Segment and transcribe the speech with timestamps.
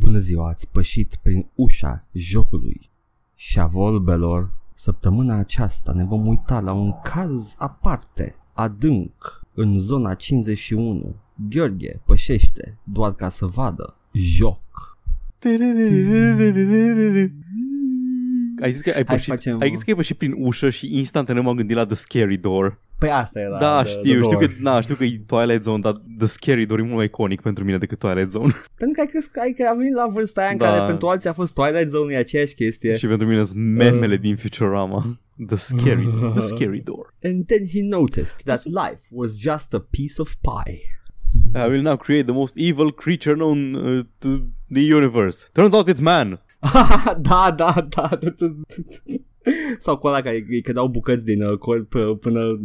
[0.00, 2.90] Bună ziua, ați pășit prin ușa jocului
[3.34, 4.52] și a vorbelor.
[4.74, 11.14] Săptămâna aceasta ne vom uita la un caz aparte, adânc, în zona 51.
[11.48, 14.98] Gheorghe pășește doar ca să vadă joc.
[18.62, 20.70] Ai zis că ai Hai să pășit, facem- ai zis că ai pășit prin ușă
[20.70, 22.78] și instantaneu m-am gândit la The Scary Door.
[23.00, 23.58] Păi asta era.
[23.58, 24.46] Da, the- știu, the știu door.
[24.46, 27.40] că, na, știu că e Twilight Zone, dar The Scary Door e mult mai iconic
[27.40, 28.52] pentru mine decât Twilight Zone.
[28.82, 30.66] Pentru că ai crezut că ai că a venit la vârsta aia în Da.
[30.66, 32.96] care pentru alții a fost Twilight Zone, e aceeași chestie.
[32.96, 35.20] și pentru mine sunt memele din Futurama.
[35.46, 36.30] The Scary Door.
[36.32, 37.14] The Scary Door.
[37.28, 40.80] And then he noticed that life was just a piece of pie.
[41.54, 44.28] I will now create the most evil creature known uh, to
[44.72, 45.48] the universe.
[45.52, 46.40] Turns out it's man.
[47.28, 48.08] da, da, da.
[49.78, 52.58] Sau cu ăla care îi cădeau bucăți din uh, corp uh, până uh,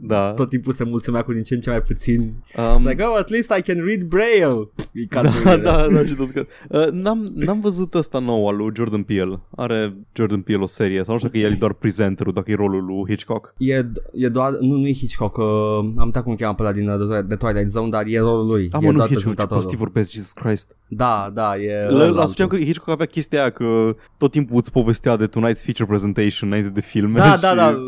[0.00, 0.32] Da.
[0.32, 2.32] tot timpul se mulțumea cu din ce în ce mai puțin.
[2.76, 4.68] Um, Like, oh, at least I can read Braille.
[4.94, 5.56] Îi cad da, mâinile.
[5.70, 6.46] da, da, și tot că...
[6.68, 9.40] Uh, n-am, n-am văzut ăsta nou al lui Jordan Peele.
[9.56, 12.54] Are Jordan Peele o serie, sau nu știu că el e doar prezenterul, dacă e
[12.54, 13.54] rolul lui Hitchcock.
[13.58, 15.44] E, e doar, nu, nu e Hitchcock, uh,
[15.96, 18.46] am uitat cum îl cheamă pe ăla din uh, The Twilight Zone, dar e rolul
[18.46, 18.68] lui.
[18.72, 19.56] Am e nu doar Hitchcock, ce prezentatorul.
[19.62, 20.76] prostii vorbesc, Jesus Christ.
[20.88, 22.18] Da, da, e La, la ălaltul.
[22.18, 26.18] asociam că Hitchcock avea chestia aia că tot timpul îți povestea de Tonight's Feature Presentation
[26.40, 27.18] înainte de filme.
[27.18, 27.40] Da, și...
[27.40, 27.78] da, da,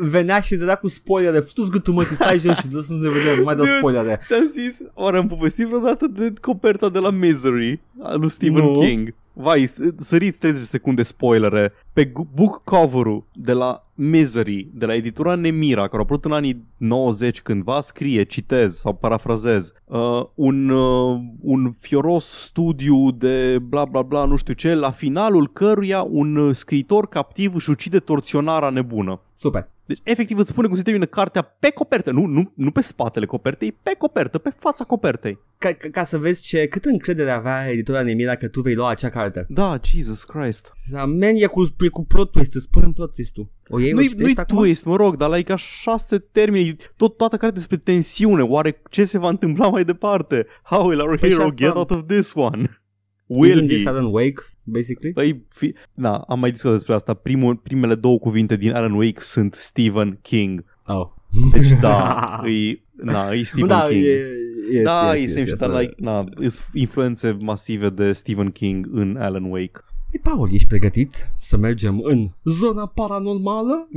[0.00, 3.08] venea și dădea cu spoilere, futu-ți gâtul mă, stai jos și dă să nu se
[3.08, 3.76] vedem, nu mai dă Dude.
[3.78, 4.20] spoilere.
[4.26, 8.80] Ți-am zis, oare am povestit vreodată de coperta de la Misery a lui Stephen Nu.
[8.80, 9.14] King?
[9.40, 11.72] Vai, s- săriți 30 de secunde spoilere.
[11.92, 16.32] Pe gu- book cover-ul de la Misery, de la editura Nemira, care a apărut în
[16.32, 23.84] anii 90 cândva, scrie, citez sau parafrazez, uh, un, uh, un fioros studiu de bla
[23.84, 28.68] bla bla, nu știu ce, la finalul căruia un uh, scriitor captiv își ucide torționara
[28.70, 29.16] nebună.
[29.34, 29.68] Super.
[29.88, 33.26] Deci, efectiv, îți spune cum se termină cartea pe copertă, nu, nu, nu pe spatele
[33.26, 35.38] copertei, pe copertă, pe fața copertei.
[35.58, 38.90] Ca, ca, ca să vezi ce, cât încredere avea editora Nemira că tu vei lua
[38.90, 39.46] acea carte.
[39.48, 40.72] Da, Jesus Christ.
[40.90, 43.50] Da, man, e cu, e cu plot twist, îți spunem plot twist-ul.
[43.68, 44.56] O iei, o Nu-i, citești nu-i acum?
[44.56, 46.72] twist, mă rog, dar like așa se termină.
[46.96, 48.42] Tot, toată cartea despre tensiune.
[48.42, 50.46] Oare ce se va întâmpla mai departe?
[50.62, 52.80] How will our Păi și hero asta- get out of this one?
[53.26, 53.88] Will Isn't this he?
[53.88, 55.12] Alan Wake, basically?
[55.12, 55.74] Păi, fi...
[55.94, 57.14] Na, am mai discutat despre asta.
[57.14, 60.64] Primul, primele două cuvinte din Alan Wake sunt Stephen King.
[60.86, 61.06] Oh.
[61.52, 64.04] Deci da, e, na, e Stephen da, King.
[64.04, 64.28] E,
[64.72, 65.80] yes, da, yes, e yes, same yes, shit, dar yes.
[65.80, 69.80] like, na, sunt influențe masive de Stephen King în Alan Wake.
[70.10, 73.88] Păi, Paul, ești pregătit să mergem în zona paranormală?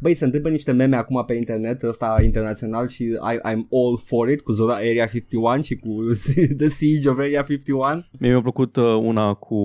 [0.00, 4.28] Băi, se întâmplă niște meme acum pe internet, ăsta internațional și I, I'm all for
[4.28, 5.88] it cu zona Area 51 și cu
[6.58, 8.04] The Siege of Area 51.
[8.18, 9.56] Mie mi-a plăcut uh, una cu...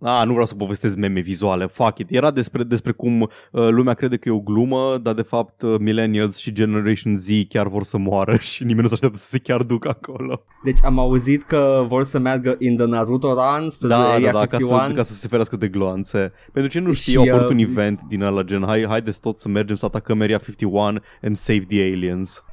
[0.00, 2.06] A, nu vreau să povestesc meme vizuale, fuck it.
[2.10, 5.78] Era despre, despre cum uh, lumea crede că e o glumă, dar de fapt uh,
[5.78, 9.38] Millennials și Generation Z chiar vor să moară și nimeni nu se așteaptă să se
[9.38, 10.42] chiar ducă acolo.
[10.64, 14.38] Deci am auzit că vor să meargă in the Naruto run spre Da, Area da,
[14.38, 14.88] da, ca 51.
[14.88, 16.32] să, ca să se ferească de gloanțe.
[16.52, 19.20] Pentru ce nu Și, știu, au apărut uh, un event din ăla gen, hai, haideți
[19.20, 22.44] tot să mergem să atacăm Area 51 and save the aliens.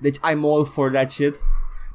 [0.00, 1.34] Deci I'm all for that shit.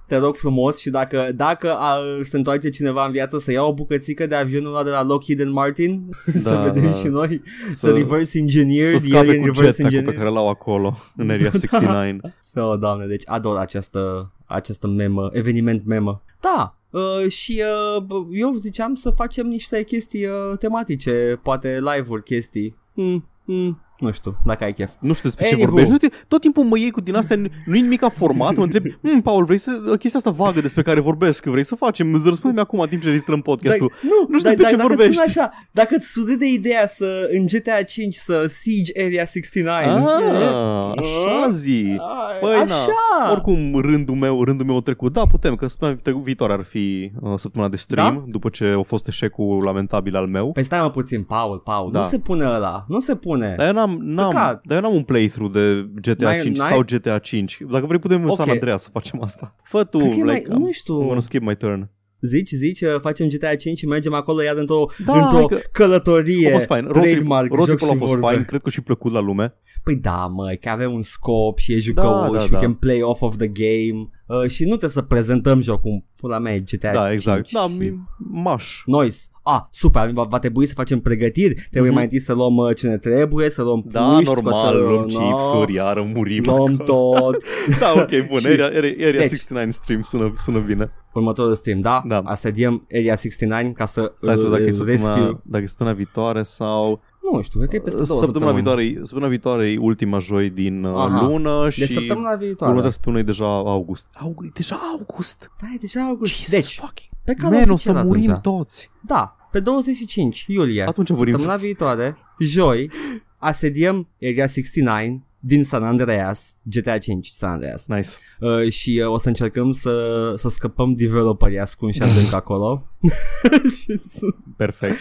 [0.10, 3.74] Te rog frumos și dacă, dacă a, se întoarce cineva în viață să ia o
[3.74, 6.08] bucățică de avionul ăla de la Lockheed and Martin,
[6.44, 6.92] să Da, vedem da.
[6.92, 10.18] și noi, să, Să- reverse engineer, Să the scape alien cu reverse jetpack-ul pe engineer.
[10.18, 12.14] care l-au acolo, în Area 69.
[12.44, 16.22] So, oh, doamne, deci ador această, această memă, eveniment memă.
[16.42, 17.62] Da, uh, și
[17.96, 22.76] uh, bă, eu ziceam să facem niște chestii uh, tematice, poate live-uri, chestii.
[22.94, 24.90] Mm, mm, nu știu, dacă ai chef.
[25.00, 25.66] Nu știu despre ce Anywho.
[25.70, 25.92] vorbești.
[25.92, 29.20] Uite, tot timpul mă iei cu din astea, nu e nimic format, mă întreb, hm,
[29.20, 32.80] Paul, vrei să, chestia asta vagă despre care vorbesc, vrei să facem, îți răspunde-mi acum
[32.80, 33.92] în timp ce registrăm podcastul.
[34.02, 35.14] nu, Nu știu dar- pe dar ce dacă vorbești.
[35.16, 39.76] Sunt așa, dacă îți sude de ideea să în GTA 5 să siege Area 69.
[39.78, 41.98] Ah, așa zi.
[42.00, 42.86] Ah, Păi, așa.
[43.24, 45.14] na, oricum rândul meu, rândul meu a trecut.
[45.14, 48.24] Da, putem, că săptămâna vi- viitoare ar fi uh, săptămâna de stream, Da?
[48.32, 50.52] după ce a fost eșecul lamentabil al meu.
[50.52, 52.00] Păi stai mă puțin, Paul, Paul, Da.
[52.00, 53.54] nu se pune ăla, nu se pune.
[53.58, 54.66] Dar eu n-am, n-am, Păcat.
[54.66, 56.68] dar eu n-am un playthrough de GTA N-ai- 5 n-ai?
[56.68, 57.58] sau GTA 5.
[57.72, 58.36] Dacă vrei putem în Ok.
[58.36, 59.56] San Andreas să facem asta.
[59.64, 61.02] Fă tu, Cred că e mai- like, nu I'm- știu.
[61.02, 61.90] I'm gonna skip my turn.
[62.22, 65.60] Zici, zici, uh, facem GTA 5 și mergem acolo iar într-o, Da, într-o hai că-
[65.72, 66.84] călătorie, A fost fain.
[66.84, 68.28] Road trip- trademark, road joc trip-ul și a fost vorbe.
[68.28, 69.54] fain, cred că și plăcut la lume.
[69.84, 72.58] Păi da, mă, că avem un scop și e jucăuș, Da, da, we da.
[72.58, 76.54] can play off of the game uh, și nu trebuie să prezentăm jocul, pula mea
[76.54, 77.46] e GTA Da, exact.
[77.48, 77.96] 5 Da, și- mi-
[78.32, 78.82] maș.
[78.86, 79.26] Noise.
[79.44, 81.94] Ah, super, va, va trebui să facem pregătiri, trebuie Mhm.
[81.94, 85.06] mai întâi să luăm uh, ce ne trebuie, să luăm Da, puști, normal, să luăm
[85.10, 86.44] no, chipsuri, iară murim.
[86.46, 87.44] luăm tot.
[87.80, 88.40] Da, ok, bun.
[88.44, 90.92] Și- Area, area, area Deci- 69 stream sună, sună bine.
[91.14, 92.02] Următorul stream, da?
[92.08, 92.22] Da.
[92.26, 94.96] Asta diem Area 69 ca să Stai să uh, vedem dacă e rescue.
[94.98, 97.02] săptămâna, dacă e săptămâna viitoare sau...
[97.34, 98.82] Nu știu, cred că e peste două Săptămâna săptămâni.
[98.84, 101.26] viitoare, săptămâna viitoare e ultima joi din uh, Aha.
[101.28, 102.72] lună și De săptămâna viitoare.
[102.72, 104.08] următoarea săptămână e deja august.
[104.14, 105.52] August, e deja august.
[105.62, 106.32] Da, e deja august.
[106.36, 107.08] Jesus Deci, fucking.
[107.34, 108.42] Pe care Man, o să murim atunci.
[108.58, 108.90] toți.
[109.02, 110.84] Da, pe 25 iulie.
[110.84, 111.66] Atunci murim Săptămâna toți.
[111.66, 112.92] viitoare, joi,
[113.38, 117.88] asediem Area 69 din San Andreas, GTA 5 San Andreas.
[117.88, 118.10] Nice.
[118.40, 122.88] Uh, și uh, o să încercăm să, să scăpăm developerii ascunși adânc acolo.
[123.82, 124.26] și să...
[124.58, 124.98] Perfect.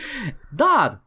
[0.56, 1.02] Dar,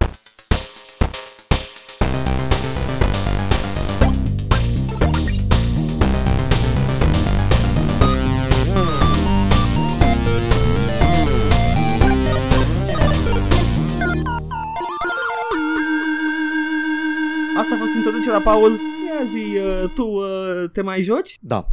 [18.32, 18.72] fost introducerea, Paul.
[19.08, 21.38] Ia zi, uh, tu uh, te mai joci?
[21.42, 21.68] Da.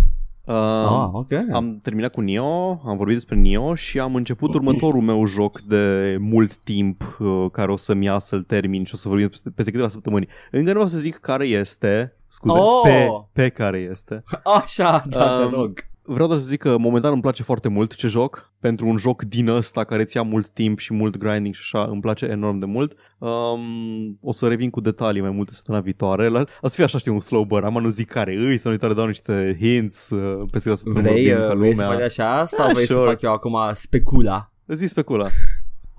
[0.45, 1.33] Uh, ah, ok.
[1.53, 6.17] Am terminat cu Nio, am vorbit despre Nio și am început următorul meu joc de
[6.21, 9.71] mult timp uh, care o să-mi ia să-l termin și o să vorbim peste, peste
[9.71, 10.29] câteva săptămâni.
[10.51, 12.81] Încă nu vreau să zic care este, scuze, Oh!
[12.83, 14.25] pe, pe care este.
[14.63, 15.88] Așa, da, Um, te rog.
[16.11, 18.53] Vreau doar să zic că momentan îmi place foarte mult ce joc.
[18.61, 21.85] Pentru un joc din ăsta care ți ia mult timp și mult grinding și așa,
[21.91, 22.93] îmi place enorm de mult.
[23.19, 26.29] Um, o să revin cu detalii mai multe săptămâna viitoare.
[26.29, 27.65] La, o să fie așa, știi, un slow burn.
[27.65, 31.03] Am nu zic care îi, să viitoare dau niște hints uh, peste câteva săptămâni.
[31.13, 31.97] Vrei, vorbim ca uh, vrei să lumea.
[31.99, 33.09] faci așa sau Ah, vrei să sure.
[33.09, 34.53] fac eu acum specula?
[34.67, 35.27] Zi specula.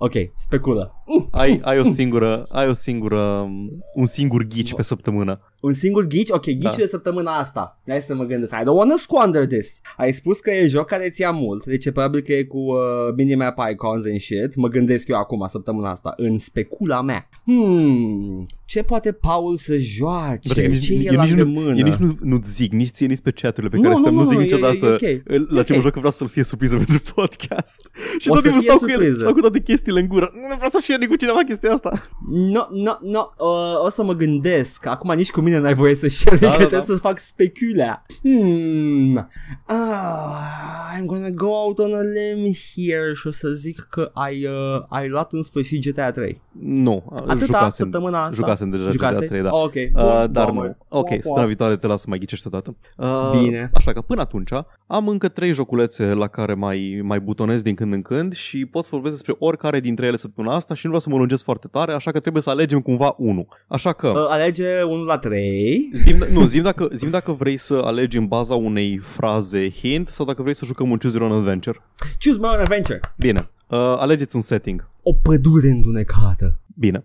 [0.02, 0.94] Ok, speculă.
[1.30, 5.40] Ai, ai o singură, ai o singură, um, un singur ghici pe săptămână.
[5.60, 6.30] Un singur ghici?
[6.30, 6.70] Ok, ghici Da.
[6.76, 7.80] de săptămâna asta.
[7.88, 8.52] Hai să mă gândesc.
[8.52, 9.80] I don't wanna squander this.
[9.96, 12.58] Ai spus că e joc care ți ia mult, deci e probabil că e cu
[12.58, 12.76] uh,
[13.16, 14.54] minimap icons and shit.
[14.56, 17.28] Mă gândesc eu acum săptămâna asta în specula mea.
[17.44, 20.48] Hmm, ce poate Paul să joace?
[20.54, 21.76] Bă, că nici, ce e eu la nici, nu, îndemână?
[21.78, 24.14] eu nici nu, nu-ți zic, nici ție, nici pe chaturile pe Nu, care nu, suntem,
[24.14, 25.50] nu, nu, zic nu, e- niciodată e ok.
[25.50, 25.76] la E ce ok.
[25.76, 27.90] mă joc că vreau să-l fie surpriză pentru podcast.
[28.20, 29.18] Și O tot să timpul fie stau cu, el, surpriză.
[29.18, 30.30] stau cu toate chestiile în gură.
[30.32, 31.92] Nu vreau să fie nici cu cineva chestia asta.
[32.30, 34.86] No, no, no, uh, o să mă gândesc.
[34.86, 36.92] Acum nici cu mine n-ai voie să share, Da, că da, trebuie da.
[36.94, 38.02] să fac specula.
[38.22, 39.28] Hmm.
[39.66, 44.44] Ah, I'm gonna go out on a limb here și o să zic că ai,
[44.46, 46.40] uh, ai luat în sfârșit GTA 3.
[46.60, 48.34] Nu, Atâta jucasem, săptămâna asta.
[48.34, 49.18] jucasem deja Jucase?
[49.18, 49.50] GTA 3, da.
[49.52, 49.74] Ok.
[49.74, 50.66] Uh, Bun, dar bummer.
[50.66, 50.76] nu.
[50.88, 52.76] Ok, Bun, săptămâna viitoare te las să mai ghicești odată.
[52.96, 53.70] Uh, Bine.
[53.74, 54.50] Așa că până atunci
[54.86, 58.84] am încă trei joculețe la care mai, mai butonez din când în când și pot
[58.84, 61.68] să vorbesc despre oricare dintre ele săptămâna asta și nu vreau să mă lungesc foarte
[61.70, 63.46] tare, așa că trebuie să alegem cumva unul.
[63.68, 64.08] Așa că...
[64.08, 65.90] Uh, alege 1 la 3.
[65.94, 70.26] Zim, nu, zim dacă, zim dacă vrei să alegi în baza unei fraze hint sau
[70.26, 71.78] dacă vrei să jucăm un Choose Your Own Adventure.
[72.18, 73.00] Choose my own adventure.
[73.18, 74.88] Bine, uh, alegeți un setting.
[75.02, 76.60] O pădure îndunecată.
[76.78, 77.04] Bine.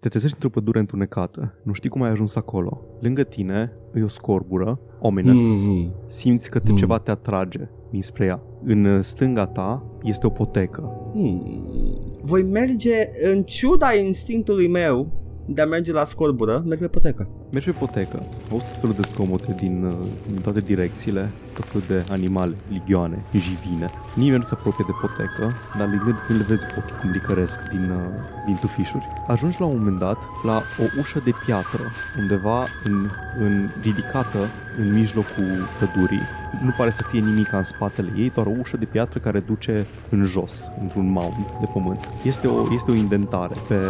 [0.00, 2.82] Te trezești într-o pădure întunecată, nu știi cum ai ajuns acolo.
[3.00, 5.92] Lângă tine e o scorbură, ominous, Mm.
[6.06, 6.76] simți că te, Mm.
[6.76, 8.40] ceva te atrage dinspre ea.
[8.64, 11.10] În stânga ta este o potecă.
[11.12, 12.20] Hmm.
[12.22, 12.92] Voi merge
[13.32, 17.28] în ciuda instinctului meu de a merge la scorbură, merg pe potecă.
[17.52, 21.86] Mergi pe potecă, auzi tot felul de zgomote din, uh, din toate direcțiile, tot felul
[21.88, 23.90] de animale, ligioane, jivine.
[24.14, 27.90] Nimeni nu se apropie de potecă, dar când, când le vezi ochii cum licăresc din,
[27.90, 29.06] uh, din tufișuri.
[29.26, 31.82] Ajungi la un moment dat la o ușă de piatră,
[32.18, 34.38] undeva în, în ridicată
[34.78, 36.22] în mijlocul pădurii.
[36.62, 39.86] Nu pare să fie nimic în spatele ei, doar o ușă de piatră care duce
[40.08, 42.08] în jos, într-un mound de pământ.
[42.22, 43.80] Este o, este o indentare pe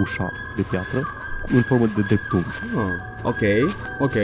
[0.00, 1.06] ușa de piatră
[1.54, 2.46] în formă de dreptunghi.
[2.76, 4.14] Ah, ok, ok.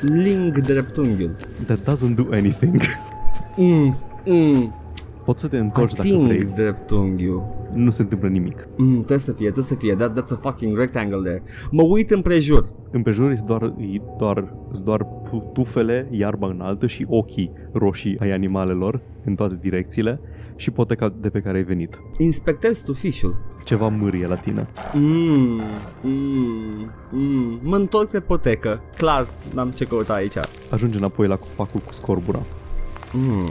[0.00, 1.30] Ling dreptunghiul.
[1.66, 2.80] That doesn't do anything.
[3.56, 4.74] Mm, mm.
[5.28, 6.44] Poți să te întorci dacă Ating vrei.
[6.54, 7.42] dreptunghiul.
[7.72, 8.68] Nu se întâmplă nimic.
[8.76, 9.94] Mm, trebuie să fie, trebuie să fie.
[9.94, 11.42] That, that's a fucking rectangle there.
[11.70, 12.68] Mă uit împrejur.
[12.90, 18.30] Împrejur sunt doar, e doar, sunt doar pu- tufele, iarba înaltă și ochii roșii ai
[18.30, 20.20] animalelor în toate direcțiile
[20.56, 22.00] și poteca de pe care ai venit.
[22.18, 23.36] Inspectez tufișul.
[23.64, 24.68] Ceva mârie la tine.
[24.94, 25.60] Mm,
[26.02, 27.58] mm, mm.
[27.62, 28.80] Mă întorc pe potecă.
[28.96, 30.36] Clar, n-am ce căuta aici.
[30.70, 32.40] Ajunge înapoi la copacul cu scorbura.
[33.12, 33.48] Mm,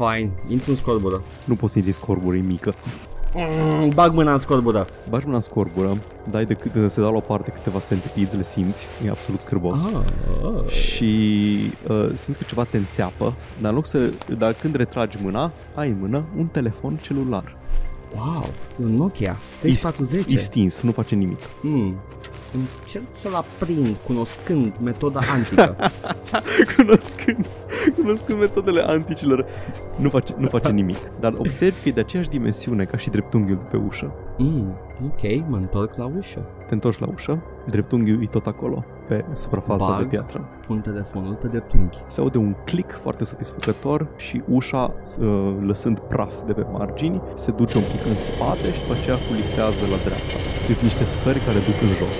[0.00, 0.30] fine.
[0.48, 1.22] Intru în scorbură.
[1.44, 2.74] Nu poți să intri în scorbură, e mică.
[3.34, 4.86] Mm, bag mâna în scorbură.
[5.08, 5.96] Bagi mâna în scorbură,
[6.30, 9.84] dai de cât, se dau la o parte câteva centipizi, le simți, e absolut scârbos.
[9.84, 10.70] Ah, ah.
[10.72, 11.32] și
[11.88, 15.88] uh, simți că ceva te înțeapă, dar în loc să, dar când retragi mâna, ai
[15.88, 17.59] în mână un telefon celular.
[18.16, 18.46] Wow,
[18.82, 20.38] un Nokia E 3410.
[20.38, 21.38] stins, nu face nimic.
[21.62, 21.96] Mm.
[22.82, 25.76] Încerc să-l aprind cunoscând metoda antică.
[26.76, 27.46] cunoscând,
[27.94, 29.46] Cunoscând metodele anticilor,
[29.96, 30.96] nu face, nu face nimic.
[31.20, 34.12] Dar observ că e de aceeași dimensiune ca și dreptunghiul de pe ușă.
[34.38, 36.46] Mm, ok, mă întorc la ușă.
[36.66, 39.98] Te întorci la ușă, dreptunghiul e tot acolo, pe suprafața Bag.
[39.98, 40.48] de piatră.
[40.66, 41.98] Pun telefonul pe dreptunghi.
[42.06, 47.50] Se aude un click foarte satisfăcător și ușa, uh, lăsând praf de pe margini, se
[47.50, 50.36] duce un pic în spate și după aceea culisează la dreapta.
[50.66, 52.18] Sunt niște scări care duc în jos.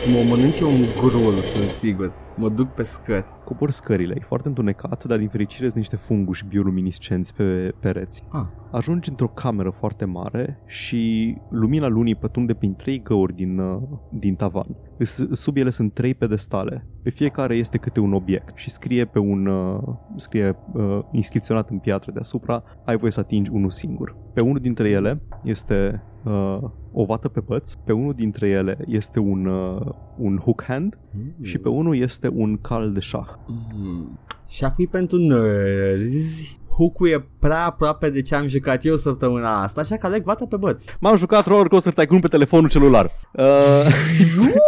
[0.00, 2.12] Să mă mănânce un grul, sunt sigur.
[2.34, 3.28] Mă duc pe scări.
[3.46, 8.24] Cobor scările, e foarte întunecat, dar din fericire sunt niște funguși bioluminiscenți pe pereți.
[8.32, 13.82] Ah, Ajungi într-o cameră foarte mare și lumina lunii pătrunde prin trei găuri din, uh,
[14.10, 14.76] din tavan.
[14.98, 16.86] Îs- Sub ele sunt trei pedestale.
[17.02, 19.78] Pe fiecare este câte un obiect și scrie pe un uh,
[20.16, 24.16] scrie uh, inscripționat în piatră deasupra, ai voie să atingi unul singur.
[24.34, 26.58] Pe unul dintre ele este uh,
[26.98, 31.44] o vată pe păț, pe unul dintre ele este un, uh, un hook hand mm.
[31.44, 33.28] și pe unul este un cal de șah.
[33.46, 34.18] Mm.
[34.48, 36.60] Șafui pentru nerzi.
[36.76, 40.46] Hook-ul e prea aproape de ce am jucat eu săptămâna asta, așa că aleg vata
[40.46, 40.84] pe băț.
[41.00, 43.10] M-am jucat Roller Coaster Tycoon pe telefonul celular.
[43.32, 43.44] Uh,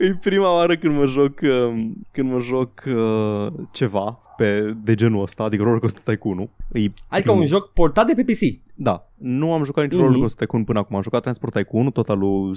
[0.00, 5.22] e prima oară când mă joc, uh, când mă joc uh, ceva pe, de genul
[5.22, 6.38] ăsta, adică Roller Coaster Tycoon.
[6.40, 6.46] E
[6.78, 7.40] Adică primul.
[7.40, 8.62] un joc portat de pe PC.
[8.74, 10.02] Da, nu am jucat nici Mhm.
[10.02, 10.96] Roller Coaster Tycoon până acum.
[10.96, 12.56] Am jucat Transport Tycoon, tot al lui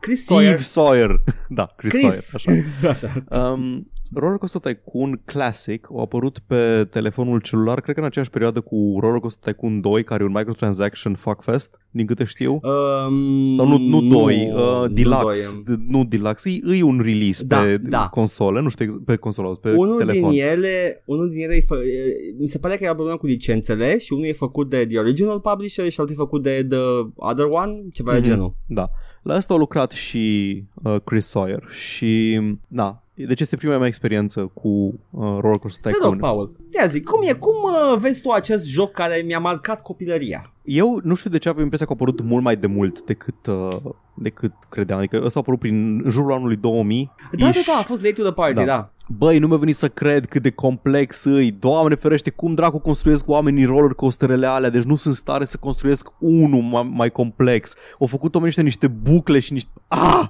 [0.00, 0.60] Chris Steve Sawyer.
[0.60, 1.20] Sawyer.
[1.48, 2.14] da, Chris, Chris.
[2.14, 3.08] Sawyer, așa.
[3.28, 3.50] așa.
[3.50, 8.60] Um, Roller Coaster Tycoon Classic a apărut pe telefonul celular, cred că în aceeași perioadă
[8.60, 12.52] cu Roller Coaster Tycoon 2, care e un microtransaction fuckfest, din câte știu.
[12.62, 15.76] Um, Sau nu, nu 2, nu uh, Deluxe, doi.
[15.76, 18.08] nu, nu Deluxe, e, e un release Da, pe da.
[18.10, 20.30] console, nu știu, ex- pe console, pe Unul telefon.
[20.30, 23.18] din ele, unul din ele e fă, e- mi se pare că e o problemă
[23.18, 26.66] cu licențele și unul e făcut de The Original Publisher și altul e făcut de
[26.68, 26.78] The
[27.14, 28.26] Other One, ceva de Mhm.
[28.28, 28.54] genul.
[28.66, 28.88] Da.
[29.22, 34.50] La asta a lucrat și uh, Chris Sawyer și, da, deci este prima mea experiență
[34.54, 36.18] cu uh, Roller Coaster Te rog, Tycoon.
[36.18, 40.52] Paul, ia zi, cum e, cum uh, vezi tu acest joc care mi-a marcat copilăria?
[40.62, 43.46] Eu nu știu de ce aveam impresia că a apărut mult mai de mult decât,
[43.46, 43.68] uh,
[44.14, 44.98] decât credeam.
[44.98, 47.10] Adică ăsta a apărut prin în jurul anului 2000.
[47.32, 47.66] Da, da, Ish.
[47.66, 48.60] da, a fost late to the party, Da.
[48.60, 48.66] da.
[48.66, 48.92] da.
[49.18, 51.50] Băi, nu mi-a venit să cred cât de complex îi.
[51.50, 56.08] Doamne ferește, cum dracu construiesc oamenii roller coasterele alea, deci nu sunt stare să construiesc
[56.18, 57.74] unul mai, mai complex.
[58.00, 59.70] Au făcut oamenii ăștia niște bucle și niște...
[59.88, 60.28] Ah!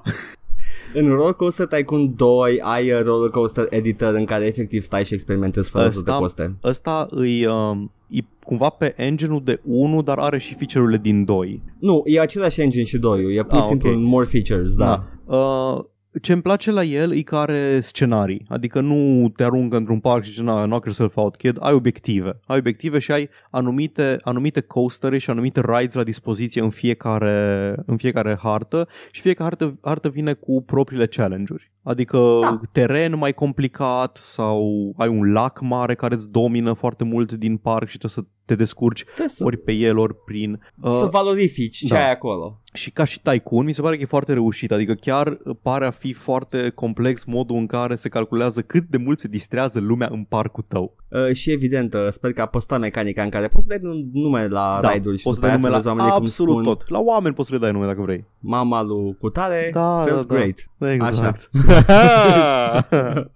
[0.94, 5.14] În Roller Coaster Tycoon 2 ai uh, Roller Coaster Editor în care efectiv stai și
[5.14, 6.54] experimentezi fără să te Ăsta- coste.
[6.64, 7.76] Ăsta îi, uh,
[8.08, 11.62] e cumva pe engine-ul de 1, dar are și feature-urile din 2.
[11.78, 13.96] Nu, e același engine și 2 e pur și Ah, simplu ok.
[13.98, 15.04] more features, da.
[15.26, 15.84] Uh,
[16.22, 20.22] ce îmi place la el e că are scenarii, adică nu te aruncă într-un parc
[20.24, 22.40] și zice, "Na, knock yourself out, kid, ai obiective.
[22.46, 27.96] Ai obiective și ai anumite, anumite coastere și anumite rides la dispoziție în fiecare, în
[27.96, 31.70] fiecare hartă și fiecare hartă, hartă vine cu propriile challenge-uri.
[31.82, 32.60] Adică Da.
[32.72, 37.88] teren mai complicat sau ai un lac mare care îți domină foarte mult din parc
[37.88, 40.60] și trebuie să te descurci Trebuie să, ori pe el, ori prin...
[40.82, 42.04] să Uh, valorifici ce da.
[42.04, 42.60] ai acolo.
[42.72, 45.90] și ca și Tycoon, mi se pare că e foarte reușit, adică chiar pare a
[45.90, 50.24] fi foarte complex modul în care se calculează cât de mult se distrează lumea în
[50.24, 50.96] parcul tău.
[51.10, 54.04] Uh, și evident, uh, sper că a păstrat mecanica în care poți să dai un
[54.12, 56.10] nume la da, ride-uri și poți să după dai aia nume să la vezi oamenii
[56.10, 56.88] cum absolut spun tot.
[56.88, 58.24] La oameni poți să le dai nume dacă vrei.
[58.38, 60.34] mama lui cutare Da, felt da, da.
[60.34, 60.70] great.
[60.94, 61.50] Exact.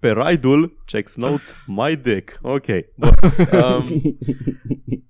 [0.00, 2.38] Pe ride-ul, checks notes, my dick.
[2.42, 2.66] Ok.
[2.96, 3.10] Bun.
[3.52, 3.84] Um,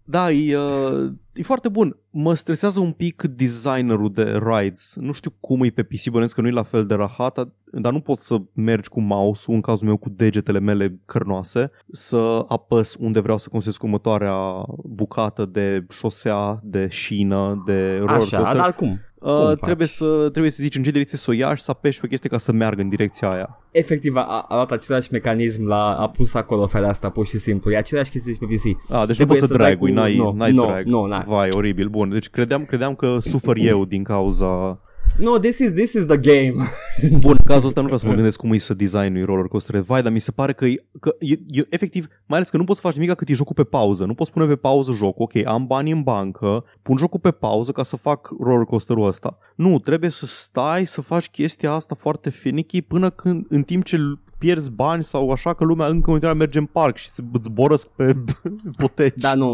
[0.05, 1.97] da, e, uh, e foarte bun.
[2.11, 4.95] Mă stresează un pic designerul de rides.
[4.97, 7.93] Nu știu cum e pe PC, bănesc că nu e la fel de rahat, dar
[7.93, 12.97] nu poți să mergi cu mouse-ul, în cazul meu cu degetele mele cărnoase, să apăs
[12.99, 18.61] unde vreau să construiesc următoarea bucată de șosea, de șină, de roller Așa, coaster.
[18.61, 19.01] dar cum?
[19.21, 19.97] Uh, Cum trebuie, faci?
[19.97, 22.29] să, trebuie să zici în ce direcție să o ia și să apeși pe chestie
[22.29, 23.59] ca să meargă în direcția aia.
[23.71, 27.71] Efectiv a, a luat același mecanism, la, a pus acolo fereastra pur și simplu.
[27.73, 28.91] E același chestie și pe PC.
[28.93, 30.85] A, deci nu Trebuie poți să să dai dragui, cu- n-ai, nu, n-ai nu, drag.
[30.85, 31.25] nu, n-ai.
[31.27, 31.89] Vai, oribil.
[31.89, 34.81] Bun, deci credeam, credeam că sufăr eu din cauza...
[35.19, 36.55] No, this is, this is the game.
[37.21, 39.81] Bun, în cazul ăsta nu vreau să mă gândesc cum e să designui roller coaster
[39.81, 42.65] Vai, dar mi se pare că, e, că e, e, efectiv, mai ales că nu
[42.65, 44.05] poți să faci nimic cât e jocul pe pauză.
[44.05, 45.29] Nu poți pune pe pauză jocul.
[45.33, 49.39] Ok, am bani în bancă, pun jocul pe pauză ca să fac roller coasterul ăsta.
[49.55, 53.97] Nu, trebuie să stai să faci chestia asta foarte finicky până când, în timp ce
[54.41, 57.43] pierzi bani sau așa că lumea încă în continuare merge în parc și se îți
[57.45, 58.15] zborăsc pe
[58.79, 59.15] poteci.
[59.17, 59.53] Da, nu,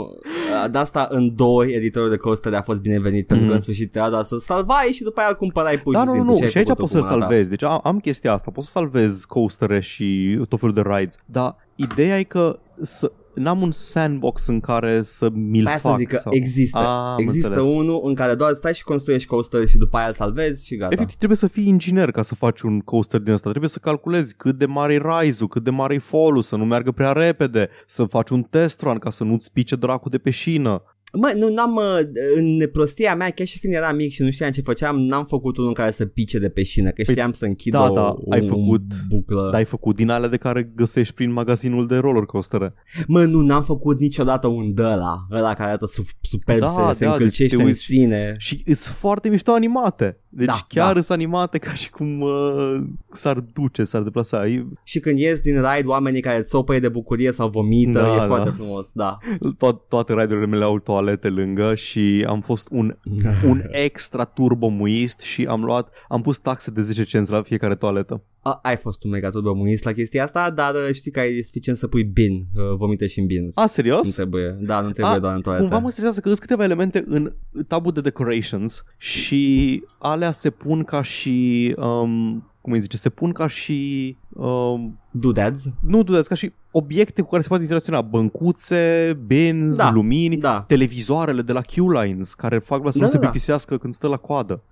[0.64, 3.48] uh, de asta în doi editorul de coaster a fost binevenit pentru Mhm.
[3.48, 6.06] că în sfârșit te da să salvai și după aia îl cumpărai pur Da, și
[6.06, 6.32] nu, nu, simplu.
[6.32, 6.38] nu.
[6.38, 7.30] ce ai Și aici făcut poți tu să-l cu mâna ta.
[7.30, 7.50] salvezi.
[7.50, 8.50] Deci am, am chestia asta.
[8.50, 11.16] Poți să salvezi coastere și tot felul de rides.
[11.26, 15.98] Dar ideea e că să, n-am un sandbox în care să mi-l Pe asta fac.
[15.98, 16.32] zic că sau...
[16.34, 16.78] există.
[16.78, 17.72] Ah, am există înțeles.
[17.72, 20.92] unul în care doar stai și construiești coaster și după aia îl salvezi și gata.
[20.94, 23.48] Efectiv, trebuie să fii inginer ca să faci un coaster din ăsta.
[23.48, 26.64] Trebuie să calculezi cât de mare e rise-ul, cât de mare e fall să nu
[26.64, 30.30] meargă prea repede, să faci un test run ca să nu-ți pice dracu de pe
[30.30, 30.82] șină.
[31.12, 32.00] Mă, nu, n-am, uh,
[32.36, 35.56] în prostia mea, chiar și când eram mic și nu știam ce făceam, n-am făcut
[35.56, 38.14] unul în care să pice de pe șină, că știam să închid da, o, da,
[38.30, 39.42] ai un făcut- buclă.
[39.44, 42.74] Dar ai făcut din alea de care găsești prin magazinul de roller coastere.
[43.06, 46.80] Mă, nu, n-am făcut niciodată un de ăla, ăla care arată su- superb, Da, se,
[46.80, 48.34] da, se deci încălcește te în uiți- sine.
[48.38, 50.20] Și sunt foarte mișto animate.
[50.36, 51.00] Deci Da, chiar da.
[51.00, 52.76] sunt animate ca și cum uh,
[53.10, 54.46] s-ar duce, s-ar deplasa.
[54.46, 58.16] E, Și când ies din ride, oamenii care țopăie de bucurie sau vomită, Da, e
[58.18, 58.26] da.
[58.26, 59.16] foarte frumos, da.
[59.56, 62.96] to- toate ride-urile mele au toalete lângă și am fost un,
[63.50, 68.22] un extra turbomuist și am luat, am pus taxe de 10 cenți la fiecare toaletă.
[68.40, 71.78] A, ai fost un mega turbomunist la chestia asta, dar uh, știi că e suficient
[71.78, 73.50] să pui bin, uh, vomite și în bin.
[73.54, 74.10] A, Nu serios?
[74.14, 75.62] trebuie, da, nu trebuie A, doar în toaletă.
[75.64, 77.32] Cumva mă stresează că sunt câteva elemente în
[77.68, 79.82] tabul de decorations și
[80.26, 85.64] alea se pun ca și, um, cum îi zice, se pun ca și, um, Doodads?
[85.80, 90.64] nu dudați, ca și obiecte cu care se poate interacționa, băncuțe, benzi, Da, lumini, Da.
[90.66, 93.28] televizoarele de la Q-Lines care fac la să Da, nu se da, da.
[93.28, 94.62] plictisească când stă la coadă.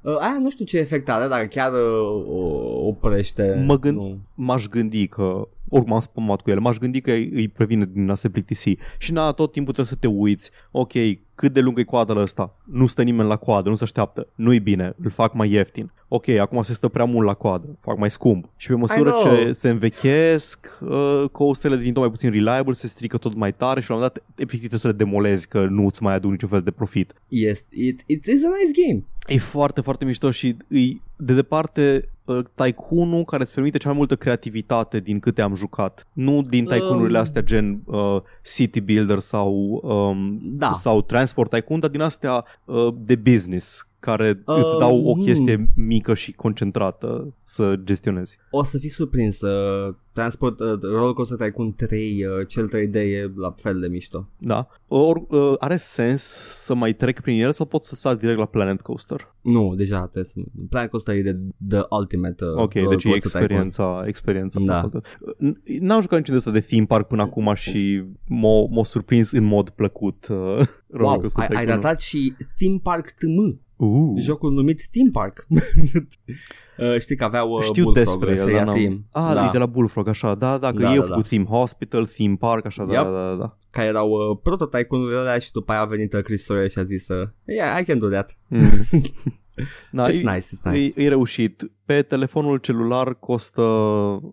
[0.00, 3.62] Uh, aia nu știu ce efect are, dar chiar uh, o oprește.
[3.66, 4.18] Mă gând- Nu.
[4.34, 8.10] m-aș gândi că oricum am spamat cu ele, m-aș gândi că îi îi previne din
[8.10, 8.76] a se plictisi.
[8.98, 10.92] Și na, tot timpul trebuie să te uiți, ok,
[11.34, 12.56] cât de lungă e coada la ăsta?
[12.64, 14.28] Nu stă nimeni la coadă, nu se așteaptă.
[14.34, 15.92] Nu-i bine, îl fac mai ieftin.
[16.08, 18.48] Ok, acum se stă prea mult la coadă, fac mai scump.
[18.56, 19.34] Și pe măsură I know.
[19.34, 23.80] ce se învechesc, uh, coastele devin tot mai puțin reliable, se strică tot mai tare
[23.80, 26.30] și la un moment dat efectiv trebuie să le demolezi că nu îți mai aduc
[26.30, 27.12] niciun fel de profit.
[27.28, 29.04] Yes, it, it is a nice game.
[29.26, 33.96] E foarte, foarte mișto și îi, de departe uh, Tycoon-ul care îți permite cea mai
[33.96, 36.06] multă creativitate din câte am jucat.
[36.12, 37.22] Nu din Tycoon-urile Um.
[37.22, 38.16] astea gen uh,
[38.54, 40.72] City Builder sau, um, Da.
[40.72, 45.22] sau Transport Tycoon, dar din astea uh, de business care Uh, îți dau o hmm.
[45.24, 48.38] chestie mică și concentrată să gestionezi.
[48.50, 49.40] O să fii surprins.
[49.40, 54.28] Uh, Transport uh, Roller Coaster Tycoon 3, uh, cel 3D e la fel de mișto.
[54.38, 54.68] Da?
[54.88, 56.22] Or, uh, are sens
[56.64, 59.34] să mai trec prin el sau pot să sar direct la Planet Coaster?
[59.40, 60.40] Nu, deja trebuie să...
[60.70, 61.38] Planet Coaster e de
[61.68, 63.42] the ultimate uh, Ok, roller deci e coaster tycoon.
[63.42, 64.80] experiența, experiența Da.
[64.80, 65.08] făcută.
[65.36, 69.30] N- N-am jucat niciun de ăsta de theme park până acum și m-a, m-a surprins
[69.32, 70.26] în mod plăcut.
[70.30, 70.66] Uh, Roller
[71.10, 71.80] Wow, Coaster ai, ai Tycoon-ul.
[71.80, 74.20] datat și Theme Park TM, Uh.
[74.20, 75.46] jocul numit Theme Park.
[76.78, 78.74] uh, știi că aveau uh, Știu Bullfrog, despre el, seria dar n-am...
[78.74, 79.00] Theme.
[79.10, 81.22] Ah, da, e de la Bullfrog, așa, da, da, că Da, ei da, au făcut
[81.22, 81.28] da.
[81.28, 83.02] Theme Hospital, Theme Park, așa, da, Yep.
[83.02, 83.56] da, da, da.
[83.70, 86.82] care erau uh, prototype-urile alea și după aia a venit uh, Chris Sawyer și a
[86.82, 88.38] zis uh, Yeah, I can do that.
[88.48, 88.86] Mm.
[89.92, 91.00] da, It's e, nice, it's nice.
[91.00, 91.70] E, e reușit.
[91.88, 93.62] Pe telefonul celular costă,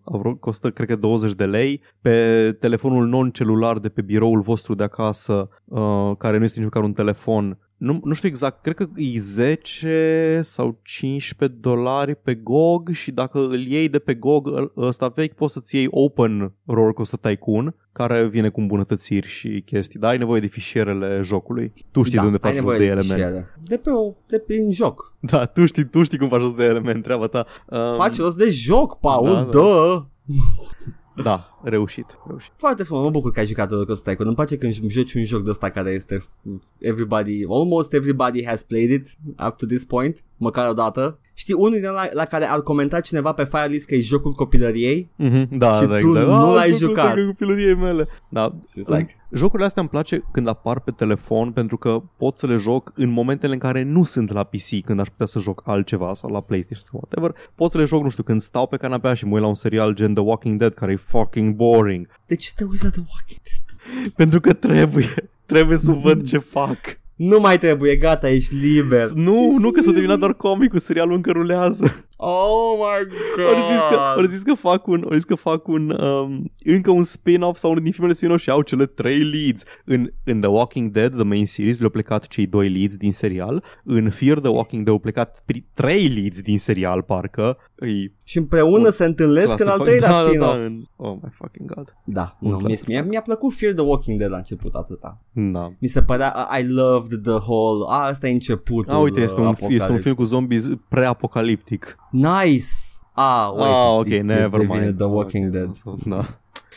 [0.04, 1.82] avro- costă cred că 20 de lei.
[2.02, 6.84] Pe telefonul non-celular de pe biroul vostru de acasă, uh, care nu este nici măcar
[6.84, 12.90] un telefon, nu, nu știu exact, cred că e 10 sau 15 dolari pe GOG
[12.92, 16.94] și dacă îl iei de pe GOG ăl- ăsta vechi, poți să-ți iei Open Roller
[16.94, 21.74] Coaster Tycoon, care vine cu îmbunătățiri și chestii, dar ai nevoie de fișierele jocului.
[21.92, 23.18] Tu știi da, de unde ai faci rost nevoie de de ele, man.
[23.18, 23.48] fișiere.
[23.64, 25.14] De pe, o, de prin joc.
[25.20, 27.45] Da, tu știi, tu știi cum faci rost de ele, man, treaba ta.
[27.72, 30.06] Um, Faci rost de joc, Paul, da,
[31.18, 31.50] da, da.
[31.66, 31.70] Da.
[31.70, 32.52] Da, reușit, reușit.
[32.58, 34.28] Foarte frumos, mă bucur că ai jucat Roller Coaster Tycoon.
[34.28, 36.24] Îmi place când joci un joc de ăsta care este
[36.80, 41.18] everybody, almost everybody has played it up to this point, măcar o dată.
[41.34, 45.10] Știi, unul din la, la care ar comenta cineva pe Firelist că e jocul copilăriei
[45.24, 46.28] Mm-hmm, da, Și da, tu exact.
[46.28, 47.20] nu Ah, l-ai jocul ăsta jucat.
[47.20, 48.08] cu copilăriei mele.
[48.30, 52.38] Da, și it's like, Jocurile astea îmi place când apar pe telefon pentru că pot
[52.38, 55.40] să le joc în momentele în care nu sunt la PC, când aș putea să
[55.40, 57.42] joc altceva sau la PlayStation sau whatever.
[57.56, 59.54] Pot să le joc, nu știu, când stau pe canapea și mă uit la un
[59.54, 62.08] serial gen The Walking Dead care e fucking boring.
[62.28, 64.14] de ce te uiți la The Walking Dead?
[64.16, 65.14] Pentru că trebuie,
[65.46, 66.78] trebuie să văd ce fac.
[67.16, 69.10] Nu mai trebuie, gata, ești liber.
[69.10, 69.94] Nu, Ești nu că s-a liber.
[69.94, 72.05] terminat doar comicul, serialul încă rulează.
[72.18, 73.46] Oh my god.
[73.48, 76.92] Ori zis că, ori zis că fac un, ori zis că fac un um, încă
[76.92, 79.64] un spin-off sau unul din filmele spin-off și au cele trei leads.
[79.86, 83.64] În, în The Walking Dead, the main series, le-au plecat cei doi leads din serial.
[83.84, 87.58] În Fear the Walking Dead au plecat pri- trei leads din serial, parcă.
[87.76, 90.56] Îi Și împreună se întâlnesc în al clasă- treilea da, da, spin-off.
[90.56, 91.96] da, în, Oh my fucking god.
[92.04, 92.88] Da, Un nu, mi clasic.
[92.88, 95.22] mi-a, mi-a plăcut Fear the Walking Dead la început atâta.
[95.32, 95.70] Da.
[95.80, 99.46] Mi se părea, I loved the whole, a, asta e începutul A, uite, este un,
[99.48, 101.96] uh, este un film cu zombies preapocaliptic.
[102.16, 102.66] Nice!
[103.14, 104.98] Ah, wait, ah, ok, it- it never devine mind.
[104.98, 105.70] The Walking Ok, Dead.
[106.06, 106.26] Da.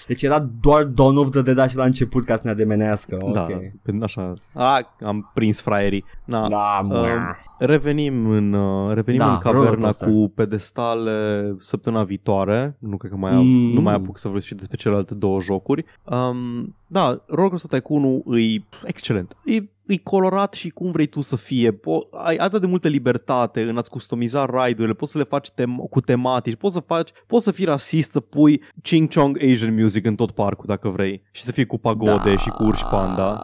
[0.06, 3.16] Deci era doar Dawn of the Dead așa la început ca să ne ademenească.
[3.32, 3.60] Da, Ok.
[3.82, 4.32] pentru așa.
[4.54, 6.04] A, am prins fraierii.
[6.24, 6.48] Na.
[6.48, 6.98] Da, mă.
[6.98, 10.08] Um, revenim în, uh, revenim Da, în caverna rollercoaster.
[10.08, 12.76] cu pedestale săptămâna viitoare.
[12.78, 13.70] Nu cred că mai, Mm.
[13.72, 15.84] nu mai apuc să vorbesc și despre celelalte două jocuri.
[16.04, 19.36] Um, da, Rollercoaster Tycoon-ul e excelent.
[19.44, 19.56] E,
[19.88, 21.72] e colorat și cum vrei tu să fie.
[21.72, 25.88] Po- ai atât de multă libertate în a-ți customiza ride-urile, poți să le faci tem-
[25.90, 30.06] cu tematici, poți să faci, poți să fii rasist, să pui Ching Chong Asian music
[30.06, 33.42] în tot parcul dacă vrei și să fie cu pagode și cu urși panda.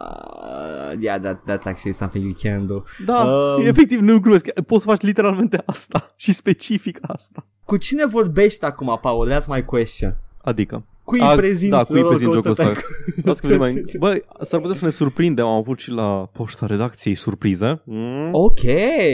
[0.99, 2.83] Yeah, that, that's actually something you can do.
[3.05, 7.45] Da, Um, efectiv nu glumesc, poți să faci literalmente asta și specific asta.
[7.65, 9.29] Cu cine vorbești acum, Paul?
[9.31, 10.17] That's my question.
[10.41, 12.91] Adică, Cui Azi- îi prezinți da, cui îi prezint Rollercoaster jocul ăsta?
[13.05, 13.23] Tycoon?
[13.25, 13.83] Las că vedem mai...
[13.99, 17.81] Bă, s-ar putea să ne surprindem, am avut și la poșta redacției surpriză.
[17.85, 18.29] Mm?
[18.31, 18.59] Ok,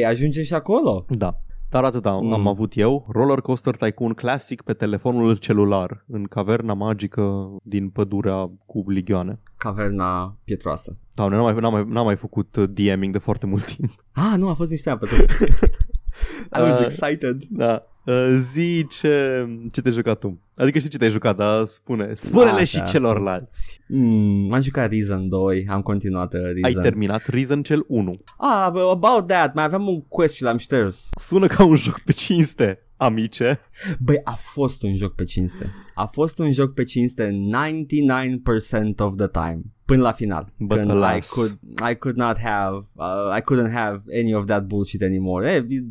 [0.07, 1.05] ajungem și acolo.
[1.09, 1.39] Da.
[1.69, 2.33] Dar atât am, Mm.
[2.33, 8.51] am avut eu, Roller Coaster Tycoon Classic pe telefonul celular, în caverna magică din pădurea
[8.65, 9.39] cu ligioane.
[9.57, 10.97] Caverna pietroasă.
[11.13, 13.91] Doamne, n-am mai, n-am mai, n-am mai făcut uh, DMing de foarte mult timp.
[14.11, 15.19] Ah, nu, a fost mișto pe tot.
[16.57, 17.41] I was Uh, excited.
[17.49, 17.83] Da.
[18.05, 20.39] Uh, zi ce, ce te-ai jucat tu.
[20.55, 22.13] Adică știi ce te-ai jucat, dar spune.
[22.13, 23.81] Spune-le Așa, și celorlalți.
[23.87, 26.63] Mm, am jucat Reason 2, am continuat uh, Reason.
[26.63, 28.13] Ai terminat Reason cel 1.
[28.37, 31.09] Ah, but about that, mai aveam un quest și l-am șters.
[31.19, 33.59] Sună ca un joc pe cinste, amice.
[33.99, 35.71] Băi, a fost un joc pe cinste.
[35.93, 39.61] A fost un joc pe cinste 99% of the time.
[39.85, 40.53] Până la final.
[40.57, 41.29] But când I alas.
[41.29, 41.59] could,
[41.91, 45.51] I could not have, uh, I couldn't have any of that bullshit anymore.
[45.51, 45.83] E, e,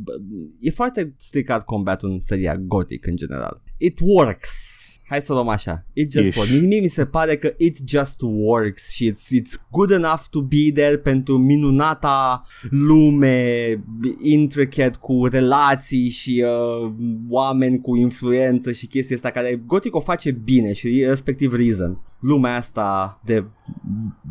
[0.60, 3.62] e foarte stricat combatul în seria Gothic în general.
[3.76, 4.79] It works.
[5.10, 5.84] Hai să o luăm așa.
[5.92, 6.36] It just Ish.
[6.36, 6.60] works.
[6.60, 10.72] Mie mi se pare că it just works și it's, it's good enough to be
[10.74, 13.84] there pentru minunata lume
[14.20, 16.92] intricate cu relații și uh,
[17.28, 22.00] oameni cu influență și chestia asta care Gothic o face bine și respectiv Reason.
[22.20, 23.44] Lumea asta de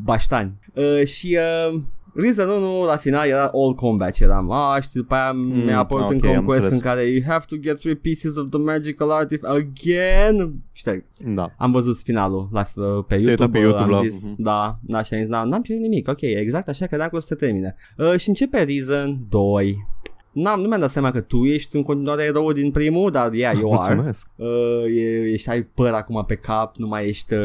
[0.03, 0.51] baștani.
[0.73, 1.37] Uh, și
[1.71, 1.81] uh,
[2.21, 5.77] Reason 1 la final era all combat și eram ah, și după aia Mm, mi-a
[5.77, 6.83] apărut ok, încă un am quest înțeles.
[6.83, 11.03] în care you have to get three pieces of the magical artifact again șterg
[11.35, 11.53] Da.
[11.57, 14.35] am văzut finalul la, uh, pe uitat YouTube, pe YouTube am la- zis, Mhm.
[14.41, 17.19] da, da, și am zis, da, n-am pierdut nimic, ok, exact așa credeam că o
[17.19, 17.75] să se termine.
[17.97, 19.87] Uh, și începe Reason 2.
[20.31, 23.53] N-am, nu mi-am dat seama că tu ești în continuare erou din primul, dar yeah,
[23.59, 23.93] you are.
[23.93, 24.27] Mulțumesc.
[24.35, 24.47] Uh,
[24.95, 27.39] e, ești, ai păr acum pe cap, nu mai ești uh,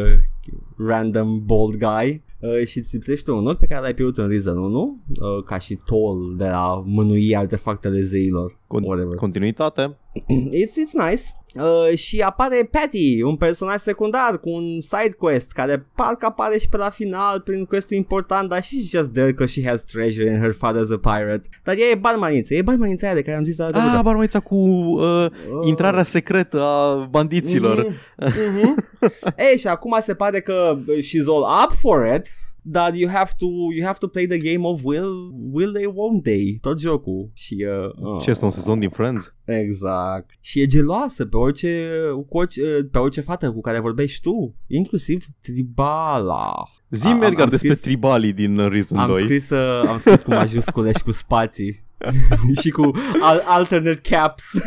[0.77, 2.23] random bald guy.
[2.45, 5.59] Uh, și îți lipsește un not pe care l-ai pierdut în Reason 1 uh, ca
[5.59, 8.53] și toll de a mânui artefactele zeilor.
[8.53, 9.15] Con- whatever.
[9.15, 9.83] continuitate.
[10.63, 11.23] It's, it's nice.
[11.61, 16.69] Uh, și apare Patty, un personaj secundar cu un side quest care parcă apare și
[16.69, 20.43] pe la final prin questul important, dar she's just there because she has treasure and
[20.43, 21.49] her father's a pirate.
[21.65, 24.55] Dar ea e barmaniță, e barmanița aia de care am zis la Ah, barmaița cu
[24.55, 25.27] uh,
[25.65, 27.97] intrarea secretă a bandiților.
[28.17, 28.75] Mhm, mhm.
[29.51, 32.27] Ei, și acum se pare că she's all up for it,
[32.67, 33.47] dar you have to
[33.77, 37.67] you have to play the game of will will they won't they tot jocul și
[38.05, 39.35] uh, Ce este un sezon din Friends?
[39.45, 40.31] Exact.
[40.41, 41.91] Și e geloasă pe orice,
[42.29, 46.53] cu orice, pe orice fată cu care vorbești tu, inclusiv tribala.
[46.91, 49.23] Zi Am- Edgar am despre scris- tribalii din uh, Reason Am 2.
[49.23, 51.85] scris, uh, am scris cu majuscule și cu spații
[52.63, 52.91] și cu
[53.23, 54.45] al- alternate caps.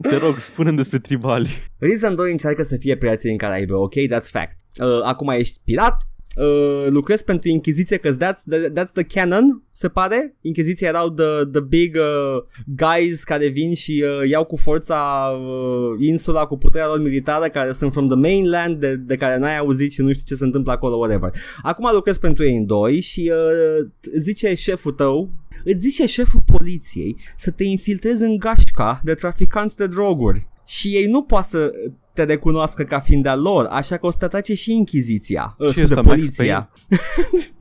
[0.00, 1.48] Te rog, spune despre tribali.
[1.78, 3.92] Reason 2 încearcă să fie pirații în Caraibe, ok?
[3.94, 4.56] That's fact.
[4.80, 5.96] Uh, acum ești pirat,
[6.36, 10.36] uh, lucrezi pentru Inchiziție, că that's the, that's the canon, se pare.
[10.40, 16.06] Inchiziția erau the, the big uh, guys care vin și uh, iau cu forța uh,
[16.06, 19.92] insula cu puterea lor militară, care sunt from the mainland, de, de care n-ai auzit
[19.92, 21.30] și nu știu ce se întâmplă acolo, whatever.
[21.62, 23.86] Acum lucrezi pentru ei în doi și uh,
[24.18, 25.30] zice șeful tău,
[25.64, 30.46] îți zice șeful poliției să te infiltrezi în gașca de traficanți de droguri.
[30.66, 31.72] Și ei nu poate să
[32.14, 35.54] te recunoască ca fiind de-a lor, așa că o să te atace și Inchiziția.
[35.58, 36.70] Uh, Ce scuze, ăsta, Max poliția.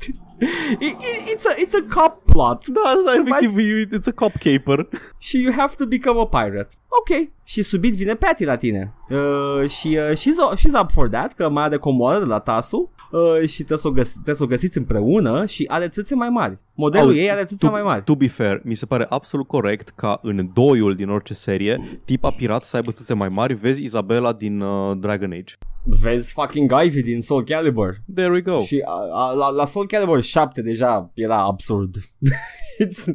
[0.79, 2.67] It- it- it's, a, it's a cop plot.
[2.67, 4.87] Da, da, efectiv, e- it's a cop caper.
[5.17, 6.67] Și you have to become a pirate.
[6.99, 7.29] Ok.
[7.43, 8.93] Și subit vine Patty la tine.
[9.09, 12.91] Uh, și uh, she's, she's up for that, că mai are comoară de la Tasu.
[13.11, 16.29] Uh, și trebuie să, o găsi, trebuie să o găsiți împreună și are țâțe mai
[16.29, 16.57] mari.
[16.73, 18.03] Modelul Auzi, ei are țâțe to, mai mari.
[18.03, 22.29] To be fair, mi se pare absolut corect ca în doiul din orice serie, tipa
[22.29, 25.53] pirat să aibă țâțe mai mari, vezi Isabela din uh, Dragon Age.
[25.83, 27.95] Vezi fucking Ivy din Soul Calibur.
[28.15, 28.59] There we go.
[28.59, 31.95] Și a, a, la, la Soul Calibur 7 deja era absurd.
[32.85, 33.07] It's...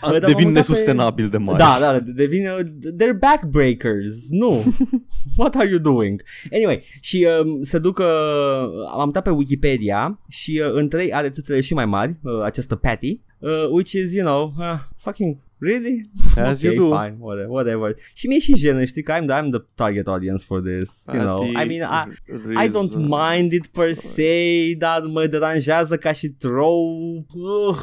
[0.00, 1.58] A, Dar m-am devin uitat pe- nesustenabil de mari.
[1.58, 2.60] Da, da, devin uh,
[2.92, 4.30] they're backbreakers.
[4.30, 4.74] Nu.
[5.38, 6.22] What are you doing?
[6.52, 8.06] Anyway, și um, se duc uh,
[8.92, 12.76] am uitat pe Wikipedia și uh, între ei are țâțele și mai mari, uh, această
[12.76, 16.10] Patty, uh, which is, you know, uh, fucking Really?
[16.36, 16.96] As okay, you do.
[16.96, 17.96] fine, whatever, whatever.
[18.14, 21.44] Și mie și jenă, știi că I'm, I'm the target audience for this, you know.
[21.44, 27.24] I mean, I, I don't mind it per se, dar mă deranjează ca și troll.
[27.34, 27.78] Uh.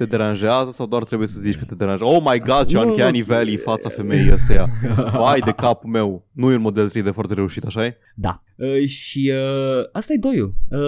[0.00, 2.12] Te deranjează sau doar trebuie să zici că te deranjează?
[2.14, 3.24] Oh my god, ce Nu, Uncanny nu.
[3.24, 4.70] Valley fața femeii ăsteia.
[5.12, 6.26] Vai de capul meu.
[6.32, 7.96] Nu e un model 3D foarte reușit, așa e?
[8.14, 8.42] Da.
[8.56, 10.54] Uh, și uh, asta e doiul.
[10.70, 10.78] Uh,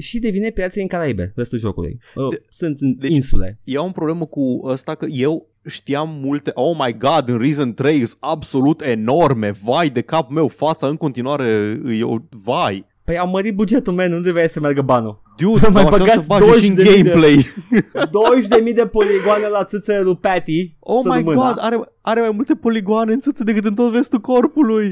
[0.00, 1.98] și devine Pirații în Caraibe, restul jocului.
[2.14, 3.60] Uh, De- sunt în deci- insule.
[3.64, 7.74] Eu am o problemă cu ăsta că eu știam multe Oh my god, în Reason
[7.74, 12.16] 3 sunt absolut enorme Vai de capul meu, fața în continuare e o...
[12.44, 15.22] Vai Păi au mărit bugetul, man, unde vrei să meargă banul?
[15.36, 17.46] Dude, Mai mai băgați să băgați bage și în 20.000 de- gameplay
[18.68, 20.72] 20.000 de poligoane la țâțele lui Patty.
[20.78, 21.36] Oh să my rămână.
[21.36, 24.86] god, are, are mai multe poligoane în țâță decât în tot restul corpului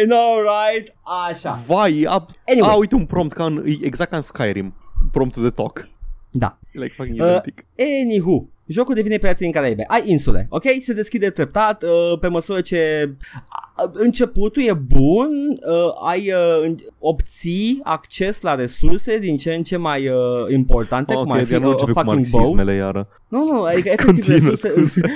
[0.00, 0.94] I know, right?
[1.28, 1.58] Așa.
[1.66, 2.22] Vai, e ab...
[2.46, 2.70] Anyway.
[2.70, 4.74] A, uite un prompt ca în, e exact ca în Skyrim
[5.12, 5.88] Promptul de talk
[6.30, 6.58] Da.
[6.72, 7.64] E like fucking Uh, identic
[8.02, 9.84] Anywho, jocul devine Pirații în Caraibe.
[9.88, 10.62] Ai insule, ok?
[10.82, 15.28] Se deschide treptat uh, pe măsură ce uh, începutul e bun,
[15.68, 20.16] uh, ai uh, în- obții acces la resurse din ce în ce mai uh,
[20.52, 22.32] importante, cum ar Ok, fi de nu uh, a începe cu fucking boat.
[22.42, 23.08] marxismele iară.
[23.28, 25.00] Nu, nu, adică efectiv Continuă, resurse, scuze.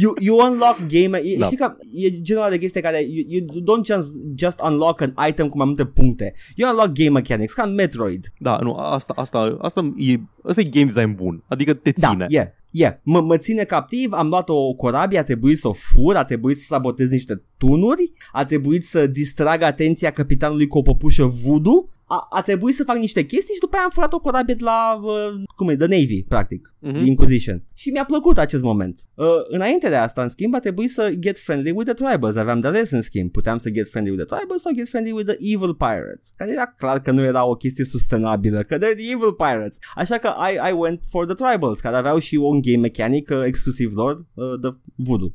[0.00, 1.44] You, you unlock game e, Da.
[1.44, 5.12] Știi că e genul ăla de chestie care you, you don't just, just unlock an
[5.28, 6.34] item cu mai multe puncte.
[6.56, 8.32] You unlock game mechanics, ca în Metroid.
[8.38, 12.26] Da, nu, asta, asta, asta e, asta e game design bun Adică te Da, ține.
[12.28, 12.94] yeah, yeah.
[13.02, 16.56] Mă, mă ține captiv, am luat o corabie, a trebuit să o fur, a trebuit
[16.56, 22.26] să sabotez niște tunuri, a trebuit să distrag atenția capitanului cu o păpușă voodoo, a,
[22.30, 25.00] a trebuit să fac niște chestii și după aia am furat o corabie de la,
[25.02, 26.94] uh, cum e, The Navy, practic, Mhm.
[26.94, 27.04] mm-hmm.
[27.06, 27.64] Inquisition.
[27.74, 29.00] Și mi-a plăcut acest moment.
[29.14, 32.36] Uh, înainte de asta, în schimb, a trebuit să get friendly with the tribals.
[32.36, 33.30] Aveam de ales, în schimb.
[33.30, 36.32] Puteam să get friendly with the tribals sau get friendly with the evil pirates.
[36.36, 39.78] Care era clar că nu era o chestie sustenabilă, că they're the evil pirates.
[39.94, 43.42] Așa că I, I went for the tribals, care aveau și un game mechanic uh,
[43.44, 45.32] exclusiv lor, uh, the voodoo.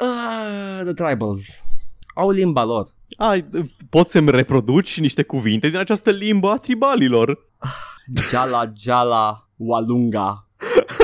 [0.00, 1.40] Uh, the tribals.
[2.14, 2.94] Au limba lor.
[3.16, 3.44] Ai,
[3.90, 7.38] poți să-mi reproduci niște cuvinte din această limbă a tribalilor.
[8.30, 10.48] Jala, Jala, Walunga.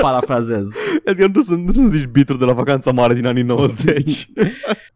[0.01, 0.67] Parafrazez.
[1.05, 4.29] Adică nu sunt, nu sunt zici bituri de la vacanța mare din anii 90.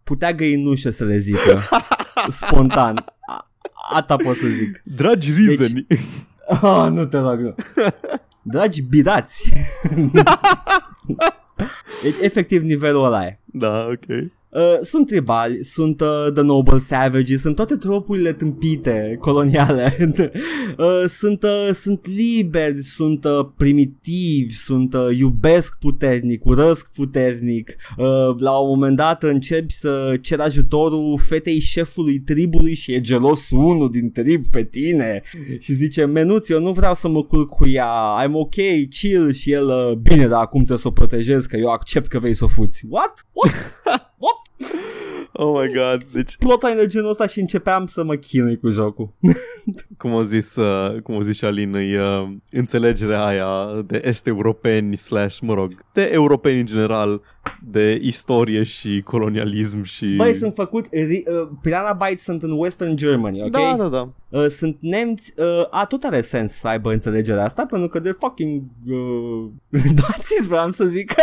[0.04, 1.60] Putea găinușă să le zică.
[2.30, 2.95] Spontan.
[3.28, 3.49] A-
[3.93, 4.82] Ata pot să zic.
[4.84, 5.86] Dragi reasoni.
[6.62, 7.56] Oh, nu te rog, nu.
[8.41, 9.54] Dragi birați.
[12.04, 13.39] Deci, efectiv, nivelul ăla e.
[13.58, 14.32] Da, ok.
[14.56, 19.98] Uh, sunt tribali, sunt uh, The Noble Savages, sunt toate tropurile tâmpite coloniale.
[20.78, 27.76] uh, sunt, uh, sunt liberi, sunt uh, primitivi, sunt uh, iubesc puternic, urăsc puternic.
[27.98, 28.06] Uh,
[28.38, 33.91] la un moment dat începi să cer ajutorul fetei șefului tribului și e gelos unul
[33.91, 35.22] din trib pe tine
[35.60, 38.56] și zice, menuț, eu nu vreau să mă culc cu ea, I'm ok,
[38.89, 42.20] chill și el, uh, bine, dar acum trebuie să o protejez că eu accept că
[42.20, 42.86] vrei să o fuți.
[42.89, 43.26] What?
[43.32, 43.44] What?
[44.17, 44.38] What?
[45.38, 49.10] Oh my god, deci Plot de genul ăsta și începeam să mă chinui cu jocul.
[49.97, 54.97] cum au zis, uh, cum au zis și Alin, e uh, înțelegerea aia de est-europeni
[54.97, 57.21] slash, mă rog, de europeni în general,
[57.63, 60.05] de istorie și colonialism și...
[60.17, 63.51] Băi, sunt făcut, uh, uh, Piranha Bytes sunt în Western Germany, ok?
[63.51, 64.10] Da, da, da.
[64.29, 68.19] Uh, sunt nemți, uh, a, tot are sens să aibă înțelegerea asta, pentru că they're
[68.19, 69.45] fucking uh,
[70.08, 71.13] naziți, vreau să zic.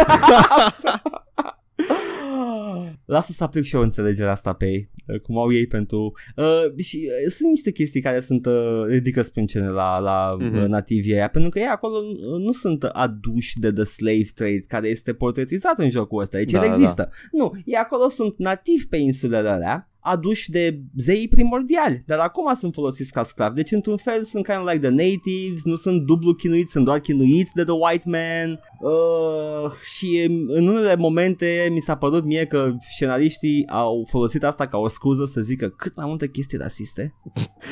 [3.05, 6.13] Lasă să aplic și eu înțelegerea asta pe ei, uh, cum au ei pentru...
[6.37, 10.49] Uh, și uh, sunt niște chestii care sunt uh, ridică sprâncene la, la Mhm.
[10.51, 10.67] mm-hmm.
[10.67, 14.89] nativii aia, pentru că ei acolo uh, nu sunt aduși de the slave trade care
[14.89, 16.75] este portretizat în jocul ăsta, deci Da, el da.
[16.75, 17.11] există.
[17.33, 22.75] Nu, ei acolo sunt nativi pe insulele alea, aduși de zei primordiali, dar acum sunt
[22.75, 23.55] folosiți ca sclavi.
[23.55, 26.99] Deci, într-un fel, sunt kind of like the natives, nu sunt dublu chinuiți, sunt doar
[27.01, 28.61] chinuiți de the white man.
[28.81, 34.79] Uh, și în unele momente mi s-a părut mie că scenariștii au folosit asta ca
[34.79, 37.15] o scuză să zică cât mai multe chestii rasiste.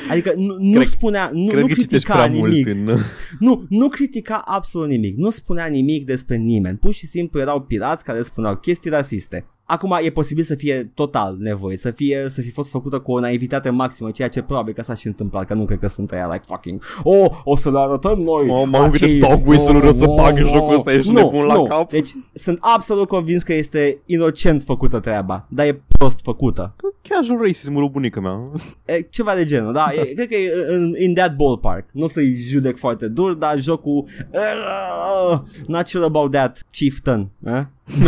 [0.09, 2.65] Adică nu, nu Cred- spunea, nu, Cred nu că citești critica prea nimic.
[2.65, 2.97] mult în...
[3.39, 8.03] Nu, nu critica absolut nimic, nu spunea nimic despre nimeni, pur și simplu erau pirați
[8.03, 9.45] care spuneau chestii rasiste.
[9.71, 13.19] Acum e posibil să fie total nevoie, să fie să fi fost făcută cu o
[13.19, 16.27] naivitate maximă, ceea ce probabil că s-a și întâmplat, că nu cred că sunt aia
[16.31, 19.91] like fucking Oh, o să le arătăm noi Oh, mamă, câte acei- dog whistle-uri o
[19.91, 21.63] să Oh, bag în oh, jocul ăsta, ești nu, nebun la nu.
[21.63, 21.89] cap?
[21.89, 26.75] Deci sunt absolut convins că este inocent făcută treaba, dar e prost făcută
[27.09, 28.39] Casual racism-ul bunica mea.
[28.85, 31.85] E, ceva de genul, da, e, cred că e în, in that ballpark.
[31.91, 37.29] Nu o să-i judec foarte dur, dar jocul uh, not sure about that, chieftain.
[37.45, 37.61] Eh?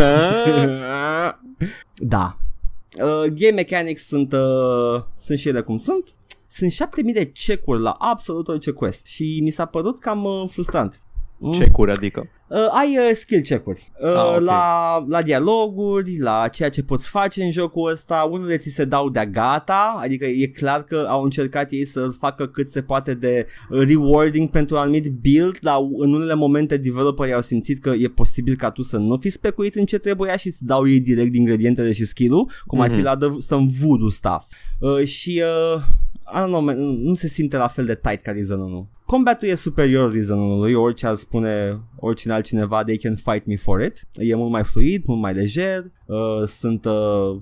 [1.95, 2.37] da.
[3.01, 6.13] Uh, game mechanics sunt, uh, sunt și ele cum sunt.
[6.47, 11.01] Sunt 7000 de check-uri la absolut orice quest și mi s-a părut cam uh, frustrant.
[11.51, 12.27] Check-uri, adică.
[12.47, 14.41] Uh, ai uh, skill check-uri uh, Ah, ok.
[14.41, 18.27] la, la dialoguri, la ceea ce poți face în jocul ăsta.
[18.31, 22.47] Unele ți se dau de gata, adică e clar că au încercat ei să facă
[22.47, 27.41] cât se poate de rewarding pentru un anumit build, dar în unele momente developerii au
[27.41, 30.65] simțit că e posibil ca tu să nu fi specuit în ce trebuia și îți
[30.65, 33.03] dau ei direct ingredientele și skill-ul, cum ar fi Mhm.
[33.03, 34.45] la the, some voodoo stuff.
[34.79, 35.41] Uh, și
[35.75, 35.81] uh,
[36.35, 38.89] I don't know, man, nu se simte la fel de tight ca Reason 1.
[39.05, 43.81] Combatul e superior Reason 1 orice ar spune oricine altcineva, they can fight me for
[43.81, 44.07] it.
[44.13, 47.41] E mult mai fluid, mult mai lejer, uh, sunt, uh,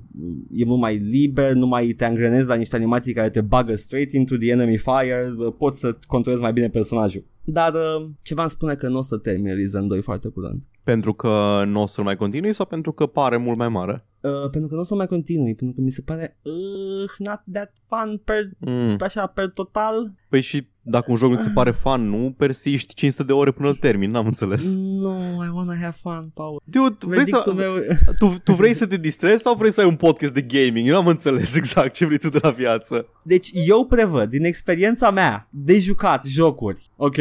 [0.56, 4.12] e mult mai liber, nu mai te angrenezi la niște animații care te bagă straight
[4.12, 7.24] into the enemy fire, uh, poți să controlezi mai bine personajul.
[7.44, 10.62] Dar uh, ceva îmi spune că nu o să termin Reason 2 foarte curând.
[10.84, 14.06] Pentru că nu o să-l mai continui sau pentru că pare mult mai mare?
[14.22, 17.42] Uh, pentru că nu o să mai continui, pentru că mi se pare uh, not
[17.54, 18.96] that fun per, Mm.
[19.00, 20.12] așa, per total.
[20.30, 23.52] Păi și dacă un joc nu ți se pare fan, nu persiști 500 de ore
[23.52, 24.72] până îl termin, n-am înțeles.
[24.74, 25.12] No,
[25.46, 26.62] I wanna have fun, Paul.
[26.64, 27.74] Dude, vrei să, Verdictul meu...
[28.20, 30.88] tu, tu vrei să te distrezi sau vrei să ai un podcast de gaming?
[30.88, 33.06] Eu n-am înțeles exact ce vrei tu de la viață.
[33.24, 37.18] Deci eu prevăd din experiența mea de jucat jocuri, ok?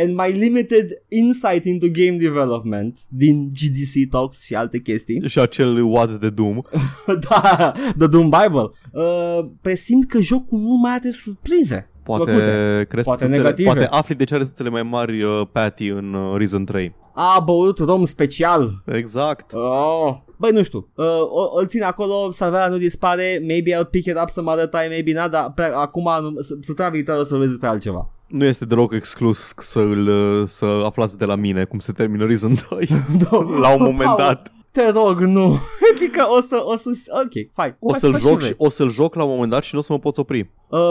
[0.00, 5.22] And my limited insight into game development din GDC Talks și alte chestii.
[5.28, 6.60] Și acel what de Doom.
[7.28, 8.70] da, The Doom Bible.
[8.92, 11.90] Uh, presimt că jocul nu mai are surprize.
[12.02, 12.86] Poate, plăcute.
[12.88, 13.68] crezi Poate țâțele- negative.
[13.72, 16.94] poate afli de ce are țâțele mai mari uh, Patty în uh, Reason 3.
[17.14, 18.82] A băut rom special.
[18.86, 19.52] Exact.
[19.52, 20.16] Oh.
[20.38, 24.16] Băi, nu știu, uh, o, îl țin acolo, salvarea nu dispare, maybe I'll pick it
[24.22, 27.36] up some other time, maybe not, dar pe, acum, nu- s- săptămâna viitoare o să
[27.36, 28.10] vezi pe altceva.
[28.30, 32.24] Nu este deloc exclus să, îl, uh, să aflați de la mine cum se termină
[32.26, 32.88] Reason 2
[33.60, 34.52] la un moment Paul, dat.
[34.72, 35.58] Te rog, nu.
[35.94, 36.90] Adică o să, o să,
[37.24, 37.76] ok, fine.
[37.80, 38.48] O Fă- să-l fă ce joc, vrei.
[38.48, 40.50] și, o să-l joc la un moment dat și nu o să mă pot opri.
[40.68, 40.90] Uh,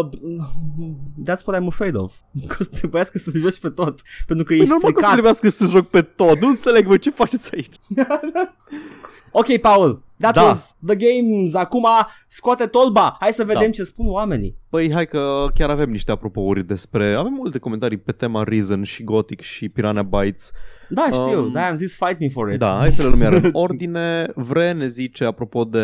[1.27, 2.13] that's what I'm afraid of.
[2.47, 4.01] Că o să trebuiască să joci pe tot.
[4.27, 5.11] Pentru că Păi ești normal că o să stricat.
[5.11, 6.39] trebuiască să joc pe tot.
[6.41, 7.75] Nu înțeleg, voi ce faceți aici?
[9.31, 10.43] Ok, Paul, that Da.
[10.43, 11.53] was the games.
[11.53, 11.85] Acum
[12.27, 13.17] scoate tolba.
[13.19, 13.69] Hai să vedem Da.
[13.69, 14.55] ce spun oamenii.
[14.69, 17.13] Păi hai că chiar avem niște apropouri despre...
[17.13, 20.51] Avem multe comentarii pe tema Reason și Gothic și Piranha Bytes.
[20.89, 21.39] Da, știu.
[21.39, 22.59] Um, da, am zis fight me for it.
[22.59, 24.31] Da, hai să le luăm iar în ordine.
[24.35, 25.79] Vre ne zice, apropo de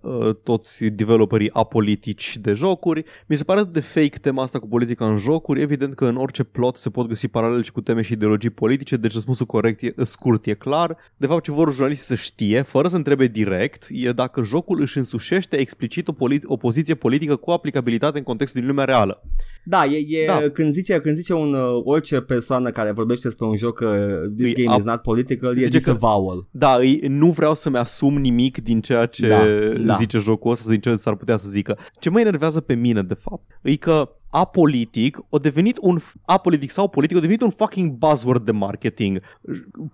[0.00, 4.68] uh, toți developerii apolitici de jocuri, mi se pare atât de fake tema asta cu
[4.68, 5.60] politica în jocuri.
[5.60, 8.96] Evident că în orice plot se pot găsi paralele și cu teme și ideologii politice,
[8.96, 10.96] deci răspunsul corect e, scurt e clar.
[11.16, 14.98] De fapt, ce vor jurnaliștii să știe, fără să întrebe direct, e dacă jocul își
[14.98, 19.22] însușește explicit o, polit- o poziție politică cu aplicabilitate în contextul din lumea reală.
[19.68, 20.42] Da, e, e Da.
[20.52, 24.56] Când, zice, când zice un, uh, orice persoană care vorbește despre un joc că this
[24.58, 26.46] Îi game ap- is not political, e zice că- disavowal.
[26.50, 29.94] Da, îi, nu vreau să-mi asum nimic din ceea ce Da, da, da.
[29.94, 31.78] zice jocul ăsta, sau din ce s-ar putea să zică.
[32.00, 36.88] Ce mă enervează pe mine, de fapt, e că apolitic a devenit un apolitic sau
[36.88, 39.20] politic a devenit un fucking buzzword de marketing.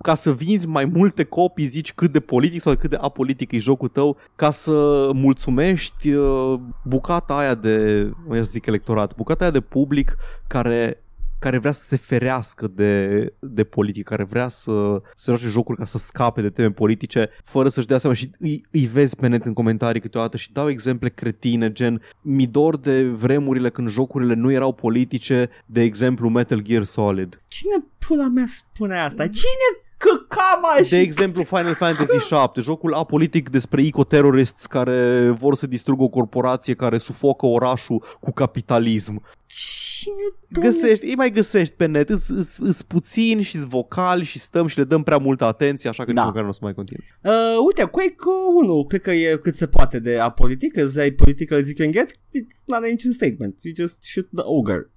[0.03, 3.59] Ca să vinzi mai multe copii zici cât de politic sau cât de apolitic e
[3.59, 9.53] jocul tău ca să mulțumești uh, bucata aia de, mai să zic electorat, bucata aia
[9.53, 11.03] de public care
[11.43, 15.85] care vrea să se ferească de, de politică, care vrea să, să joace jocuri ca
[15.85, 19.45] să scape de teme politice, fără să-și dea seama și îi, îi vezi pe net
[19.45, 24.53] în comentarii câteodată și dau exemple cretine, gen mi dor de vremurile când jocurile nu
[24.53, 27.43] erau politice, de exemplu Metal Gear Solid.
[27.47, 29.29] Cine pula mea spune asta?
[29.29, 29.67] Cine
[30.09, 30.91] căcama și...
[30.91, 36.75] De exemplu Final Fantasy 7, jocul apolitic despre ecoterrorists care vor să distrugă o corporație
[36.75, 39.23] care sufocă orașul cu capitalism.
[39.47, 44.67] Cine Găsești, îi mai găsești pe net, îs, îs, îs puțini și vocali și stăm
[44.67, 46.21] și le dăm prea multă atenție, așa că Da.
[46.21, 47.05] nici măcar nu o să mai continui.
[47.23, 47.33] Uh,
[47.67, 48.15] uite, Quake
[48.63, 51.91] 1 cred că e cât se poate de apolitic, as ai political as you can
[51.91, 53.59] get, it's not an ancient statement.
[53.63, 54.91] You just shoot the ogre.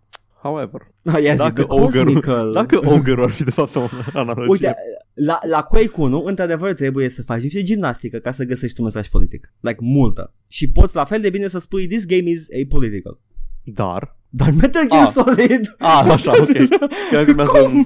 [0.45, 2.51] However, Ah, yes, dacă the ogre cosmical.
[2.51, 4.49] dacă ogre ar fi de fapt o analogie.
[4.49, 4.73] Uite,
[5.13, 9.07] la, la Quake 1, într-adevăr, trebuie să faci niște gimnastică ca să găsești un mesaj
[9.07, 9.53] politic.
[9.59, 10.33] Like, multă.
[10.47, 13.19] Și poți la fel de bine să spui, this game is apolitical.
[13.63, 14.17] Dar...
[14.37, 15.11] Dar Metal Gear Ah.
[15.11, 15.75] Solid...
[15.77, 16.49] A, așa, ok.
[17.11, 17.83] Chiar urmează un,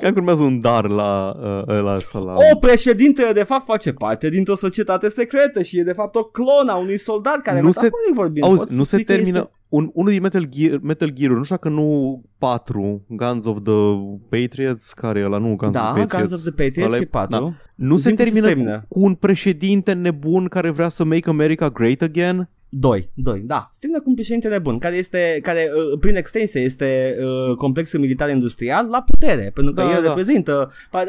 [0.00, 1.34] chiar urmează un dar la,
[1.68, 2.18] uh, la asta.
[2.18, 2.32] La...
[2.32, 6.72] O, președintele de fapt face parte dintr-o societate secretă și e de fapt o clonă
[6.72, 9.12] a unui soldat care Nu se- metaforic vorbind, Auzi, poți nu să se spui că
[9.12, 13.44] termină este- un, unul din Metal Gear, Metal Gear nu știu dacă nu 4 Guns
[13.44, 13.72] of the
[14.28, 16.30] Patriots, care e ăla, nu Guns Da, of the Patriots.
[16.30, 17.38] Guns of the Patriots Ăla e- e 4.
[17.38, 17.52] da.
[17.74, 18.84] Nu se Zi-mi cum se termină, termină.
[18.88, 22.48] cu un președinte nebun care vrea să make America great again?
[22.72, 23.68] 2, 2, da.
[23.70, 28.00] Se termină cu un președinte nebun, care este, care uh, prin extensie este uh, complexul
[28.00, 30.08] militar industrial la putere, pentru că Da, el da.
[30.08, 31.06] reprezintă, da,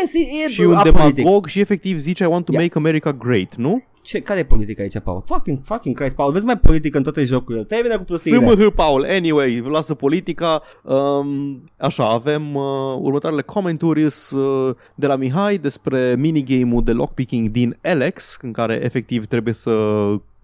[0.00, 1.14] yes, e, e și un apolitic.
[1.14, 2.64] demagog și efectiv zice I want to Yeah.
[2.64, 3.82] make America great, nu?
[4.02, 5.22] Ce, care e politica aici, Paul?
[5.26, 6.32] Fucking, fucking Christ, Paul.
[6.32, 7.64] Vezi mai politică în toate jocurile.
[7.64, 8.50] Termină cu prostiile.
[8.50, 9.04] SMH, Paul.
[9.08, 10.62] Anyway, lasă politica.
[10.82, 12.62] Um, așa, avem uh,
[13.00, 19.26] următoarele comentarii uh, de la Mihai despre minigame-ul de lockpicking din Alex, în care efectiv
[19.26, 19.70] trebuie să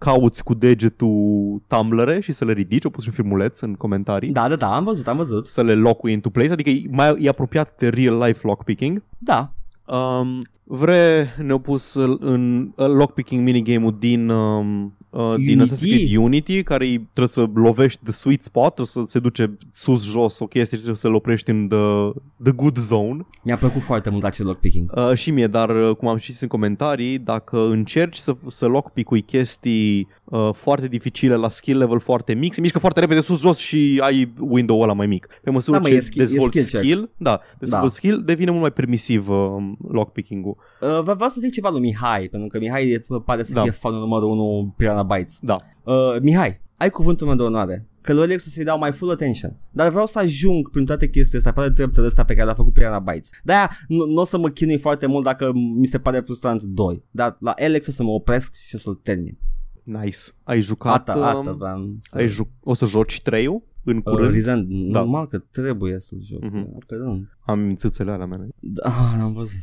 [0.03, 4.31] cauți cu degetul tumblere și să le ridici, au pus un filmuleț în comentarii.
[4.31, 5.45] Da, da, da, am văzut, am văzut.
[5.45, 9.03] Să le locui into place, adică e, mai, e apropiat de real life lockpicking.
[9.17, 9.53] Da.
[9.85, 15.73] Um, Vre ne-au pus în uh, lockpicking minigame-ul din, um, uh, din Unity?
[15.73, 19.57] Assassin's Creed Unity, care îi trebuie să lovești the sweet spot, trebuie să se duce
[19.71, 22.11] sus-jos o chestie și trebuie să-l oprești în the,
[22.43, 23.25] the good zone.
[23.43, 24.91] Mi-a plăcut foarte mult acel lockpicking.
[24.95, 29.21] Uh, și mie, dar uh, cum am citit în comentarii, dacă încerci să, să lockpick-ui
[29.21, 33.99] chestii uh, foarte dificile la skill level foarte mic, se mișcă foarte repede sus-jos și
[34.03, 35.27] ai window-ul ăla mai mic.
[35.43, 36.83] Pe măsură Da, mă, ce e skill- e dezvolți skill check.
[36.83, 37.91] skill, da, dezvolți Da.
[37.93, 39.37] skill, devine mult mai permisiv uh,
[39.87, 40.55] lockpicking-ul.
[40.81, 43.61] Uh, vreau să zic ceva lui Mihai, pentru că Mihai e- pare să Da.
[43.61, 45.39] fie fanul numărul 1 Piranha Bytes.
[45.41, 45.55] Da.
[45.83, 49.11] Uh, Mihai, ai cuvântul meu de onoare că lui Alex o să-i dau mai full
[49.11, 49.57] attention.
[49.71, 52.73] Dar vreau să ajung prin toate chestiile astea, pare treptele astea pe care le-a făcut
[52.73, 53.29] Piranha Bytes.
[53.43, 57.03] De-aia nu, nu o să mă chinui foarte mult dacă mi se pare frustrant 2.
[57.11, 59.37] Dar la Alex o să mă opresc și o să-l termin.
[59.83, 60.17] Nice.
[60.43, 61.09] Ai jucat...
[61.09, 62.17] Ata, um, ata, vreau să...
[62.17, 63.45] ai ju- o să joci 3
[63.83, 64.31] în Uh, curând?
[64.33, 64.99] Rizan, Da.
[64.99, 66.41] normal că trebuie să joc.
[66.43, 66.77] Mhm.
[66.87, 67.37] Pe rând.
[67.45, 68.47] Am țâțele alea mele.
[68.59, 69.59] Da, am văzut.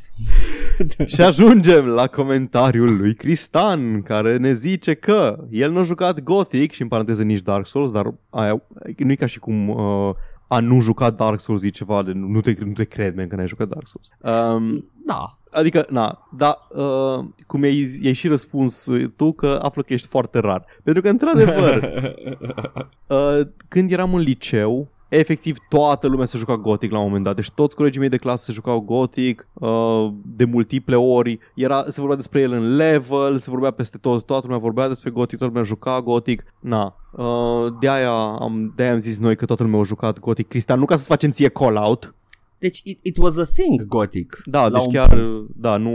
[1.06, 6.72] Și ajungem la comentariul lui Cristan, care ne zice că el nu a jucat Gothic
[6.72, 8.62] și în paranteză nici Dark Souls, dar aia,
[8.96, 10.14] nu e ca și cum uh,
[10.48, 13.36] a nu jucat Dark Souls e ceva de nu te, nu te cred, man, că
[13.36, 14.10] n-ai jucat Dark Souls.
[14.56, 15.37] Um, Da.
[15.50, 20.06] Adică, na, da, uh, cum i-ai, i-ai și răspuns uh, tu că află că ești
[20.06, 20.64] foarte rar.
[20.82, 21.90] Pentru că, într-adevăr,
[23.08, 27.34] Uh, când eram în liceu, efectiv toată lumea se juca Gothic la un moment dat.
[27.34, 31.38] Deci toți colegii mei de clasă se jucau Gothic uh, de multiple ori.
[31.54, 35.10] Era, se vorbea despre el în level, se vorbea peste tot, toată lumea vorbea despre
[35.10, 36.44] Gothic, toată lumea juca Gothic.
[36.60, 40.18] Na, uh, de aia am, de aia am zis noi că toată lumea a jucat
[40.18, 40.48] Gothic.
[40.48, 42.14] Cristian, nu ca să facem ție call-out.
[42.58, 44.42] Deci it, it was a thing, Gothic.
[44.44, 45.50] Da, La deci un chiar, punct.
[45.56, 45.90] da, nu...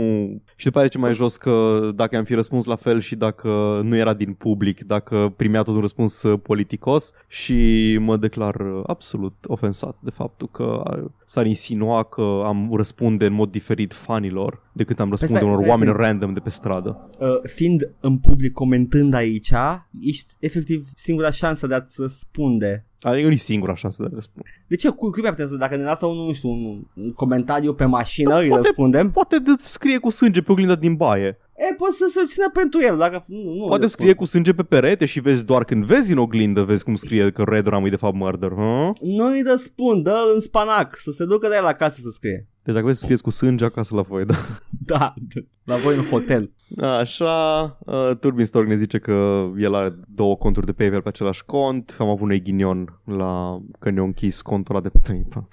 [0.56, 3.80] Și după aceea ce mai jos că dacă am fi răspuns la fel și dacă
[3.84, 8.82] nu era din public, dacă primea tot un răspuns uh, politicos și mă declar uh,
[8.86, 14.62] absolut ofensat de faptul că uh, s-ar insinua că am răspunde în mod diferit fanilor
[14.72, 16.06] decât am răspunde stai, unor stai, oameni stai.
[16.06, 17.10] random de pe stradă.
[17.18, 19.52] Uh, fiind în public comentând aici,
[20.00, 22.86] ești efectiv singura șansă de a-ți răspunde.
[23.04, 24.48] Adică nu e singura șansă de a răspunde.
[24.66, 24.88] De ce?
[24.88, 27.84] Cu, cui mi-ar putea să, dacă ne lasă unul, nu știu, un, un comentariu pe
[27.84, 29.10] mașină, îi răspundem?
[29.10, 31.38] Poate de scrie cu sânge pe oglinda din baie.
[31.56, 33.92] E, poți să se țină pentru el, dacă nu, nu Poate răspunzi.
[33.92, 37.30] scrie cu sânge pe perete și vezi doar când vezi în oglindă, vezi cum scrie
[37.30, 38.50] că Red Rum e de fapt murder.
[38.50, 38.90] Huh?
[39.00, 42.48] Nu îi răspund, dă în spanac, să se ducă de el acasă să scrie.
[42.64, 44.34] Deci dacă vezi să scrieți cu sânge acasă la voi, da.
[44.86, 45.14] Da,
[45.64, 46.50] la voi în hotel.
[46.78, 51.44] Așa, uh, Turbin Stork ne zice că el are două conturi de PayPal pe același
[51.44, 51.96] cont.
[51.98, 55.48] Am avut un ghinion la că ne-a închis contul ăla de PayPal.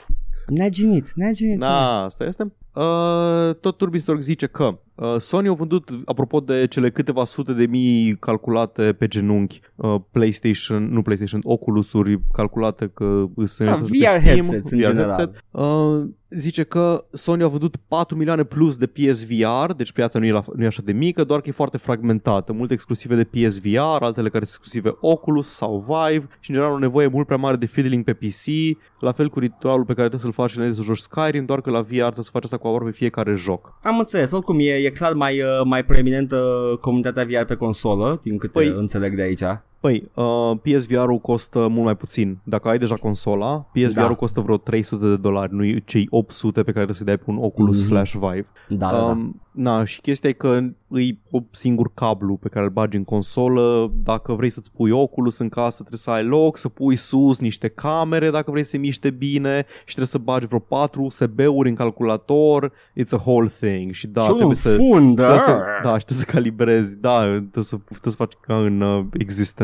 [0.47, 1.59] Ne-a ginit, ne-a ginit.
[1.59, 2.53] Da, asta este.
[2.73, 7.53] Uh, tot Turbin Stork zice că uh, Sony a vândut, apropo de cele câteva sute
[7.53, 13.81] de mii calculate pe genunchi, uh, PlayStation, nu PlayStation, Oculus-uri calculate că sunt Da, pe
[13.81, 15.11] VR Steam, headsets în VR general.
[15.11, 15.43] headset.
[15.51, 20.31] Uh, zice că Sony a vândut 4 milioane plus de PSVR, deci piața nu e,
[20.31, 22.53] la, nu e așa de mică, doar că e foarte fragmentată.
[22.53, 26.77] Multe exclusive de PSVR, altele care sunt exclusive Oculus sau Vive și în general o
[26.77, 30.31] nevoie mult prea mare de fiddling pe PC, la fel cu ritualul pe care trebuie
[30.31, 32.67] să-l faci înainte să joci Skyrim, doar că la VR trebuie să faci asta cu
[32.67, 33.73] aproape fiecare joc.
[33.83, 36.37] Am înțeles, oricum e, e clar mai, uh, mai preeminentă
[36.81, 39.43] comunitatea VR pe consolă, din câte Păi- înțeleg de aici.
[39.81, 42.37] Păi, uh, PSVR-ul costă mult mai puțin.
[42.43, 44.13] Dacă ai deja consola, PSVR-ul Da.
[44.15, 47.37] costă vreo 300 de dolari, nu cei 800 pe care trebuie să dai pe un
[47.39, 47.87] Oculus Mhm.
[47.87, 48.47] slash Vive.
[48.69, 49.03] Da, da, da.
[49.05, 53.03] Um, na, și chestia e că îi un singur cablu pe care îl bagi în
[53.03, 53.91] consolă.
[54.03, 57.67] Dacă vrei să-ți pui Oculus în casă, trebuie să ai loc, să pui sus niște
[57.67, 61.75] camere dacă vrei să se miște bine și trebuie să bagi vreo 4 USB-uri în
[61.75, 62.71] calculator.
[62.71, 63.91] It's a whole thing.
[63.91, 64.75] Și da, și trebuie un să...
[64.75, 65.89] fund, Trebuie să, da.
[65.89, 69.05] da, și trebuie să calibrezi, da, trebuie să, trebuie să faci ca în uh,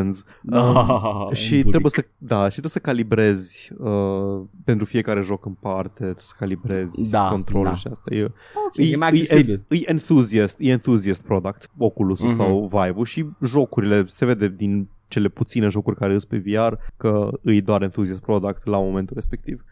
[0.08, 0.22] Existence.
[0.42, 1.92] Da, și un trebuie buric.
[1.94, 7.10] să, da, și trebuie să calibrezi uh, pentru fiecare joc în parte, trebuie să calibrezi
[7.10, 7.76] Da, controlul da.
[7.76, 8.14] și asta.
[8.16, 8.24] E,
[8.68, 9.66] Ok, e mai accesibil.
[9.68, 12.34] E, e enthusiast, e enthusiast product, Oculus Mhm.
[12.34, 17.30] sau Vive-ul și jocurile, se vede din cele puține jocuri care sunt pe VR că
[17.42, 19.64] îi doar enthusiast product la momentul respectiv.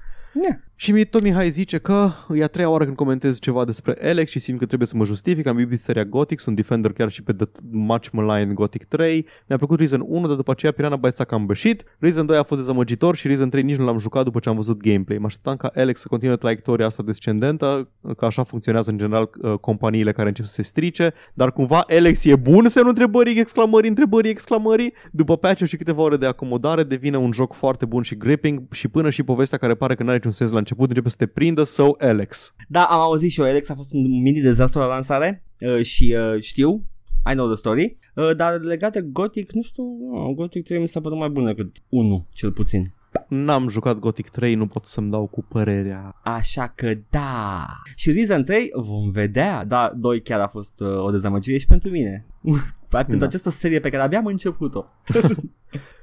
[0.41, 0.55] Yeah.
[0.77, 4.29] Și mi- tot Mihai zice că e a treia oară când comentez ceva despre Alex
[4.31, 5.45] și simt că trebuie să mă justific.
[5.47, 9.27] Am iubit seria Gothic, sunt defender chiar și pe The Much Maligned Gothic 3.
[9.47, 11.83] Mi-a plăcut Reason 1, dar după aceea Piranha Bytes a cam bășit.
[11.99, 14.55] Reason 2 a fost dezamăgitor și Reason 3 nici nu l-am jucat după ce am
[14.55, 15.17] văzut gameplay.
[15.17, 19.53] Mă așteptam ca Alex să continue traiectoria asta descendentă, că așa funcționează în general uh,
[19.53, 23.89] companiile care încep să se strice, dar cumva Alex e bun să nu întrebări, exclamării,
[23.89, 24.93] întrebării, exclamării.
[25.11, 28.87] După patch și câteva ore de acomodare devine un joc foarte bun și gripping și
[28.87, 31.25] până și povestea care pare că nu are niciun sens la început începe să te
[31.25, 32.53] prindă, so Alex.
[32.67, 36.15] Da, am auzit și eu, Alex a fost un mini dezastru la lansare uh, și
[36.33, 36.83] uh, știu,
[37.31, 40.87] I know the story, uh, dar legat de Gothic, nu știu, uh, Gothic 3 mi
[40.87, 42.93] s-a părut mai bună decât 1, cel puțin.
[43.27, 46.15] N-am jucat Gothic 3, nu pot să-mi dau cu părerea.
[46.23, 47.65] Așa că da.
[47.95, 51.89] Și Reason 3 vom vedea, da, 2 chiar a fost uh, o dezamăgire și pentru
[51.89, 52.25] mine.
[52.89, 53.25] pentru Da.
[53.25, 54.85] această serie pe care abia am început-o.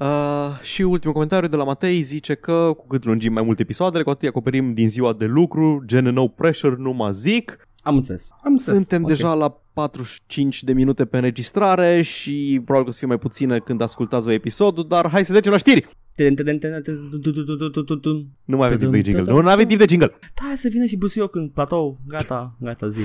[0.00, 4.02] Uh, și ultimul comentariu de la Matei zice că cu cât lungim mai multe episoadele,
[4.02, 7.68] cu atât îi acoperim din ziua de lucru, gen no pressure, nu mă zic.
[7.82, 8.28] Am înțeles.
[8.44, 8.76] Am înțeles.
[8.78, 9.08] Suntem Ok.
[9.08, 13.58] deja la 45 de minute pe înregistrare și probabil că o să fie mai puține
[13.58, 15.86] când ascultați voi episodul, dar hai să trecem la știri.
[16.14, 18.26] Ten, ten, ten, ten, ten, tu, tu, tu, tu, tu, tu, tu.
[18.44, 19.20] Nu mai avem timp de Tudum, jingle.
[19.22, 19.34] tudum.
[19.34, 20.06] Nu, nu avem timp de jingle.
[20.34, 21.98] Da, hai să vină și busuioc în platou.
[22.08, 23.00] Gata, gata, zi.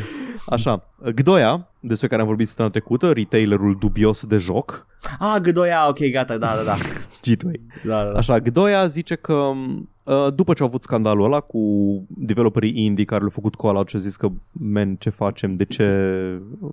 [0.46, 0.84] Așa,
[1.16, 4.86] Gdoia, despre care am vorbit săptămâna trecută, retailerul dubios de joc,
[5.20, 6.76] Ah, gădoia, ok, gata, da, da, da.
[7.26, 7.42] G2.
[7.86, 8.18] da, da, da.
[8.18, 9.56] Așa, Gdoia zice că uh,
[10.36, 11.60] după ce au avut scandalul ăla cu
[12.08, 15.66] developerii indie care le-au făcut call out și au zis că men, ce facem, de
[15.66, 15.86] ce,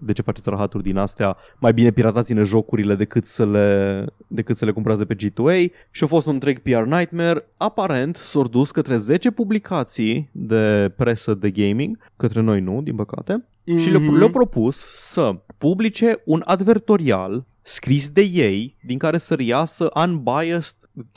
[0.01, 4.65] de ce faceți rahaturi din astea, mai bine piratați-ne jocurile decât să le, decât să
[4.65, 7.49] le cumpărați de pe G2A și a fost un întreg PR nightmare.
[7.57, 13.45] Aparent s-au dus către 10 publicații de presă de gaming, către noi nu, din păcate,
[13.79, 14.15] și le- Mhm.
[14.17, 20.77] le-au propus să publice un advertorial scris de ei, din care să reiasă unbiased,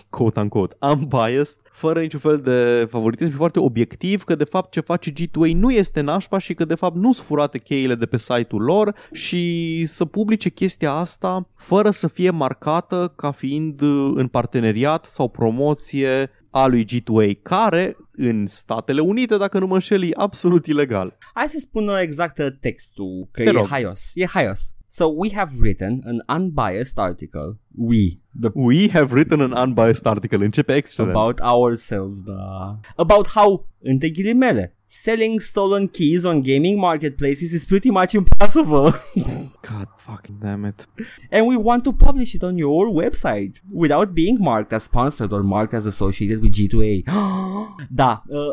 [0.10, 5.12] quote-unquote, unbiased, fără niciun fel de favoritism, și foarte obiectiv, că de fapt ce face
[5.12, 8.62] G2A nu este nașpa și că de fapt nu sunt furate cheile de pe site-ul
[8.62, 15.06] lor și să publice chestia asta fără să fie marcată ca fiind uh, în parteneriat
[15.06, 20.66] sau promoție a lui G2A, care în Statele Unite, dacă nu mă înșel, e absolut
[20.66, 21.18] ilegal.
[21.34, 23.68] Hai să spun uh, exact uh, textul, că Te e rog.
[23.68, 24.12] haios.
[24.14, 24.76] E haios.
[24.94, 27.58] So we have written an unbiased article.
[27.78, 30.42] We, the We have written an unbiased article.
[30.42, 31.16] Începe excelent.
[31.16, 32.80] about ourselves, da.
[32.96, 39.02] About how, între ghilimele, selling stolen keys on gaming marketplaces is pretty much impossible.
[39.70, 40.88] God fucking damn it.
[41.30, 45.42] and we want to publish it on your website without being marked as sponsored or
[45.42, 47.04] marked as associated with G2A.
[47.96, 48.52] da, uh,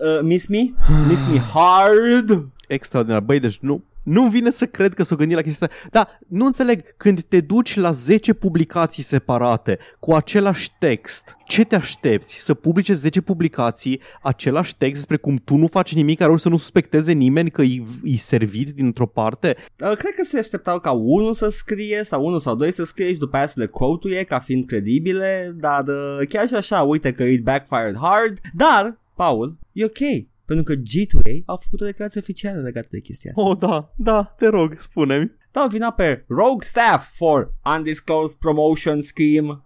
[0.00, 0.74] uh, miss me?
[1.06, 2.50] Miss me hard?
[2.68, 3.20] Extraordinar.
[3.20, 5.88] Băi, deci nu, nu vine să cred că s-o gândit la chestia asta.
[5.90, 6.82] Da, nu înțeleg.
[6.96, 12.36] Când te duci la 10 publicații separate cu același text, ce te aștepți?
[12.38, 16.56] Să publice 10 publicații, același text despre cum tu nu faci nimic care să nu
[16.56, 19.56] suspecteze nimeni că e, e servit dintr-o parte?
[19.80, 23.12] Uh, cred că se așteptau ca unul să scrie sau unul sau doi să scrie
[23.12, 27.12] și după aia să le quote ca fiind credibile, dar uh, chiar și așa, uite
[27.12, 30.26] că it backfired hard, dar, Paul, e ok.
[30.48, 33.48] Pentru că G2A au făcut o declarație oficială legată de chestia asta.
[33.48, 35.32] Oh, da, da, te rog, spune-mi.
[35.50, 39.62] Dau vina pe Rogue Staff for Undisclosed Promotion Scheme.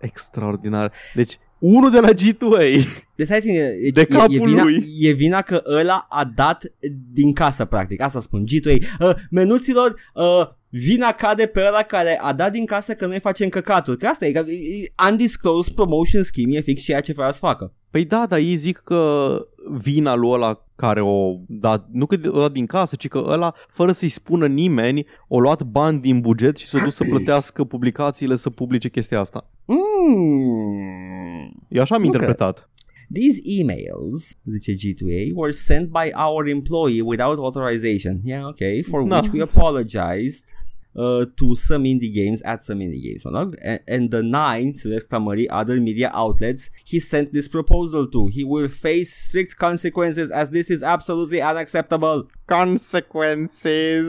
[0.00, 0.92] Extraordinar.
[1.14, 2.84] Deci, unul de la G2A.
[3.16, 4.86] Deci hai ține, e, De e, capul e, vina, lui.
[4.98, 6.72] e vina că ăla a dat
[7.12, 8.00] din casă, practic.
[8.00, 8.76] Asta spun, G2A.
[9.00, 13.48] Uh, menuților, uh, vina cade pe ăla care a dat din casă că noi facem
[13.48, 13.98] căcaturi.
[13.98, 17.74] Că asta e, că e- undisclosed promotion scheme e fix ceea ce vreau să facă.
[17.90, 19.34] Păi da, dar ei zic că
[19.78, 23.54] vina lui ăla care o dat, nu că o dat din casă, ci că ăla,
[23.68, 28.36] fără să-i spună nimeni, o luat bani din buget și s-a dus să plătească publicațiile
[28.36, 29.50] să publice chestia asta.
[29.66, 31.64] Mm.
[31.68, 32.70] Eu așa am Nu interpretat.
[33.12, 38.20] These emails, zice G2A, were sent by our employee without authorization.
[38.24, 38.82] Yeah, okay.
[38.82, 39.14] For No.
[39.16, 40.44] which we apologized
[40.92, 43.24] uh, to some indie games at some indie games.
[43.24, 43.54] Mă rog?
[43.64, 48.18] And, and the nine, să exclamării, other media outlets he sent this proposal to.
[48.36, 52.26] He will face strict consequences as this is absolutely unacceptable.
[52.46, 54.06] Consequences.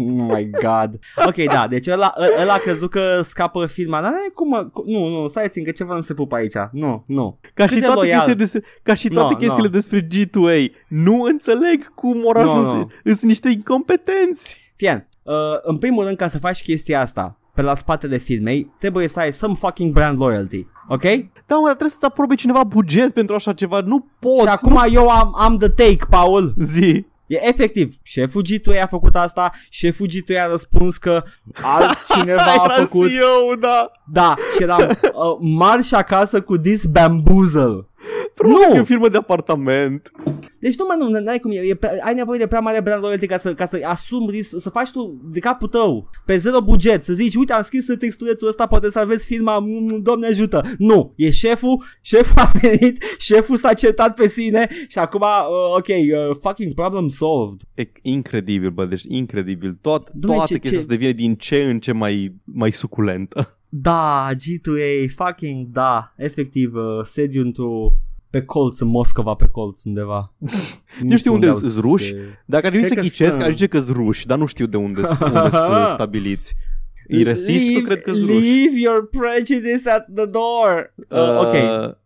[0.00, 0.98] Oh my god.
[1.26, 4.00] Ok, da, deci ăla, ă- ăla a crezut că scapă firma.
[4.00, 6.52] Dar n-are cum, mă- cu- nu, nu, stai țin că ceva nu se pupă aici.
[6.72, 7.38] Nu, nu.
[7.54, 8.12] Ca Cât și, de toate loial.
[8.14, 9.74] chestiile despre, ca și toate No, chestiile no.
[9.74, 10.72] despre G2A.
[10.88, 12.72] Nu înțeleg cum au No, ajuns.
[12.72, 12.86] no.
[13.04, 14.72] Sunt niște incompetenți.
[14.76, 19.08] Fien, uh, în primul rând, ca să faci chestia asta pe la spatele firmei, trebuie
[19.08, 21.02] să ai some fucking brand loyalty, ok?
[21.46, 23.80] Da, mă, dar trebuie să-ți aprobe cineva buget pentru așa ceva.
[23.80, 24.40] Nu poți.
[24.40, 26.54] și acum eu am, am the take, Paul.
[26.56, 26.64] nu...
[26.64, 27.06] Zi.
[27.28, 31.22] E efectiv, șeful G2 a făcut asta, șeful G2 a răspuns că
[31.62, 33.08] altcineva a Era făcut.
[33.08, 33.90] CEO, da.
[34.12, 37.86] Da, și eram uh, marș acasă cu this bamboozle.
[38.34, 38.70] Probabil Nu!
[38.72, 40.10] că e o firmă de apartament.
[40.60, 43.02] Deci nu, mă, nu, n-ai cum e, e prea, ai nevoie de prea mare brand
[43.02, 46.60] loyalty ca să, ca să asumi risc, să faci tu de capul tău, pe zero
[46.60, 50.64] buget, să zici, uite, am scris textulețul ăsta, poate salvezi firma, mm, doamne ajută.
[50.78, 55.86] Nu, e șeful, șeful a venit, șeful s-a certat pe sine și acum, uh, ok,
[55.88, 57.60] uh, fucking problem solved.
[57.74, 59.78] E incredibil, bă, deci incredibil.
[59.80, 63.57] Tot, Dumne, toate ce- chestia ce- se devine din ce în ce mai, mai suculentă.
[63.68, 67.92] Da, G2A, fucking da, efectiv, uh, sediu într-o
[68.30, 70.32] pe colț în Moscova, pe colț undeva.
[71.02, 72.08] Nu știu unde au sunt ruși.
[72.10, 73.44] se- Dacă ar trebui să Cred că ghicesc, sunt.
[73.44, 76.54] aș zice că sunt ruși, dar nu știu de unde sunt unde sunt stabiliți.
[77.06, 77.64] E rasist?
[77.66, 78.40] Eu Leave- cred că sunt ruși.
[78.40, 80.94] Leave your prejudice at the door.
[81.08, 81.52] Uh, ok,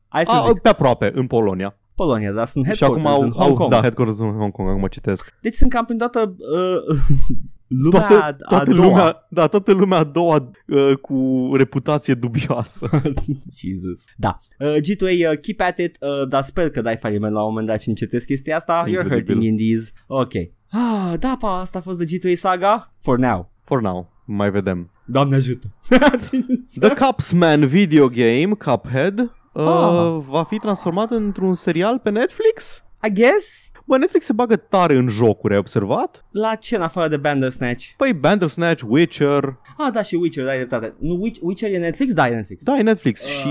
[0.09, 0.59] hai să a, zic.
[0.61, 1.77] pe aproape, în Polonia.
[1.95, 3.71] Polonia, dar sunt Și acum headquarters au, în Hong au Kong.
[3.71, 5.33] da, headquarters în Hong Kong, acum citesc.
[5.41, 6.97] Deci sunt cam prin toată uh,
[7.83, 8.87] lumea Toată, a, a toată doua.
[8.89, 12.89] lumea, da, toată lumea a doua uh, cu reputație dubioasă.
[13.61, 14.05] Jesus.
[14.17, 14.39] Da.
[14.59, 17.67] Uh, G2A, uh, keep at it, uh, dar sper că dai faliment la un moment
[17.67, 18.83] dat și încetezi chestia asta.
[18.85, 19.17] You're Incredibil.
[19.35, 19.93] hurting indies.
[20.07, 20.33] Ok.
[20.71, 22.93] Ah, da, pa, asta a fost de G2A saga.
[23.01, 23.51] For now.
[23.65, 24.91] For now, mai vedem.
[25.05, 25.67] Doamne ajută.
[26.81, 29.19] The Cupsman video game, Cuphead,
[29.53, 30.17] uh, Ah.
[30.29, 32.85] va fi transformat într-un serial pe Netflix?
[33.09, 36.25] I guess Bă, Netflix se bagă tare în jocuri, ai observat?
[36.31, 37.85] la ce în afară de Bandersnatch?
[37.97, 40.93] Păi Bandersnatch, Witcher, Ah, da, și Witcher, da, e dreptate.
[40.99, 42.15] Nu, Witch- Witcher e Netflix?
[42.15, 42.63] Da, e Netflix.
[42.65, 43.29] da, e Netflix Ah.
[43.31, 43.49] și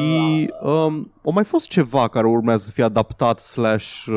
[0.61, 4.05] um, o mai fost ceva care urmează să fie adaptat slash...
[4.07, 4.13] Uh,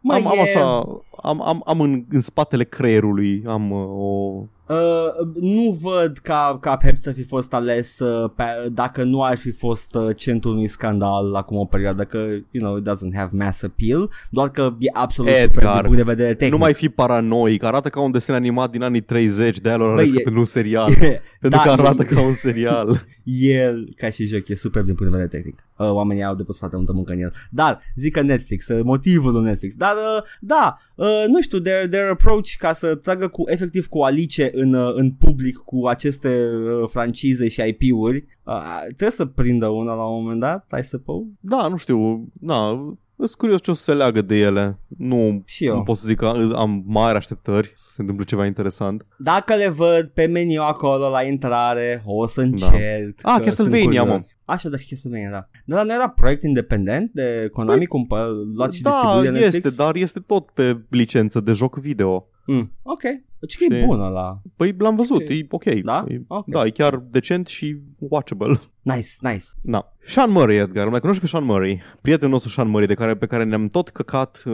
[0.00, 0.86] Mă, am, am e- așa,
[1.22, 4.42] am, am, am în, în spatele creierului, am uh, o...
[4.66, 9.36] Uh, nu văd ca, ca Pep să fi fost ales uh, pe, dacă nu ar
[9.36, 12.18] fi fost uh, centrul unui scandal acum o perioadă că,
[12.50, 15.96] you know, it doesn't have mass appeal, doar că e absolut Edgar, super din punct
[15.96, 16.52] de vedere tehnic.
[16.52, 20.04] Nu mai fi paranoic, arată ca un desen animat din anii 30, de-aia l-au Băi,
[20.04, 20.92] ales e- pentru un serial.
[21.40, 23.04] pentru da, că arată e- ca un serial.
[23.64, 25.64] El, ca și joc, e super din punct de vedere tehnic.
[25.76, 27.32] Uh, oamenii au depus foarte multă muncă în el.
[27.50, 29.74] Dar, zic că Netflix, uh, motivul lui Netflix.
[29.74, 34.00] Dar, uh, da, uh, nu știu, their, their approach ca să tragă cu, efectiv cu
[34.00, 39.66] Alice în, uh, în public cu aceste uh, francize și IP-uri, uh, trebuie să prindă
[39.66, 41.38] una la un moment dat, I suppose.
[41.40, 42.70] Da, nu știu, na,
[43.16, 44.78] sunt curios ce o să se leagă de ele.
[44.98, 45.76] Nu, Și eu.
[45.76, 49.06] nu pot să zic că am mari așteptări să se întâmple ceva interesant.
[49.18, 53.18] Dacă le văd pe meniu acolo la intrare, o să încerc.
[53.22, 54.06] Ah, că Castlevania, sunt curios.
[54.06, 54.20] mă.
[54.44, 55.48] Așa, da, și Castlevania, da.
[55.64, 59.64] Dar nu era proiect independent de Konami, cum pă- luat și da, distribuie Netflix?
[59.66, 62.26] este, dar este tot pe licență de joc video.
[62.46, 63.02] Mm, ok.
[63.40, 64.40] Deci că e Și- bun ăla.
[64.56, 65.28] Păi l-am văzut, Ok.
[65.28, 65.64] e ok.
[65.64, 66.04] Da?
[66.08, 66.46] E, Ok.
[66.46, 68.60] Da, e chiar decent și watchable.
[68.82, 69.44] Nice, nice.
[69.62, 69.86] Na.
[70.04, 73.26] Sean Murray, Edgar, mai cunoști pe Sean Murray, prietenul nostru Sean Murray, de care, pe
[73.26, 74.52] care ne-am tot căcat uh,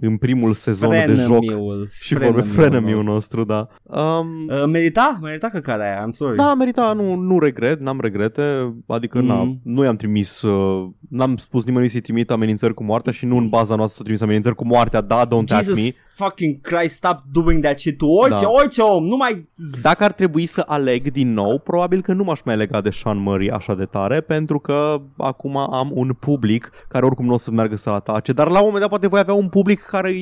[0.00, 1.26] în primul sezon de joc.
[1.44, 3.68] Frenemiul, Și vorbe frenemiul nostru, da.
[3.82, 5.18] Um, Uh, merita?
[5.22, 6.36] Merita căcarea aia, I'm sorry.
[6.36, 9.26] Da, merita, nu, nu regret, n-am regrete, adică Mhm.
[9.26, 13.36] na, nu i-am trimis, uh, n-am spus nimănui să-i trimit amenințări cu moartea și nu
[13.36, 15.90] în baza noastră să trimis amenințări cu moartea, da, don't ask Jesus me.
[16.14, 18.48] fucking Christ, stop doing that shit to orice, Da.
[18.50, 19.48] orice om, nu mai...
[19.82, 23.18] Dacă ar trebui să aleg din nou, probabil că nu m-aș mai lega de Sean
[23.18, 27.50] Murray așa de tare, pentru că acum am un public care oricum nu o să
[27.50, 30.14] meargă să-l atace, dar la un moment dat poate voi avea un public care,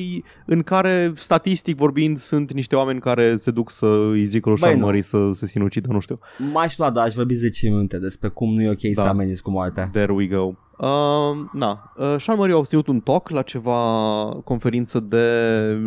[0.45, 4.67] în care, statistic vorbind, sunt niște oameni care se duc să îi zică lui Băi,
[4.67, 4.85] Sean nu.
[4.85, 6.19] Murray să se sinucidă, nu știu.
[6.53, 9.01] M-aș lua, da, aș vorbi 10 minute despre cum nu e ok Da.
[9.01, 9.89] să ameninți cu moartea.
[9.91, 10.51] There we go.
[10.79, 13.81] Uh, na, uh, Sean Murray a obținut un talk la ceva
[14.43, 15.25] conferință de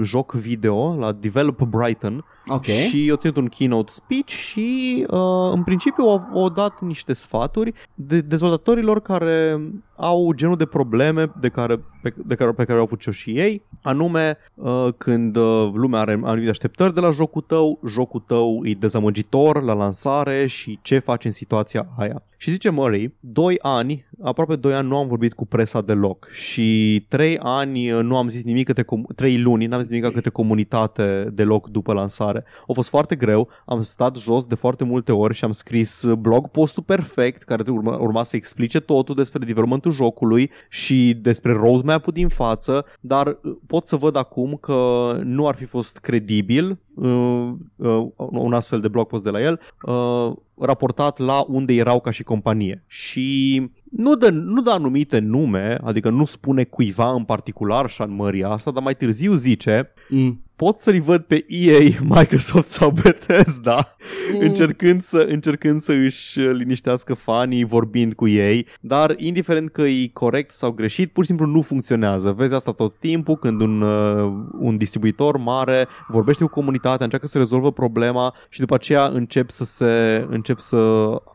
[0.02, 2.64] joc video la Develop Brighton Ok.
[2.64, 7.72] și a ținut un keynote speech și uh, în principiu au, au dat niște sfaturi
[7.94, 9.60] de dezvoltatorilor care
[9.96, 13.62] au genul de probleme de care, pe, de care, pe care au avut și ei,
[13.82, 18.72] anume uh, când uh, lumea are anumite așteptări de la jocul tău, jocul tău e
[18.72, 22.22] dezamăgitor la lansare și ce faci în situația aia.
[22.42, 27.00] Și zice Murray, 2 ani, aproape 2 ani nu am vorbit cu presa deloc și
[27.08, 30.30] 3 ani uh, nu am zis nimic către, com- 3 luni n-am zis nimic către
[30.30, 32.44] comunitate deloc după lansare.
[32.68, 36.16] A fost foarte greu, am stat jos de foarte multe ori și am scris uh,
[36.16, 42.12] blog postul perfect care urma, urma să explice totul despre developmentul jocului și despre roadmap-ul
[42.12, 44.76] din față, dar uh, pot să văd acum că
[45.24, 49.60] nu ar fi fost credibil uh, uh, un astfel de blog post de la el
[49.82, 52.84] uh, raportat la unde erau ca și companie.
[52.86, 53.58] Și
[53.90, 58.70] nu dă, nu dă anumite nume, adică nu spune cuiva în particular Sean Murray asta,
[58.70, 60.42] dar mai târziu zice Mm.
[60.62, 63.96] Pot să-l văd pe EA, Microsoft sau Bethesda
[64.32, 64.40] Mm.
[64.40, 70.54] încercând, să, încercând să își liniștească fanii vorbind cu ei, dar indiferent că e corect
[70.54, 72.32] sau greșit, pur și simplu nu funcționează.
[72.32, 77.38] Vezi asta tot timpul când un, uh, un distribuitor mare vorbește cu comunitatea, încearcă să
[77.38, 80.76] rezolvă problema și după aceea încep să se încep să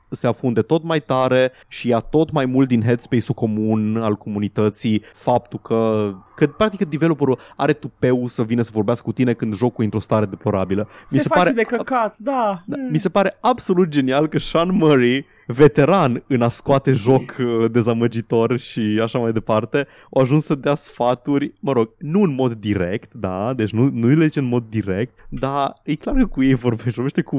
[0.09, 5.03] se afunde tot mai tare și ia tot mai mult din headspace-ul comun al comunității
[5.13, 9.81] faptul că că practic developerul are tupeu să vină să vorbească cu tine când jocul
[9.81, 10.87] e într-o stare deplorabilă.
[11.07, 12.63] Se, mi se face pare, de căcat, da.
[12.65, 12.77] da.
[12.89, 18.57] Mi se pare absolut genial că Sean Murray veteran în a scoate joc uh, dezamăgitor
[18.57, 23.13] și așa mai departe, au ajuns să dea sfaturi, mă rog, nu în mod direct,
[23.13, 26.91] da, deci nu, nu le în mod direct, dar e clar că cu ei vorbește,
[26.91, 27.37] vorbește cu,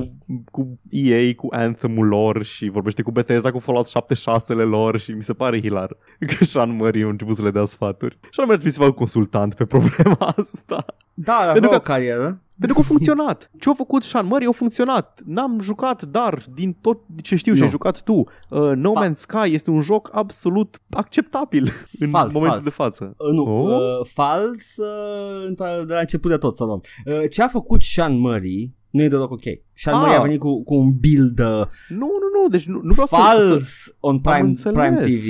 [0.51, 5.23] cu EA, cu Anthem-ul lor și vorbește cu Bethesda, cu Fallout 76-le lor și mi
[5.23, 5.97] se pare hilar
[6.37, 8.19] că Sean Murray a început să le dea sfaturi.
[8.21, 10.85] Sean Murray trebuie să facă consultant pe problema asta.
[11.15, 12.41] Da, Pentru că, o carieră.
[12.59, 13.51] Pentru că a funcționat.
[13.59, 15.21] Ce a făcut Sean Murray a funcționat.
[15.25, 19.17] N-am jucat, dar din tot ce știu și ai jucat tu, uh, No Fa- Man's
[19.17, 22.65] Sky este un joc absolut acceptabil în fals, momentul fals.
[22.65, 23.15] de față.
[23.19, 23.71] Uh, nu, oh?
[23.71, 26.81] uh, fals uh, de la început de tot să luăm.
[27.07, 29.43] Uh, ce a făcut Sean Murray nu e deloc ok.
[29.75, 30.01] Sean ah.
[30.01, 33.07] Murray a venit cu, cu un build uh, Nu, nu, nu, deci nu, nu vreau
[33.07, 33.49] fals să...
[33.49, 35.27] Fals on Prime, Prime TV.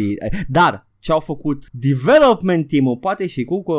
[0.49, 3.75] Dar ce au făcut development team-ul, poate și cu, cu,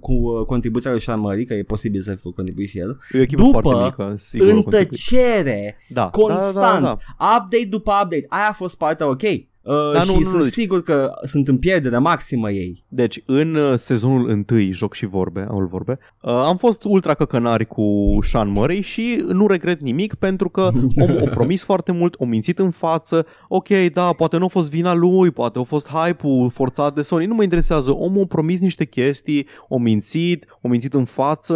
[0.00, 3.82] cu contribuția lui Sean Murray, că e posibil să fi contribuit și el, e după
[3.84, 7.36] mică, sigur, în tăcere, da, constant, da, da, da, da.
[7.36, 9.22] update după update, aia a fost partea ok.
[9.68, 10.52] Uh, da, și nu, nu, sunt deci...
[10.52, 12.84] sigur că sunt în pierdere maximă ei.
[12.88, 17.66] Deci, în uh, sezonul întâi, joc și vorbe, am vorbe, uh, am fost ultra căcănari
[17.66, 20.70] cu Sean Murray și nu regret nimic pentru că
[21.04, 24.70] omul a promis foarte mult, o mințit în față, ok, da, poate nu a fost
[24.70, 28.60] vina lui, poate a fost hype-ul forțat de Sony, nu mă interesează, omul a promis
[28.60, 31.54] niște chestii, o mințit, o mințit în față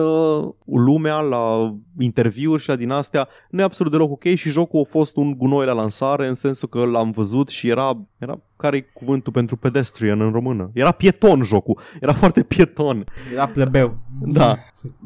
[0.64, 4.88] lumea la interviuri și la din astea, nu e absolut deloc ok și jocul a
[4.90, 8.80] fost un gunoi la lansare în sensul că l-am văzut și era era care e
[8.80, 10.70] cuvântul pentru pedestrian în română?
[10.72, 11.80] Era pieton jocul.
[12.00, 13.04] Era foarte pieton.
[13.32, 13.96] Era plebeu.
[14.20, 14.58] Da.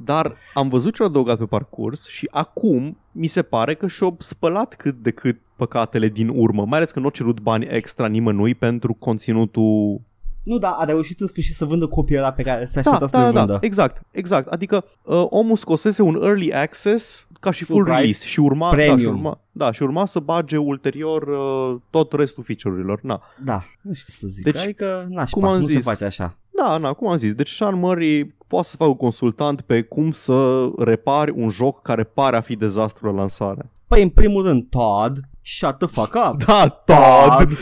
[0.04, 4.16] Dar am văzut ce a adăugat pe parcurs și acum mi se pare că și-au
[4.18, 8.06] spălat cât de cât păcatele din urmă, mai ales că nu au cerut bani extra
[8.06, 10.00] nimănui pentru conținutul
[10.46, 13.06] nu, da, a reușit în sfârșit să vândă copia ăla pe care se aștepta da,
[13.06, 13.52] să da, le da, vândă.
[13.52, 14.48] Da, exact, exact.
[14.48, 18.96] Adică uh, omul scosese un early access ca și full, full release și urma, da,
[18.98, 23.00] și urma, da, și urma să bage ulterior uh, tot restul feature-urilor.
[23.02, 23.22] Na.
[23.44, 24.44] Da, nu știu să zic.
[24.44, 26.36] Deci, adică, nașpa, cum am nu zis, se face așa.
[26.56, 27.32] Da, na, cum am zis.
[27.32, 32.04] Deci Sean Murray poate să facă un consultant pe cum să repari un joc care
[32.04, 33.70] pare a fi dezastru la lansare.
[33.86, 36.42] Păi, în primul rând, Todd, shut the fuck up.
[36.46, 37.50] Da, Todd.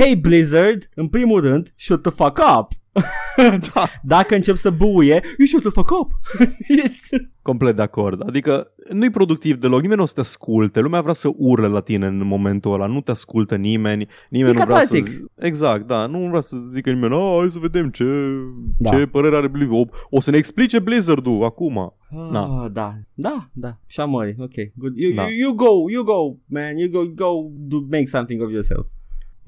[0.00, 2.68] Hey Blizzard, în primul rând, shut the fuck up.
[3.74, 3.88] da.
[4.02, 6.10] Dacă încep să buie, you shut the fuck up.
[7.42, 8.28] Complet de acord.
[8.28, 11.80] Adică nu-i productiv deloc, nimeni nu o să te asculte, lumea vrea să urle la
[11.80, 14.98] tine în momentul ăla, nu te ascultă nimeni, nimeni e nu vrea să...
[15.38, 18.04] Exact, da, nu vrea să zică nimeni, oh, hai să vedem ce,
[18.78, 18.90] da.
[18.90, 19.90] ce părere are Blizzard.
[19.90, 21.78] O, o să ne explice Blizzard-ul acum.
[21.78, 22.68] Ah, da.
[22.72, 24.96] da, da, da, Shamori, ok, good.
[24.96, 25.22] You, da.
[25.22, 28.86] you, you go, you go, man, you go, go do make something of yourself.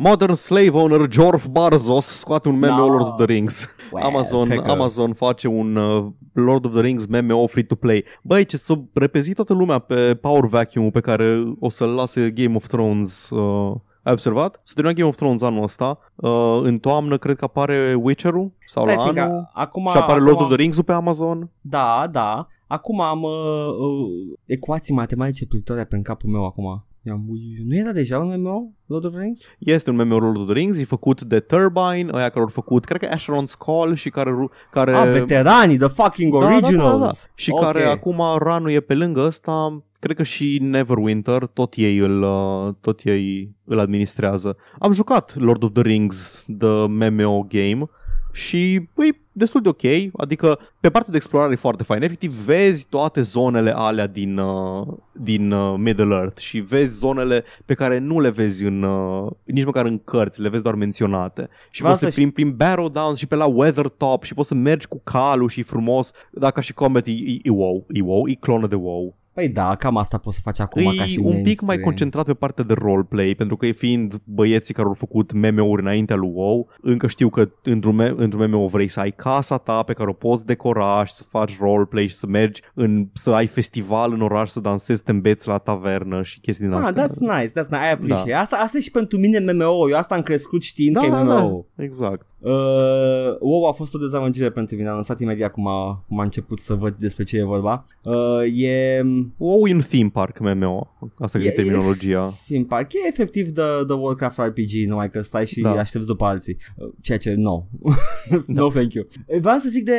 [0.05, 2.87] Modern Slave Owner Jorf Barzos scoate un meme no.
[2.87, 3.69] Lord of the Rings.
[3.93, 4.71] Well, Amazon, că...
[4.71, 8.05] Amazon face un uh, Lord of the Rings MMO free-to-play.
[8.23, 12.57] Băi, ce să repezi toată lumea pe Power Vacuum pe care o să-l lase Game
[12.57, 13.31] of Thrones...
[13.31, 14.61] Uh, ai observat?
[14.63, 15.99] Să termină Game of Thrones anul ăsta.
[16.15, 19.51] Uh, în toamnă cred că apare Witcher-ul sau Stai la anul.
[19.53, 21.51] Acum, și apare acum, Lord of the Rings pe Amazon.
[21.61, 22.47] Da, da.
[22.67, 26.85] Acum am uh, uh, ecuații matematice plutitoare pe în capul meu acum.
[27.03, 29.45] Nu era deja un MMO Lord of the Rings?
[29.59, 32.85] Este un MMO Lord of the Rings, e făcut de Turbine, ăia care au făcut,
[32.85, 34.31] cred că Asheron's Call și care...
[34.71, 34.97] care...
[34.97, 36.73] Ah, veteranii, the fucking originals!
[36.73, 37.13] Da, da, da, da.
[37.35, 37.73] Și okay.
[37.73, 42.75] care acum ranul e pe lângă ăsta, cred că și Neverwinter, tot ei îl, uh,
[42.81, 44.57] tot ei îl administrează.
[44.79, 47.89] Am jucat Lord of the Rings, the MMO game,
[48.33, 52.03] și e destul de ok, adică pe partea de explorare e foarte fain.
[52.03, 57.75] Efectiv vezi toate zonele alea din, uh, din uh, Middle Earth și vezi zonele pe
[57.75, 61.49] care nu le vezi în, uh, nici măcar în cărți, le vezi doar menționate.
[61.71, 64.87] Și poți să prin, prin Barrow Downs și pe la Weathertop și poți să mergi
[64.87, 68.67] cu calul și frumos, dacă și combat e, e, e WoW, e WoW, e clonă
[68.67, 69.17] de WoW.
[69.35, 72.25] Păi da, cam asta poți să faci acum e ca și un pic mai concentrat
[72.25, 76.69] pe partea de roleplay, pentru că fiind băieții care au făcut meme-uri înaintea lui WoW,
[76.81, 80.13] încă știu că într-un, me- într-un meme vrei să ai casa ta pe care o
[80.13, 84.51] poți decora și să faci roleplay și să mergi în, să ai festival în oraș,
[84.51, 87.07] să dansezi, să te îmbeți la tavernă și chestii din ah, astea.
[87.07, 88.31] that's nice, that's nice, I appreciate.
[88.31, 88.41] Da.
[88.41, 91.09] Asta, asta e și pentru mine MMO, eu asta am crescut știind da, că e
[91.09, 91.67] MMO.
[91.75, 92.27] Da, exact.
[92.39, 96.23] Uh, WoW a fost o dezamăgire pentru mine, am lăsat imediat cum a, cum a
[96.23, 97.85] început să văd despre ce e vorba.
[98.05, 99.03] Uh, e...
[99.37, 102.35] WoW e un theme park MMO, asta e, e terminologia.
[102.35, 105.71] E theme park, e efectiv the, the Warcraft RPG, numai că stai și da.
[105.71, 106.57] aștepți după alții.
[106.77, 107.63] Uh, ceea ce, no.
[108.47, 109.07] no, thank you.
[109.41, 109.93] Vreau să zic de,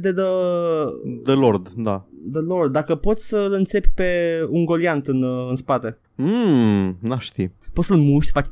[0.00, 0.24] de The...
[1.24, 2.08] The Lord, da.
[2.32, 5.98] the Lord, dacă poți să-l înțepi pe un goliant în, uh, în spate.
[6.24, 7.50] Mmm, n-aș ști.
[7.72, 8.46] Poți să-l muști, faci...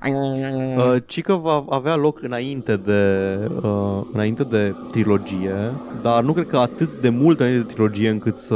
[0.77, 3.03] Uh, ci că va avea loc înainte de,
[3.63, 5.55] uh, înainte de trilogie,
[6.03, 8.55] dar nu cred că atât de mult înainte de trilogie încât să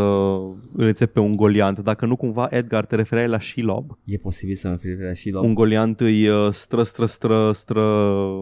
[0.77, 1.79] îl înțepi pe un goliant.
[1.79, 3.99] Dacă nu cumva, Edgar, te referai la Shelob.
[4.05, 5.41] E posibil să mă referi la și la...
[5.41, 7.83] Un goliant îi uh, stră, stră, stră, stră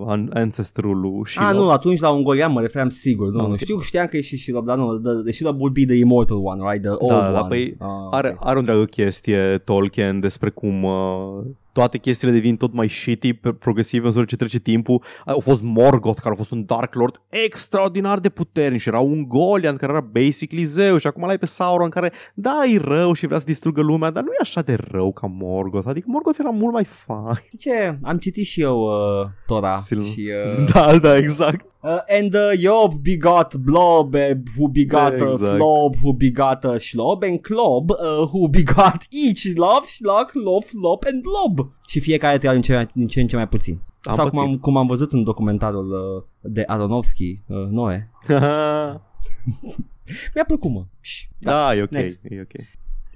[0.07, 1.49] an- ancestorul lui Shelob.
[1.51, 3.31] Ah, nu, atunci la un golian mă refeream sigur.
[3.31, 3.59] Nu, Ah, nu ok.
[3.59, 6.37] știu, știam că e și Shelob, dar nu, the, the Shelob would be the immortal
[6.45, 6.83] one, right?
[6.83, 7.49] The old Da, da, one.
[7.49, 8.47] păi Ah, Are, ok.
[8.47, 13.53] are o întreagă chestie Tolkien despre cum uh, toate chestiile devin tot mai shitty pe-
[13.53, 15.03] progresiv în măsură ce trece timpul.
[15.25, 19.29] A fost Morgoth, care a fost un Dark Lord extraordinar de puternic și era un
[19.29, 23.27] Golian care era basically zeu și acum l-ai pe Sauron care, da, e rău și
[23.27, 25.89] vrea să distrugă lumea, dar nu e așa de rău ca Morgoth.
[25.89, 27.35] Adică Morgoth era mult mai fain.
[27.47, 27.99] Știi ce?
[28.03, 30.31] Am citit și eu uh, Tora și...
[30.59, 31.65] Uh, Da, da, exact.
[31.83, 34.21] Uh, and uh, Job begot Blob, uh,
[34.57, 35.57] who begot uh, Exact.
[35.57, 41.05] Flob, who begot uh, Shlob, and Clob, uh, who begot each Lob, Shlock, Lob, Flop,
[41.07, 41.25] and
[41.63, 41.73] Lob.
[41.87, 43.79] Și fiecare trăia din ce, din ce în ce mai puțin.
[44.03, 44.55] Am Sau cum pățit.
[44.55, 48.11] am, cum am văzut în documentarul uh, de Aronofsky, uh, Noe.
[50.35, 50.85] Mi-a plăcut, mă.
[51.01, 52.25] Ș, Da, e ok, next.
[52.29, 52.67] e ok.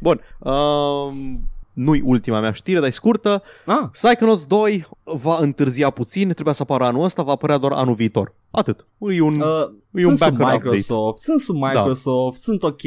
[0.00, 3.42] Bun, um, nu-i ultima mea știre, dar e scurtă.
[3.66, 7.94] Ah, Psychonauts 2 va întârzia puțin, trebuia să apară anul ăsta, va apărea doar anul
[7.94, 8.34] viitor.
[8.50, 8.86] Atât.
[8.98, 9.40] E un...
[9.40, 12.80] uh, E un sunt sub backer Microsoft, sunt sub Microsoft, sunt ok,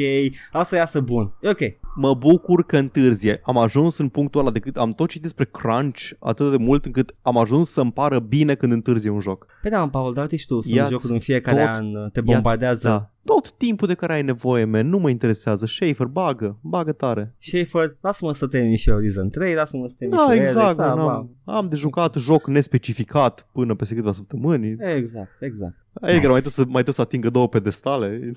[0.52, 1.32] asta iasă bun.
[1.40, 1.60] E ok.
[1.96, 3.40] Mă bucur că întârzie.
[3.44, 6.84] Am ajuns în punctul ăla de cât am tot citit despre crunch atât de mult
[6.84, 9.46] încât am ajuns să-mi pară bine când întârzie un joc.
[9.62, 12.18] Păi da, Paul, dar și tu, sunt Ia-ți jocuri în fiecare tot- an, uh, te
[12.18, 12.88] Ia-ți- bombardează.
[12.88, 13.10] Da.
[13.24, 15.66] Tot timpul de care ai nevoie, man, nu mă interesează.
[15.66, 17.34] Schaefer, bagă, bagă tare.
[17.38, 20.78] Schaefer, lasă-mă să termin și Horizon 3, lasă-mă să termin Da, și exact.
[20.78, 24.76] Alex, man, am, am de jucat joc nespecificat până peste câteva săptămâni.
[24.96, 25.86] Exact, exact.
[26.00, 28.32] Adică mai trebuie să, mai trebuie să atingă două pedestale.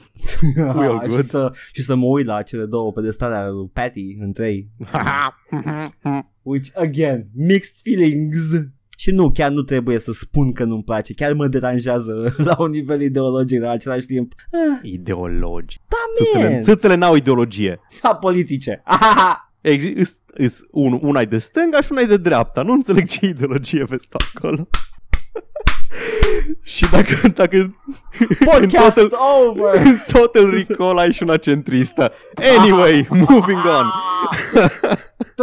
[0.58, 1.22] We all good.
[1.24, 4.70] și, să, și să mă uit la cele două pedestale ale lui Patty în 3.
[6.42, 8.42] Which, again, mixed feelings.
[8.98, 12.70] Și nu, chiar nu trebuie să spun că nu-mi place, chiar mă deranjează la un
[12.70, 14.34] nivel ideologic la același timp.
[14.52, 15.80] Ah, Ideologi.
[15.88, 16.62] da, Țâțele, man!
[16.62, 17.80] țâțele n-au ideologie.
[17.90, 18.82] Sa politice.
[18.84, 19.46] Ahaha.
[19.74, 22.62] Exi- îs, îs, un, una e de stânga și una e de dreapta.
[22.62, 24.68] Nu înțeleg ce ideologie vezi acolo.
[26.74, 27.76] și dacă, dacă
[28.46, 29.76] Podcast total, over!
[29.86, 32.12] în Total Recall ai și una centristă.
[32.60, 33.26] Anyway, Aha.
[33.30, 33.86] moving on.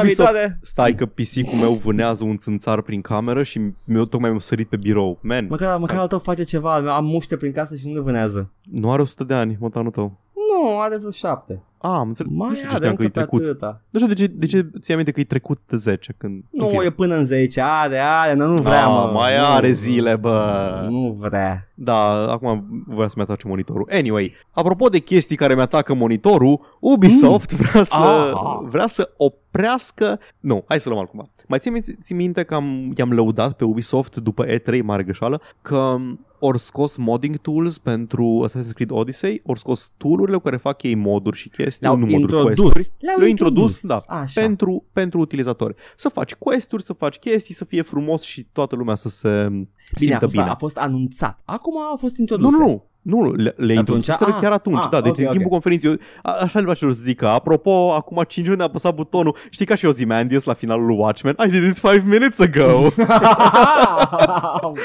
[0.00, 0.30] Ubisoft,
[0.62, 4.76] Stai că pisicul meu vânează un țânțar prin cameră Și mi-o tocmai mi-a sărit pe
[4.76, 5.18] birou.
[5.22, 8.52] Man, Măcar, măcar al tău face ceva Am muște prin casă și nu le vânează.
[8.70, 10.20] Nu are 100 de ani, motanul tău.
[10.34, 12.32] Nu, are vreo 7 a, am înțeles.
[12.34, 13.42] Mai nu știu ce știam că e trecut.
[13.42, 13.82] Atâta.
[13.90, 16.44] Nu știu de ce, de ce ți aminte că e trecut 10 când...
[16.50, 16.86] Nu, okay.
[16.86, 17.60] e până în 10.
[17.64, 19.10] Are, are, nu, nu vrea, A, mă.
[19.12, 20.86] Mai nu, are zile, bă.
[20.88, 21.68] Nu vrea.
[21.74, 23.88] Da, acum vreau să-mi atace monitorul.
[23.90, 27.58] Anyway, apropo de chestii care mi-atacă monitorul, Ubisoft mm.
[27.58, 28.58] vrea să, ah.
[28.62, 30.18] vrea să oprească...
[30.40, 31.30] Nu, hai să luăm acum.
[31.50, 35.96] Mai ții, ții minte că am, i-am lăudat pe Ubisoft după E3, mare greșeală, că
[36.38, 40.94] ori scos modding tools pentru Assassin's Creed Odyssey, ori scos tool-urile cu care fac ei
[40.94, 42.54] moduri și chestii, Le-au nu moduri, introdus.
[42.60, 42.90] quest-uri.
[42.98, 44.04] Le-au Le-au introdus, introdus.
[44.06, 44.40] da, Așa.
[44.40, 45.74] pentru, pentru utilizatori.
[45.96, 49.66] Să faci quest-uri, să faci chestii, să fie frumos și toată lumea să se Bine,
[49.96, 50.44] simtă a fost, bine.
[50.48, 51.40] a fost anunțat.
[51.44, 52.52] Acum a fost Nu, introdus.
[52.52, 52.66] nu, nu.
[52.66, 52.89] Nu,
[53.36, 55.50] le, le introduceseră Ah, chiar atunci, ah, da, deci ok, în timpul ok.
[55.50, 59.36] conferinței, eu, a, așa le place să zic, apropo, acum 5 minute a apăsat butonul,
[59.50, 62.88] știi ca și Ozymandias la finalul lui Watchmen, I did it 5 minutes ago.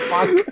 [0.10, 0.44] Fuck.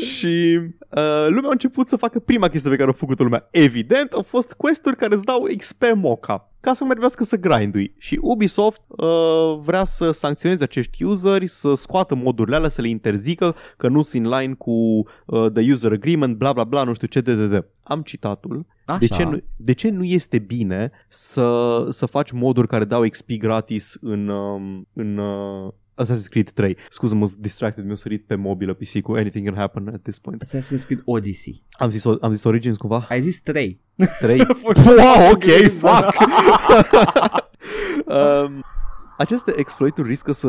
[0.00, 3.48] și uh, lumea a început să facă prima chestie pe care a făcut lumea.
[3.50, 7.36] Evident, au fost quest-uri care îți dau XP moca ca să nu mai trebuiască să
[7.36, 7.94] grindui.
[7.98, 13.54] Și Ubisoft uh, vrea să sancționeze acești useri, să scoată modurile alea, să le interzică
[13.76, 17.06] că nu sunt in line cu uh, the user agreement, bla bla bla, nu știu
[17.06, 17.64] ce, de, de, de.
[17.82, 18.66] Am citatul.
[18.84, 18.98] Așa.
[18.98, 23.30] De ce, nu, de ce nu este bine să, să faci moduri care dau XP
[23.30, 26.76] gratis în, um, în uh, Assassin's Creed 3?
[26.90, 30.44] Scuză-mă, sunt distracted, mi-a sărit pe mobilă PC cu Anything Can Happen at this point.
[30.44, 31.62] Assassin's Creed Odyssey.
[31.70, 33.06] Am zis, am zis Origins cumva?
[33.08, 33.80] Ai zis 3.
[34.20, 34.46] 3?
[34.62, 36.14] For wow, ok, some fuck!
[38.16, 38.64] um,
[39.18, 40.48] aceste exploituri riscă să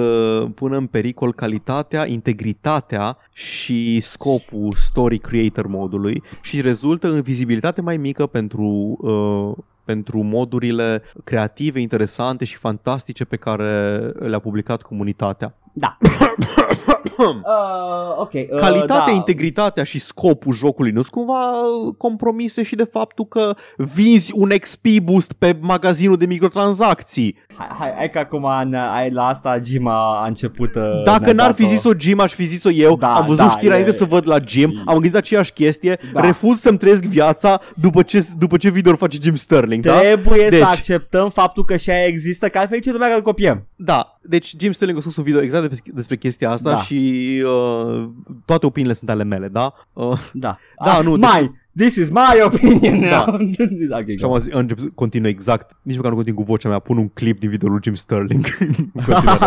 [0.56, 7.98] pună în pericol calitatea, integritatea și scopul story creator modului și rezultă în vizibilitate mai
[7.98, 15.56] mică pentru uh, pentru modurile creative, interesante și fantastice pe care le-a publicat comunitatea.
[15.74, 15.98] Da.
[17.18, 18.34] uh, ok.
[18.34, 19.12] Uh, Calitatea, da.
[19.12, 21.52] integritatea și scopul jocului nu sunt cumva
[21.98, 27.38] compromise și de faptul că vinzi un XP boost pe magazinul de microtransacții.
[27.58, 31.24] Hai, hai, hai că acum ne- ai la asta Jim a, a început uh, Dacă
[31.24, 31.76] ne-a n-ar fi dat-o.
[31.76, 32.98] zis-o Jim, aș fi zis-o eu.
[32.98, 36.00] Da, am văzut da, știrea înainte e- să văd la Jim, am gândit aceeași chestie,
[36.14, 36.22] Da.
[36.22, 40.00] refuz să-mi trăiesc viața după ce, după ce video face Jim Sterling, da?
[40.00, 43.22] Trebuie Deci- să acceptăm faptul că și aia există, că altfel ce lumea că îl
[43.22, 43.68] copiem.
[43.76, 46.78] Da, deci Jim Sterling a scos un video exact despre, despre chestia asta Da.
[46.78, 48.10] și uh,
[48.46, 49.74] toate opiniile sunt ale mele, da?
[49.94, 50.58] Uh, Da.
[50.86, 53.26] Da, ah, nu, Mai, this is my opinion Da.
[53.26, 54.00] now.
[54.00, 56.80] okay, și am zis, încep să continui exact, nici măcar nu continui cu vocea mea,
[56.80, 58.46] pun un clip din videoul lui Jim Sterling.
[58.60, 59.46] în continuare.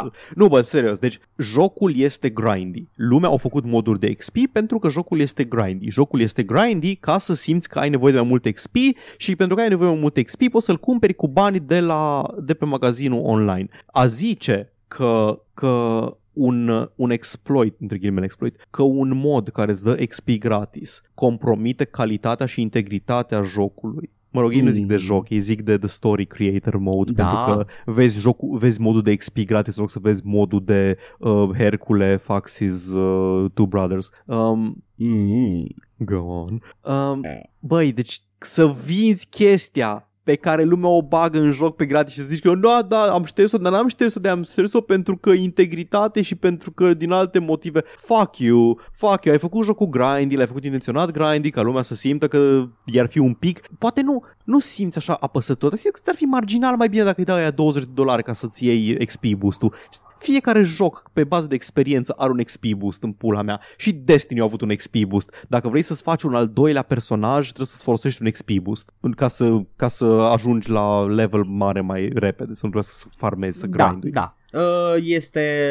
[0.34, 2.88] nu, bă, serios, deci jocul este grindy.
[2.94, 5.90] Lumea a făcut moduri de XP pentru că jocul este grindy.
[5.90, 8.76] Jocul este grindy ca să simți că ai nevoie de mai mult XP
[9.16, 11.80] și pentru că ai nevoie de mai mult XP poți să-l cumperi cu banii de,
[11.80, 13.68] la, de pe magazinul online.
[13.86, 19.84] A zice că, că un, un exploit, între ghilimele exploit, că un mod care îți
[19.84, 24.10] dă XP gratis compromite calitatea și integritatea jocului.
[24.30, 25.00] Mă rog, ei nu zic de Mm.
[25.00, 27.24] joc, ei zic de The Story Creator Mode, Da.
[27.26, 30.98] pentru că vezi, jocul, vezi modul de XP gratis în loc să vezi modul de
[31.18, 34.10] uh, Hercule, Foxes, uh, Two Brothers.
[34.24, 35.66] Um, mm
[35.96, 36.60] go on.
[36.94, 37.20] Um,
[37.60, 42.20] băi, deci să vinzi chestia pe care lumea o bagă în joc pe gratis și
[42.20, 45.30] să zici că da, da, am șters-o, dar n-am șters-o de am șters-o pentru că
[45.30, 47.84] integritate și pentru că din alte motive.
[47.96, 51.94] Fuck you, fuck you, ai făcut jocul grindy, l-ai făcut intenționat grindy, ca lumea să
[51.94, 53.60] simtă că i-ar fi un pic.
[53.78, 57.40] Poate nu, nu simți așa apăsător, dar ar fi marginal mai bine dacă îi dai
[57.40, 59.74] aia 20 de dolari ca să-ți iei XP boost-ul.
[60.18, 64.40] Fiecare joc pe bază de experiență are un XP boost în pula mea și Destiny
[64.40, 65.46] a avut un XP boost.
[65.48, 69.12] Dacă vrei să-ți faci un al doilea personaj, trebuie să-ți folosești un XP boost în-
[69.12, 73.58] ca să, ca să ajungi la level mare mai repede, să nu trebuie să farmezi,
[73.58, 74.10] să Da, grindui.
[74.10, 74.36] da.
[74.52, 75.70] Uh, Este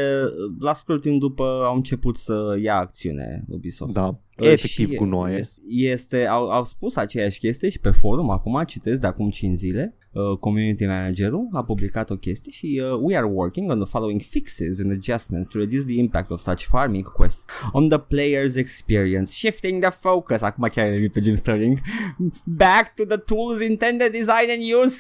[0.59, 3.93] la scurt timp după au început să ia acțiune Ubisoft.
[3.93, 4.19] da.
[4.39, 5.35] Uh, Efectiv și cu noi.
[5.38, 9.57] Este, este au, au spus aceeași chestie și pe forum, acum citesc de acum 5
[9.57, 13.89] zile, uh, community managerul a publicat o chestie și uh, we are working on the
[13.89, 18.55] following fixes and adjustments to reduce the impact of such farming quests on the player's
[18.55, 21.81] experience, shifting the focus, acum chiar e pe Jim Sterling,
[22.45, 24.97] back to the tools intended design and use,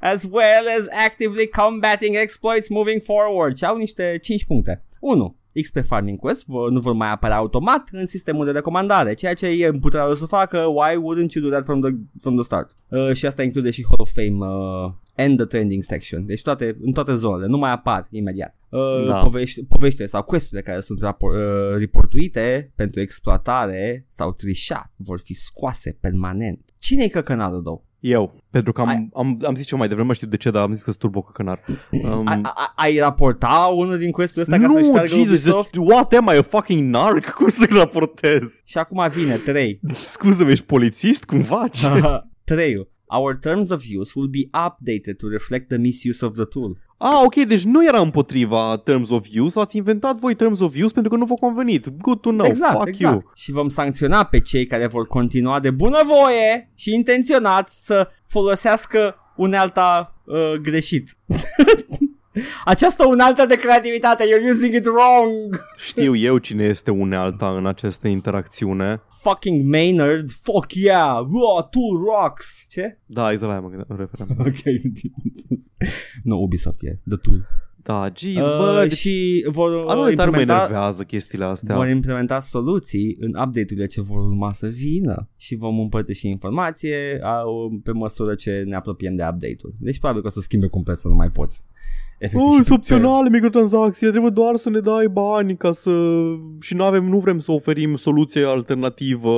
[0.00, 3.56] as well as actively combating exploits moving forward.
[3.56, 4.84] Și au niște 5 puncte.
[5.00, 5.39] 1.
[5.62, 9.46] XP Farming Quest vor- nu vor mai apărea automat în sistemul de recomandare, ceea ce
[9.46, 11.90] e în puterea lor să facă, why wouldn't you do that from the,
[12.20, 12.76] from the start?
[12.88, 16.76] Uh, și asta include și Hall of Fame uh, and the trending section, deci toate,
[16.80, 18.54] în toate zonele, nu mai apar imediat.
[18.68, 19.14] Uh, Da.
[19.22, 25.34] povești, poveștile sau questurile care sunt rapor, uh, reportuite pentru exploatare sau trișat vor fi
[25.34, 26.60] scoase permanent.
[26.78, 27.82] Cine-i căcănarul, două?
[28.00, 30.62] Eu, pentru că am, Ai- am, am zis ceva mai devreme, știu de ce, dar
[30.62, 31.64] am zis că sunt turbo căcănar.
[31.90, 35.76] Um, Ai, ai, ai raporta unul din questurile astea ca să nu, șteargă Jesus, Ubisoft?
[35.76, 37.30] what am I, a fucking narc?
[37.38, 38.60] Cum să raportez?
[38.64, 39.80] Și acum vine 3.
[39.92, 41.68] Scuză-mă, ești polițist cumva?
[41.68, 41.88] Ce?
[42.44, 42.88] 3.
[43.06, 46.76] Our terms of use will be updated to reflect the misuse of the tool.
[47.02, 50.92] Ah, ok, deci nu era împotriva Terms of Use, ați inventat voi Terms of Use
[50.92, 51.88] pentru că nu v-a convenit.
[51.88, 53.22] Good to know, exact, fuck exact.
[53.22, 53.32] you.
[53.34, 60.16] Și vom sancționa pe cei care vor continua de bunăvoie și intenționat să folosească unealta
[60.24, 61.16] uh, greșit.
[62.64, 65.64] Această unealtă de creativitate, you're using it wrong.
[65.76, 69.02] Știu eu cine este unealta în această interacțiune.
[69.22, 72.66] Fucking Maynard, fuck yeah, raw tool rocks.
[72.68, 72.98] Ce?
[73.06, 74.36] Da, exact la aia mă gândeam, referam.
[74.48, 74.62] Ok.
[76.22, 77.46] nu, Ubisoft e, The Tool.
[77.82, 78.96] Da, jeez, Uh, bă, deci...
[78.98, 81.74] și vor uh, Anul tare mă implementa, enervează chestiile astea.
[81.76, 87.78] vor implementa soluții în update-urile ce vor urma să vină și vom împărtăși informație uh,
[87.82, 89.74] pe măsură ce ne apropiem de update-ul.
[89.78, 91.62] Deci probabil că o să schimbe complet să nu mai poți.
[92.20, 95.90] Efectiv, Oh, și sunt pe- opționale microtransacțiile, trebuie doar să ne dai bani ca să...
[96.60, 99.32] Și nu avem, nu vrem să oferim soluție alternativă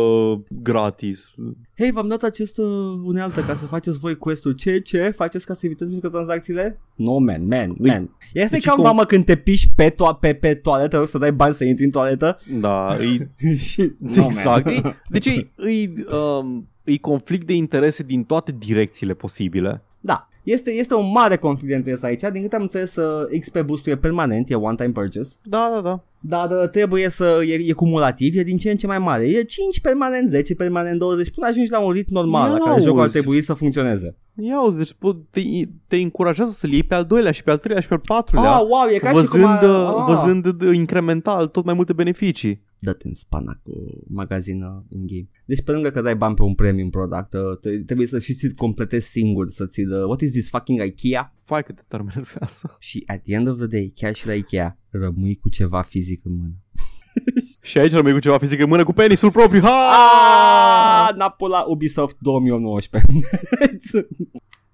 [0.62, 1.30] gratis.
[1.78, 2.62] Hei, v-am dat această
[3.04, 4.52] unealtă ca să faceți voi quest-ul.
[4.52, 5.12] Ce, ce?
[5.16, 6.80] Faceți ca să evitați microtransacțiile?
[6.96, 8.16] No, man, man, man.
[8.32, 11.18] Este deci ca cum- mamă când te piși pe, to- pe, pe toaletă, o să
[11.18, 12.38] dai bani să intri în toaletă.
[12.60, 14.64] Da, îi, și, no, exact.
[14.64, 14.74] man.
[14.74, 15.94] Îi, deci îi, îi,
[16.40, 19.82] um, îi conflict de interese din toate direcțiile posibile.
[20.44, 22.22] Da, este, este un mare conflict de interese aici.
[22.32, 25.30] Din câte am înțeles, uh, XP Boost-ul e permanent, e one-time purchase.
[25.42, 26.04] Da, da, da.
[26.20, 29.26] Dar uh, trebuie să, e, e cumulativ, e din ce în ce mai mare.
[29.26, 32.84] E 5 permanent, 10 permanent, 20, până ajungi la un ritm normal la care Iauzi.
[32.86, 34.16] jocul ar trebui să funcționeze.
[34.34, 35.40] Ia uzi, deci po- te,
[35.86, 38.52] te încurajează să-l iei pe al doilea și pe al treilea și pe al patrulea.
[38.52, 40.04] Ah, wow, e ca și văzând, cum a, ah.
[40.06, 42.62] văzând uh, incremental tot mai multe beneficii.
[42.78, 43.72] Dă-te în spana cu
[44.08, 45.28] magazină in-game.
[45.44, 48.34] Deci pe lângă că dai bani pe un premium product, uh, te- trebuie să și
[48.34, 51.32] ți completezi singur, să ți What is this fucking Ikea?
[51.44, 52.76] Fai cât de tare mă enervează.
[52.88, 56.24] Și at the end of the day, chiar și la Ikea, rămâi cu ceva fizic
[56.24, 56.54] în mână.
[57.62, 59.60] Și aici rămâi cu ceva fizic în mână cu penisul propriu.
[59.60, 61.06] Ha!
[61.08, 63.08] Ah, n-a pula Ubisoft 2019.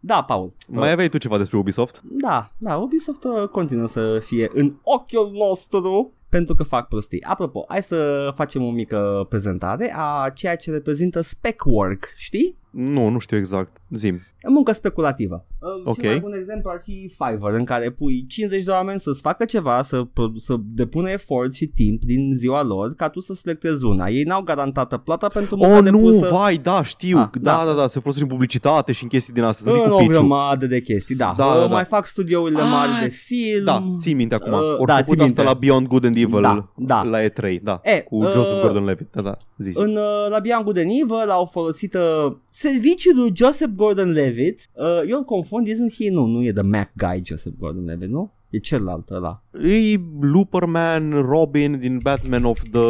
[0.01, 0.53] Da, Paul.
[0.69, 2.01] Mai aveai tu ceva despre Ubisoft?
[2.03, 7.23] Da, da, Ubisoft uh, continuă să fie în ochiul nostru pentru că fac prostii.
[7.23, 12.57] Apropo, hai să facem o mică prezentare a ceea ce reprezintă spec work, știi?
[12.71, 13.77] Nu, nu știu exact.
[13.91, 14.21] Zim.
[14.49, 15.47] Muncă speculativă.
[15.61, 15.95] Uh, Ok.
[16.01, 19.45] Cel mai bun exemplu ar fi Fiverr, în care pui 50 de oameni să-ți facă
[19.45, 23.85] ceva, să, pro- să depună efort și timp din ziua lor, ca tu să selectezi
[23.85, 24.09] una.
[24.09, 27.19] Ei n-au garantată plata pentru muncă Oh, nu, depusă vai, da, știu.
[27.19, 27.65] Ah, da, da.
[27.67, 29.65] da, da, se folosește în publicitate și în chestii din astea.
[29.65, 30.11] Să vii în cu o piciu.
[30.11, 31.35] grămadă de chestii, da.
[31.37, 31.67] Da, Uh, da, da.
[31.67, 33.65] Mai fac studiourile Ah, mari de film.
[33.65, 34.53] Da, ții minte acum.
[34.53, 35.43] Uh, Ori da, făcut ții asta minte.
[35.43, 37.03] la Beyond Good and Evil Da, da.
[37.03, 37.81] la E3, da.
[37.83, 39.13] E, cu uh, Joseph Gordon-Levitt.
[39.15, 39.79] Da, da, zi, zi.
[39.81, 44.61] În uh, la Beyond Good and Evil au folosit uh, serviciul lui Joseph Gordon-Levitt.
[44.73, 46.11] Uh, eu îl confund, isn't he?
[46.11, 48.33] Nu, nu e the Mac guy Joseph Gordon-Levitt, nu?
[48.51, 49.43] E celălalt ăla.
[49.63, 52.81] E Looperman, Robin din Batman of the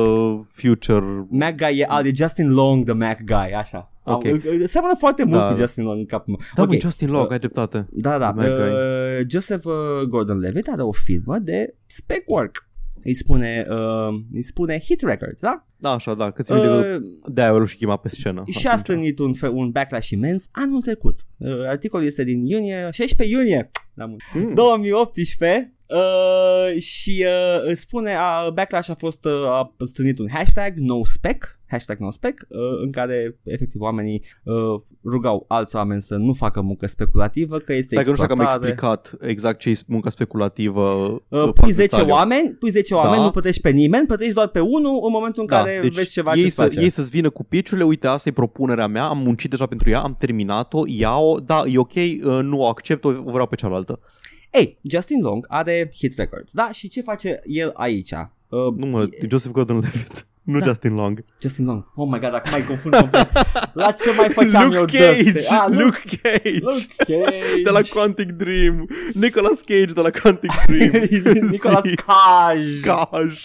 [0.46, 1.26] Future.
[1.30, 3.92] Mac guy e, al, e Justin Long, the Mac guy, așa.
[4.04, 4.24] Ok.
[4.26, 5.60] Au- îl- îl- Seamănă foarte mult Da, cu da.
[5.60, 6.46] Justin Long în capul meu.
[6.54, 6.68] Da, Ok.
[6.68, 6.80] okay.
[6.80, 7.86] Justin Log, Uh, ai dreptate.
[7.90, 8.32] Da, da.
[8.32, 8.68] The Mac guy.
[8.68, 9.72] Uh, Joseph uh,
[10.08, 12.67] Gordon-Levitt are o firmă de spec work.
[13.04, 15.66] Îi spune, uh, îi spune Hit Records, da?
[15.76, 18.42] Da, așa, da, că ți minte că Uh, de-aia el și chema pe scenă.
[18.46, 18.80] și a atunci.
[18.84, 21.16] stârnit un, fe- un backlash imens anul trecut.
[21.36, 24.20] Uh, articolul este din iunie, 16 iunie la mult.
[24.34, 24.54] Mm.
[24.54, 30.76] 2018 uh, și uh, îți spune uh, backlash a fost uh, a strânit un hashtag
[30.76, 34.54] no spec hashtag no spec uh, în care efectiv oamenii uh,
[35.04, 38.40] rugau alți oameni să nu facă muncă speculativă că este Stai că nu știu dacă
[38.40, 38.72] am exploatare.
[38.72, 40.82] explicat exact ce e munca speculativă.
[40.82, 42.10] Uh, uh, pui foarte 10 tare.
[42.10, 43.22] oameni, pui 10 oameni, Da.
[43.24, 46.10] nu plătești pe nimeni, plătești doar pe unul în momentul în Da, care deci vezi
[46.10, 46.80] ceva ei, ce să, place.
[46.80, 50.00] ei să-ți vină cu piciurile, uite, asta e propunerea mea, am muncit deja pentru ea,
[50.00, 54.00] am terminat-o, ia-o, da, e ok, uh, nu o accept, o o vreau pe cealaltă.
[54.52, 56.68] Ei, Justin Long are hit records, da?
[56.72, 58.12] Și ce face el aici?
[58.48, 60.64] Uh, Nu mă, e Joseph Gordon-Levitt, nu Da.
[60.64, 61.24] Justin Long.
[61.40, 61.84] Justin Long.
[61.94, 63.28] Oh my god, acum mai confund complet.
[63.82, 65.54] La ce mai făceam eu Luke Cage, dăste?
[65.54, 66.58] Ah, Luke, Luke Cage.
[66.60, 67.62] Luke Cage.
[67.64, 70.90] De la Quantic Dream Nicolas Cage de la Quantic Dream
[71.50, 71.94] Nicolas Zi.
[72.06, 72.80] Cage.
[72.82, 73.40] Cage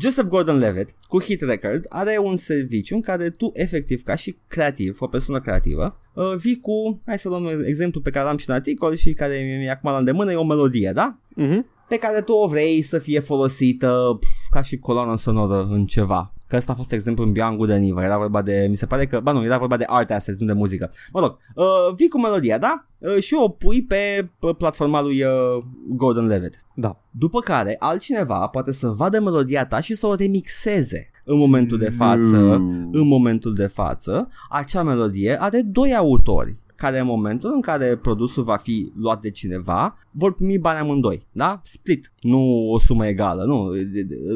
[0.00, 4.96] Joseph Gordon-Levitt cu Hit Record are un serviciu în care tu efectiv ca și creativ,
[5.00, 8.54] o persoană creativă, uh, vii cu, hai să luăm exemplu pe care l-am și în
[8.54, 11.16] articol și care mi-e acum la îndemână, e o melodie, da?
[11.28, 11.66] Mhm.
[11.88, 16.30] Pe care tu o vrei să fie folosită pf, ca și coloană sonoră în ceva.
[16.48, 18.02] Că ăsta a fost exemplu în Beyond Good and Evil.
[18.02, 20.46] Era vorba de, mi se pare că, ba nu, era vorba de art assets, nu
[20.46, 20.90] de muzică.
[21.12, 22.86] Mă rog, uh, vii cu melodia, da?
[22.98, 26.64] Uh, și o pui pe, pe platforma lui uh, Gordon Levitt.
[26.74, 31.10] Da După care altcineva poate să vadă melodia ta și să o remixeze.
[31.24, 32.90] În momentul de față, Nu.
[32.92, 38.42] în momentul de față, acea melodie are doi autori care în momentul în care produsul
[38.44, 41.60] va fi luat de cineva, vor primi bani amândoi, da?
[41.64, 43.70] Split, nu o sumă egală, nu,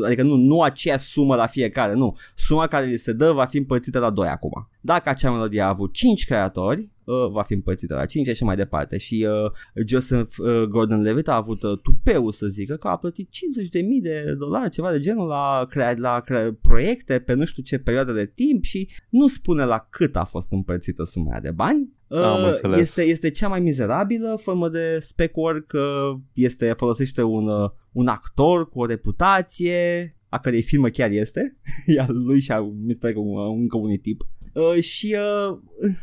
[0.07, 2.17] adică nu, nu aceeași sumă la fiecare, nu.
[2.35, 4.69] Suma care li se dă va fi împărțită la doi acum.
[4.81, 6.89] Dacă acea melodie a avut 5 creatori,
[7.25, 8.99] uh, va fi împărțită la 5 și așa mai departe.
[8.99, 9.51] Și uh,
[9.87, 14.71] Joseph uh, Gordon-Levitt a avut uh, tupeu să zică că a plătit 50.000 de dolari,
[14.71, 18.65] ceva de genul, la, crea- la crea- proiecte pe nu știu ce perioadă de timp
[18.65, 21.99] și nu spune la cât a fost împărțită suma aia de bani.
[22.09, 22.79] Am Uh, înțeles.
[22.79, 28.07] este, este cea mai mizerabilă formă de spec work, uh, este, folosește un, uh, un
[28.07, 31.57] actor cu o reputație, a cărei firmă chiar este,
[31.97, 35.17] iar lui și a, mi se pare că un- încă unui tip, uh, și
[35.51, 35.59] uh,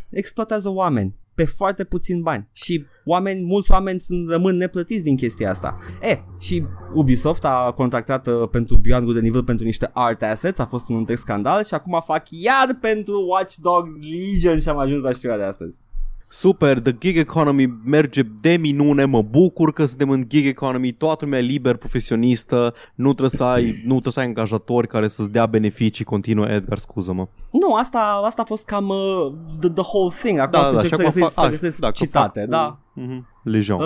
[0.10, 5.50] exploatează oameni pe foarte puțin bani și oameni, mulți oameni sunt, rămân neplătiți din chestia
[5.50, 5.78] asta.
[6.02, 10.60] E, și Ubisoft a contractat uh, pentru Beyond Good and Evil pentru niște art assets,
[10.60, 14.78] a fost un întreg scandal și acum fac iar pentru Watch Dogs Legion și am
[14.78, 15.82] ajuns la știrea de astăzi.
[16.30, 21.26] Super, the gig economy merge de minune, mă bucur că suntem în gig economy, toată
[21.26, 25.32] lumea e liber, profesionistă, nu trebuie să ai, nu trebuie să ai angajatori care să-ți
[25.32, 27.28] dea beneficii continuă, Edgar, scuză-mă.
[27.52, 30.40] Nu, asta, asta a fost cam uh, the, the whole thing.
[30.40, 32.50] Acum da, să încerc să acum găsesc, fac- să ah, găsesc da, că citate, fac
[32.50, 32.66] da.
[32.94, 33.28] cu- Mhm.
[33.44, 33.80] Lejean.
[33.80, 33.86] Uh,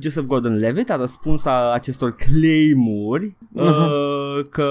[0.00, 3.64] Joseph Gordon-Levitt a răspuns a acestor claimuri uh,
[4.50, 4.68] că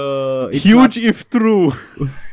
[0.52, 1.66] it's Huge not- if true.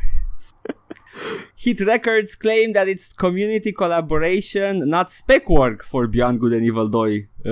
[1.62, 6.90] Hit Records claim that it's community collaboration, not spec work for Beyond Good and Evil
[6.90, 7.52] 2 uh,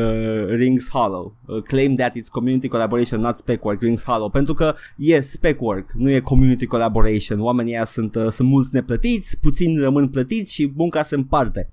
[0.55, 1.35] rings hollow.
[1.49, 4.29] Uh, claim that it's community collaboration, not spec work rings hollow.
[4.29, 7.39] Pentru că e spec work, nu e community collaboration.
[7.39, 11.69] Oamenii ăia sunt, uh, sunt mulți neplătiți, puțini rămân plătiți și munca se împarte.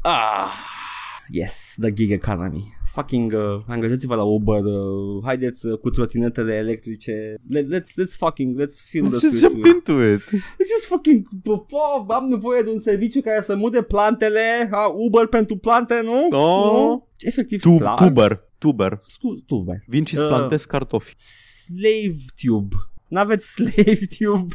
[0.00, 0.52] Ah,
[1.28, 2.75] yes, the gig economy.
[2.96, 8.60] Fucking, uh, angajați-vă la Uber, uh, haideți uh, cu trotinetele electrice, Let, let's, let's fucking,
[8.60, 10.20] let's feel the Let's just streets jump with- into it.
[10.60, 11.26] It's just fucking
[11.70, 16.26] oh, am nevoie de un serviciu care să mute plantele, ha, Uber pentru plante, nu?
[16.30, 16.72] Oh.
[16.72, 17.08] Nu?
[17.18, 17.96] Efectiv Tu, sclav.
[17.96, 19.00] tuber, tuber.
[19.02, 19.76] Scu- tuber.
[19.86, 20.28] Vin și-ți Uh.
[20.28, 21.14] plantezi cartofi.
[21.16, 22.74] Slave tube.
[23.08, 24.54] N-aveți slave tube?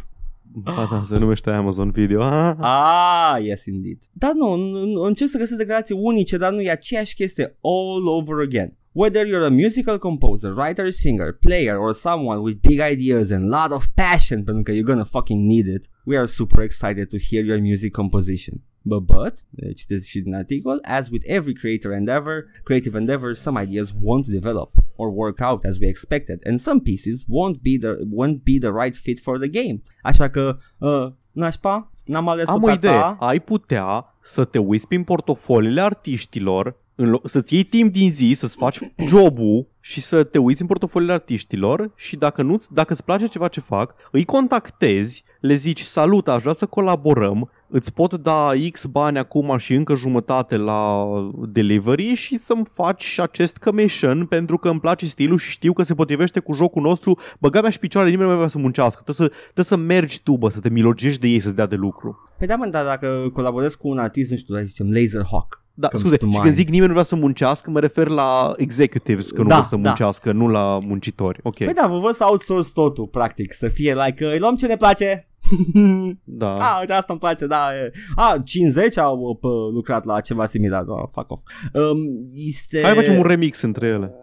[0.63, 2.21] Ah, da, se numește Amazon Video.
[2.21, 2.55] Ah.
[2.59, 3.97] Ah, yes, indeed.
[4.11, 8.07] Da, nu, nu, nu, încerc să găsesc declarații unice, dar nu e aceeași chestie all
[8.07, 8.75] over again.
[8.93, 13.71] Whether you're a musical composer, writer, singer, player, or someone with big ideas and lot
[13.71, 17.45] of passion, pentru că you're gonna fucking need it, we are super excited to hear
[17.45, 18.61] your music composition.
[18.81, 23.61] But, but, eh, citesc și din articol, as with every creator endeavor, creative endeavor, some
[23.63, 27.93] ideas won't develop or work out as we expected, and some pieces won't be the
[28.15, 29.81] won't be the right fit for the game.
[30.01, 33.15] Așa că, uh, nașpa, n-am ales Am o idee.
[33.19, 38.31] Ai putea să te uiți prin portofoliile artiștilor în lo- să-ți iei timp din zi,
[38.35, 43.03] să-ți faci jobul și să te uiți în portofoliile artiștilor și dacă nu dacă îți
[43.03, 48.13] place ceva ce fac, îi contactezi, le zici salut, aș vrea să colaborăm, îți pot
[48.13, 51.05] da X bani acum și încă jumătate la
[51.47, 55.93] delivery și să-mi faci acest commission pentru că îmi place stilul și știu că se
[55.93, 59.29] potrivește cu jocul nostru, băga mea și picioare, nimeni nu mai vrea să muncească, trebuie
[59.29, 62.23] să, trebuie să mergi tu, bă, să te milogești de ei să-ți dea de lucru.
[62.37, 65.63] Păi da, mă, dar dacă colaborezi cu un artist, nu știu, hai să zicem Laserhawk,
[65.73, 66.43] Da, Comes scuze, to și mind.
[66.43, 69.63] când zic nimeni nu vrea să muncească, mă refer la executives, că nu Da, vor
[69.63, 69.81] să da.
[69.81, 71.39] muncească, nu la muncitori.
[71.43, 74.55] Ok, Păi da, vă văd să outsource totul, practic, să fie like, uh, îi luăm
[74.55, 75.25] ce ne place.
[76.23, 76.53] da.
[76.53, 77.67] ah, uite, asta îmi place, da.
[77.75, 77.91] E.
[78.15, 81.43] Ah, 50 au uh, pă, lucrat la ceva similar, oh, fuck off.
[81.73, 81.97] Um,
[82.33, 82.81] este...
[82.83, 84.13] Hai facem un remix între ele.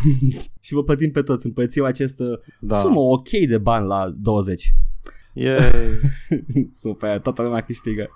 [0.60, 2.76] și vă plătim pe toți, împărțim acest uh, Da.
[2.76, 4.74] sumă ok de bani la 20.
[5.32, 5.70] E
[6.82, 8.08] Super, toată lumea câștigă.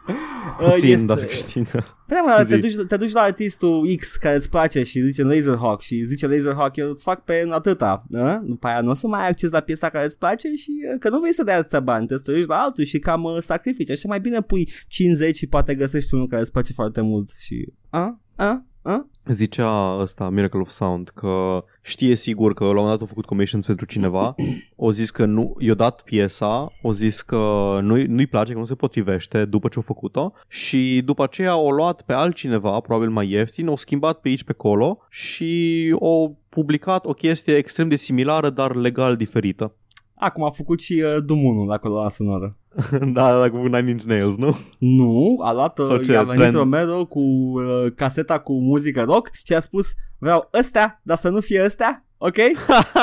[0.72, 1.84] puțin, Este- dar câștigă.
[2.06, 2.50] Păi da, mă, Zi.
[2.50, 6.26] te duci, te duci la artistul X care îți place și zice Laserhawk și zice
[6.26, 8.04] Laserhawk, eu îți fac pe atâta.
[8.14, 8.42] A?
[8.44, 10.98] După aia nu o să mai ai acces la piesa care îți place și uh,
[11.00, 13.90] că nu vrei să dai atâția bani, te străduci la altul și cam uh, sacrifici.
[13.90, 17.72] Așa mai bine pui 50 și poate găsești unul care îți place foarte mult și...
[17.90, 18.20] A?
[18.36, 18.64] A?
[18.86, 19.06] A?
[19.24, 23.24] Zicea ăsta, Miracle of Sound, că știe sigur că la un moment dat a făcut
[23.24, 24.34] commissions pentru cineva,
[24.76, 27.36] o zis că nu, i-a dat piesa, o zis că
[27.82, 31.70] nu, nu-i place, că nu se potrivește după ce a făcut-o și după aceea o
[31.70, 37.06] luat pe altcineva, probabil mai ieftin, o schimbat pe aici pe acolo și o publicat
[37.06, 39.74] o chestie extrem de similară, dar legal diferită.
[40.18, 42.56] Acum a făcut și uh, Doom 1 la coloana sonoră.
[43.14, 44.56] da, da, cu Nine Inch Nails, nu?
[44.78, 46.54] Nu, a luat, Sau uh, ce, i-a venit trend?
[46.54, 51.40] Romero cu uh, caseta cu muzică rock și a spus vreau ăstea, dar să nu
[51.40, 52.36] fie ăstea, ok?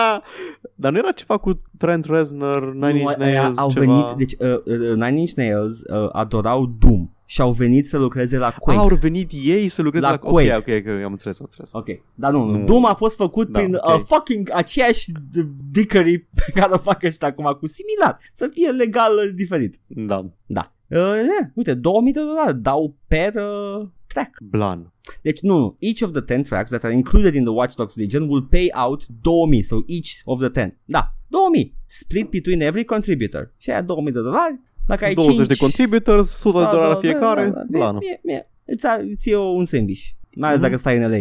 [0.76, 3.86] dar nu era ceva cu Trent Reznor, Nine Nu, Inch aia Nails, au ceva...
[3.86, 8.38] venit, deci uh, uh, Nine Inch Nails uh, adorau Doom și au venit să lucreze
[8.38, 8.80] la Quake.
[8.80, 10.54] Ah, au venit ei să lucreze La la, Quake.
[10.56, 11.70] Ok, ok, ok, am înțeles, am înțeles.
[11.74, 12.58] Ok, dar nu, nu.
[12.58, 12.66] Nu.
[12.66, 13.96] Doom a fost făcut Da, prin ok.
[13.96, 18.70] uh, fucking aceeași d- dickery pe care o fac ăștia acum cu similar, să fie
[18.70, 19.80] legal uh, diferit.
[19.88, 20.74] Da, Da.
[20.88, 24.38] Uh, yeah, uite, 2000 de dolari dau per uh, track.
[24.42, 24.94] Blan.
[25.22, 27.96] Deci nu, nu, each of the 10 tracks that are included in the Watch Dogs
[27.96, 30.80] Legion will pay out 2000, so each of the 10.
[30.86, 33.54] Da, 2000, split between every contributor.
[33.58, 35.48] Și aia 2000 de dolari, dacă ai 20 5...
[35.48, 37.66] de contributors, 100 de dolari fiecare, Da, da, da.
[37.70, 37.98] blană.
[38.02, 40.02] Mie, mie, îți, a- îți iei un sandwich,
[40.36, 40.70] mai ales Mhm.
[40.70, 41.18] dacă stai în LA.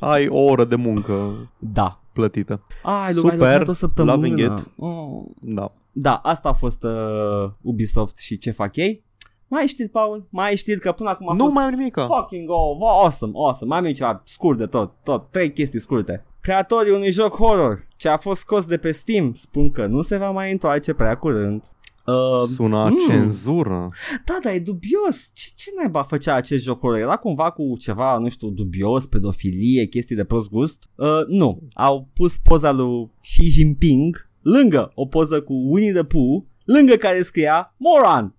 [0.12, 2.00] Ai o oră de muncă da.
[2.12, 2.62] plătită.
[2.82, 4.14] Ai, Super, ai lucrat o săptămână.
[4.14, 4.70] loving it.
[4.76, 5.22] Oh.
[5.40, 5.72] Da.
[5.92, 9.02] Da, asta a fost uh, Ubisoft și ce fac ei.
[9.48, 10.26] Mai ai știri, Paul?
[10.30, 12.06] Mai ai știri că până acum a Nu fost mai am nimica.
[12.06, 13.68] Fucking oh, awesome, awesome.
[13.70, 16.24] Mai am aici ceva scurt de tot, tot, trei chestii scurte.
[16.40, 20.16] Creatorii unui joc horror ce a fost scos de pe Steam spun că nu se
[20.16, 21.62] va mai întoarce prea curând.
[22.06, 22.98] Uh, Sună mm.
[23.08, 23.86] cenzură.
[24.24, 25.30] da, dar e dubios.
[25.34, 26.98] Ce, ce naiba făcea acest joc horror?
[26.98, 30.82] Era cumva cu ceva, nu știu, dubios, pedofilie, chestii de prost gust?
[30.94, 31.62] Uh, nu.
[31.74, 37.22] Au pus poza lui Xi Jinping lângă o poză cu Winnie the Pooh, lângă care
[37.22, 38.34] scria Moron.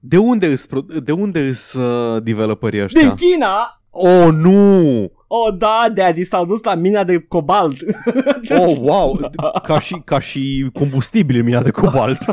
[0.00, 3.14] De unde îs, pro- de unde îs uh, developerii Din ăștia?
[3.14, 3.82] China!
[3.96, 5.12] Oh, nu!
[5.26, 7.76] Oh, da, daddy, s-au dus la mina de cobalt.
[8.58, 9.30] Oh, wow!
[9.62, 12.24] Ca și, ca și combustibil în mina de cobalt.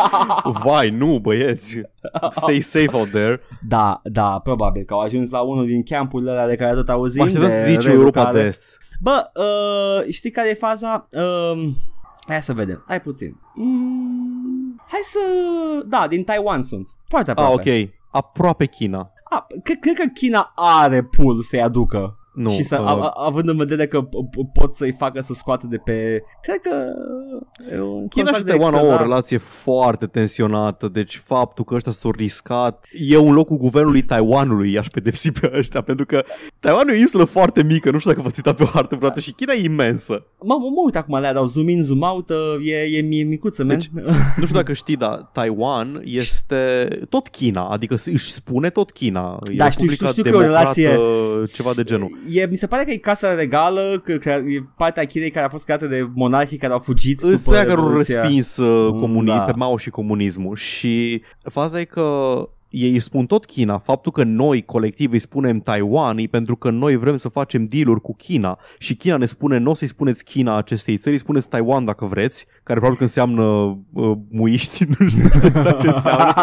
[0.64, 1.80] Vai, nu, băieți!
[2.30, 3.40] Stay safe out there.
[3.68, 7.20] da, da, probabil că au ajuns la unul din campurile alea de care tot auzim.
[7.20, 8.40] Mă așteptam de să zici Europa reeducare.
[8.42, 8.78] de Est.
[9.00, 11.08] Bă, uh, știi care e faza?
[11.12, 11.68] Uh,
[12.28, 13.36] hai să vedem, hai puțin.
[13.54, 15.18] Mm, hai să...
[15.86, 16.88] Da, din Taiwan sunt.
[17.08, 17.70] Foarte Ah, aproape.
[17.84, 17.88] ok.
[18.10, 19.12] Aproape China.
[19.34, 22.18] Ah, cred, cred că China are pool să-i aducă.
[22.34, 22.50] Nu.
[22.50, 25.34] și să, uh, a, a, având în vedere că p- p- pot să-i facă să
[25.34, 26.22] scoată de pe...
[26.42, 26.74] Cred că...
[27.74, 29.02] e un China contract și de Taiwan au o extradare.
[29.02, 34.86] relație foarte tensionată, deci faptul că ăștia s-au riscat e un locul guvernului Taiwanului i-aș
[34.88, 36.24] pedepsi pe ăștia, pentru că
[36.60, 39.20] Taiwanul e o insulă foarte mică, nu știu dacă v-ați uitat pe o hartă vreodată
[39.20, 40.12] și China e imensă.
[40.40, 42.36] Mă, mă, mă uit acum la ea, dau zoom in, zoom out, uh,
[42.70, 43.76] e, e mi- micuță, man.
[43.76, 43.90] Deci,
[44.36, 49.38] Nu știu dacă știi, dar Taiwan este tot China, adică își spune tot China.
[49.52, 52.18] E Da, o știu, republică știu, știu că e o democrată, relație- ceva de genul.
[52.30, 55.48] E, mi se pare că e casa regală, că, că e partea Chinei care a
[55.48, 58.20] fost creată de monarhii care au fugit Îți după care au Revoluția.
[58.20, 59.38] respins uh, Mm, comuni- da.
[59.40, 62.36] pe Mao și comunismul și faza e că
[62.74, 63.78] ei își spun tot China.
[63.78, 68.00] Faptul că noi, colectiv, îi spunem Taiwan e pentru că noi vrem să facem dealuri
[68.00, 71.48] cu China și China ne spune, nu o să-i spuneți China acestei țări, îi spuneți
[71.48, 73.42] Taiwan dacă vreți, care probabil că înseamnă
[73.92, 76.34] uh, muiști, nu știu exact ce înseamnă.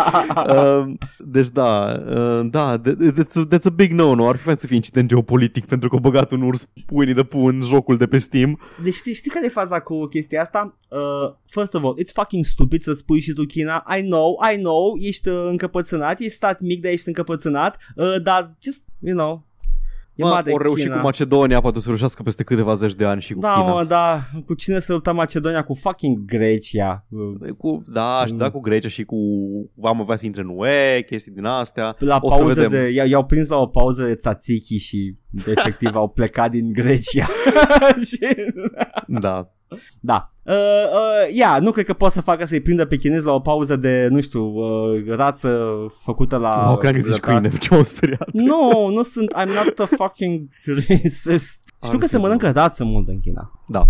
[0.51, 4.27] Uh, deci da, uh, da, that- that's a, that's a big no-no.
[4.27, 7.23] Ar fi fain să fie incident geopolitic pentru că au băgat un urs Winnie the
[7.23, 8.59] Pooh în jocul de pe Steam.
[8.83, 10.77] Deci știi, știi care e faza cu chestia asta?
[10.89, 13.85] Uh, first of all, it's fucking stupid să spui și tu China.
[13.97, 18.55] I know, I know, ești uh, încăpățânat, ești stat mic, dar ești încăpățânat, uh, dar
[18.59, 19.45] just, you know,
[20.15, 20.97] e Mă, mare au reușit China.
[20.97, 23.73] cu Macedonia, poate o să reușească peste câteva zeci de ani și cu Da, China.
[23.73, 25.63] mă, da, cu cine să lupta Macedonia?
[25.63, 27.05] Cu fucking Grecia.
[27.09, 28.37] Uh, Cu, da, și Mm.
[28.37, 29.15] da, cu Grecia și cu
[29.83, 31.95] am avea să intre în UE, chestii din astea.
[31.99, 32.69] La O să pauză vedem.
[32.69, 35.15] de, i-au, i-au prins la o pauză de tzatziki și
[35.47, 37.27] efectiv au plecat din Grecia.
[38.09, 38.17] și,
[39.07, 39.51] Da.
[39.99, 40.31] Da.
[40.43, 43.39] Uh, uh, ia, nu cred că poate să facă să-i prindă pe chinezi la o
[43.39, 46.63] pauză de, nu știu, uh, rață făcută la...
[46.67, 47.39] Wow, cred că zici grătar.
[47.39, 48.31] câine, ce m-am speriat.
[48.31, 51.61] Nu, nu sunt, I'm not a fucking racist.
[51.83, 52.21] Știu că se Ok.
[52.21, 53.51] mănâncă rață mult în China.
[53.67, 53.83] Da.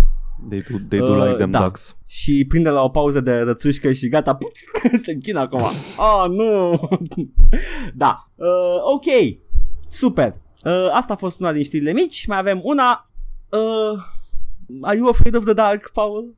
[0.48, 1.62] They do, they do Uh, like them da.
[1.62, 1.96] ducks.
[2.06, 4.38] Și prinde la o pauză de rățușcă și gata,
[4.92, 5.60] este în China acum.
[5.96, 6.80] Oh, nu!
[7.94, 8.46] da, uh,
[8.94, 9.04] ok,
[9.88, 10.32] super.
[10.64, 12.26] Uh, asta a fost una din știrile mici.
[12.26, 13.10] Mai avem una...
[13.48, 13.98] Uh,
[14.80, 16.34] are you afraid of the dark, Paul?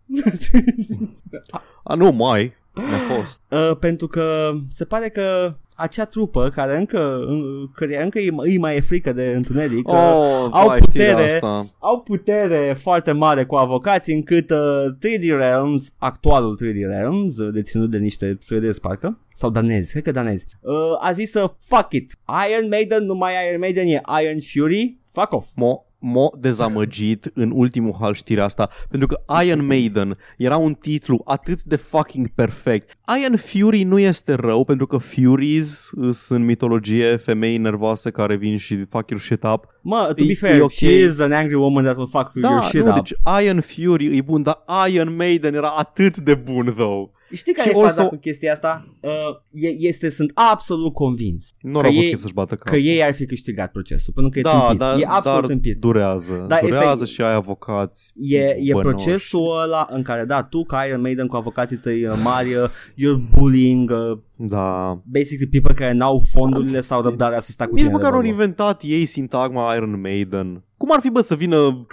[1.82, 2.52] A, nu mai.
[2.74, 3.40] Mi-a fost.
[3.51, 7.43] uh, pentru că se pare că acea trupă care încă, în,
[7.74, 11.32] care încă îi, îi mai e frică de întuneric uh, Oh, au vai, știrea putere.
[11.35, 11.66] asta.
[11.78, 17.90] au putere foarte mare cu avocații încât uh, 3D Realms, actualul 3D Realms, uh, deținut
[17.90, 22.19] de niște suedezi parcă, sau danezi, cred că danezi, uh, a zis să fuck it,
[22.51, 25.47] Iron Maiden, nu mai Iron Maiden, e Iron Fury, fuck off.
[25.55, 31.22] M-a, m-a dezamăgit în ultimul hal știrea asta pentru că Iron Maiden era un titlu
[31.24, 32.90] atât de fucking perfect.
[33.22, 38.36] Iron Fury nu este rău pentru că Furies uh, sunt în mitologie femei nervoase care
[38.36, 39.64] vin și fuck your shit up.
[39.82, 40.70] Mă, to E- be fair, e ok.
[40.70, 42.94] she is an angry woman that will fuck your Da, shit nu, up.
[42.94, 43.12] deci
[43.43, 47.10] Iron Fury e bun, dar Iron Maiden era atât de bun, though.
[47.35, 48.86] Știi care și e faza also- cu chestia asta?
[49.01, 49.11] Uh,
[49.52, 52.81] e, este, sunt absolut convins Nu că au avut ei, chef să-și bată că capul.
[52.85, 54.78] ei ar fi câștigat procesul, pentru că e da, tâmpit.
[54.78, 55.78] da, e absolut dar tâmpit.
[55.78, 56.44] durează.
[56.48, 58.12] Da, este- durează și ai avocați.
[58.16, 58.94] E, e bănoși.
[58.94, 62.69] procesul ăla în care, da, tu ca Iron Maiden cu avocații tăi uh, mari, uh,
[62.93, 64.94] you're bullying uh, Da.
[65.05, 68.23] basically people care n-au fondurile sau răbdarea să stea cu Nici tine măcar de au
[68.23, 68.40] vorbă.
[68.40, 70.62] inventat ei sintagma Iron Maiden.
[70.77, 71.86] Cum ar fi, bă, să vină uh,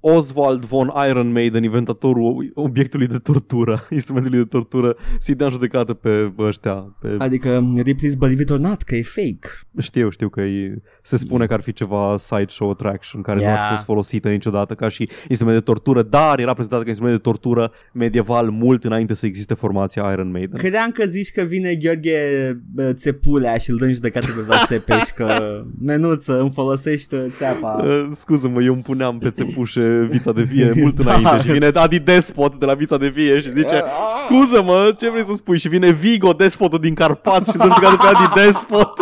[0.00, 5.94] Oswald von Iron Maiden, inventatorul obiectului de tortură, instrumentului de tortură, să-i dea în judecată
[5.94, 6.96] pe ăștia.
[7.00, 7.14] Pe...
[7.18, 9.48] Adică Ripley's Believe It or Not, că e fake.
[9.78, 13.56] Știu, știu că e, se spune că ar fi ceva sideshow attraction care nu Yeah.
[13.56, 17.16] ar fi fost folosită niciodată ca și instrument de tortură, dar era prezentată ca instrument
[17.16, 20.58] de tortură medieval mult înainte să existe formația Iron Maiden.
[20.58, 22.18] Credeam că zici că vine Gheorghe
[22.76, 27.24] uh, Țepulea și îl dă în judecată pe Vlad Țepeș că menuță îmi folosești uh,
[27.36, 27.68] țeapa.
[27.84, 31.14] Uh, scuză-mă, eu îmi puneam pe țepușe vița de vie mult Da.
[31.14, 33.82] înainte și vine Adi Despot de la vița de vie și zice
[34.24, 35.58] Scuză-mă, ce vrei să spui?
[35.58, 38.92] Și vine Vigo, despotul din Carpați și îl jucat pe Adi Despot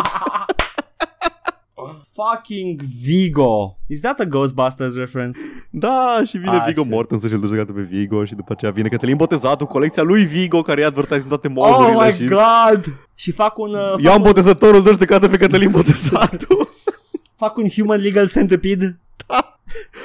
[2.13, 3.77] Fucking Vigo.
[3.87, 5.39] Is that a Ghostbusters reference?
[5.69, 6.65] Da, și vine Așa.
[6.65, 10.25] Vigo Mortensen și îl jucat pe Vigo și după aceea vine Cătălin Botezatul, colecția lui
[10.25, 12.25] Vigo care e advertising în toate Oh modurile my și...
[12.27, 12.95] god!
[13.15, 16.69] Și fac un, uh, Eu fac, am un botezătorul, dă judecată pe Cătălin Botezatul.
[17.43, 18.99] fac un human legal centipede.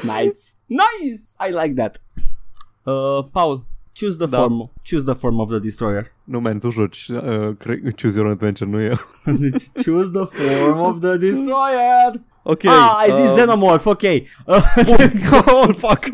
[0.03, 0.39] nice.
[0.67, 1.21] Nice!
[1.49, 2.01] I like that.
[2.83, 4.37] Uh, Paul, choose the Da.
[4.39, 4.71] form.
[4.91, 6.13] Choose the form of the destroyer.
[6.29, 7.21] Nu, man, tu joci uh,
[7.59, 8.97] cre- Choose Your Own Adventure, nu eu.
[9.41, 12.13] Deci, choose the form of the destroyer.
[12.43, 12.65] Ok.
[12.67, 14.03] ah, ai zis uh, Xenomorph, ok.
[14.03, 14.23] Uh,
[15.53, 16.09] oh, fuck.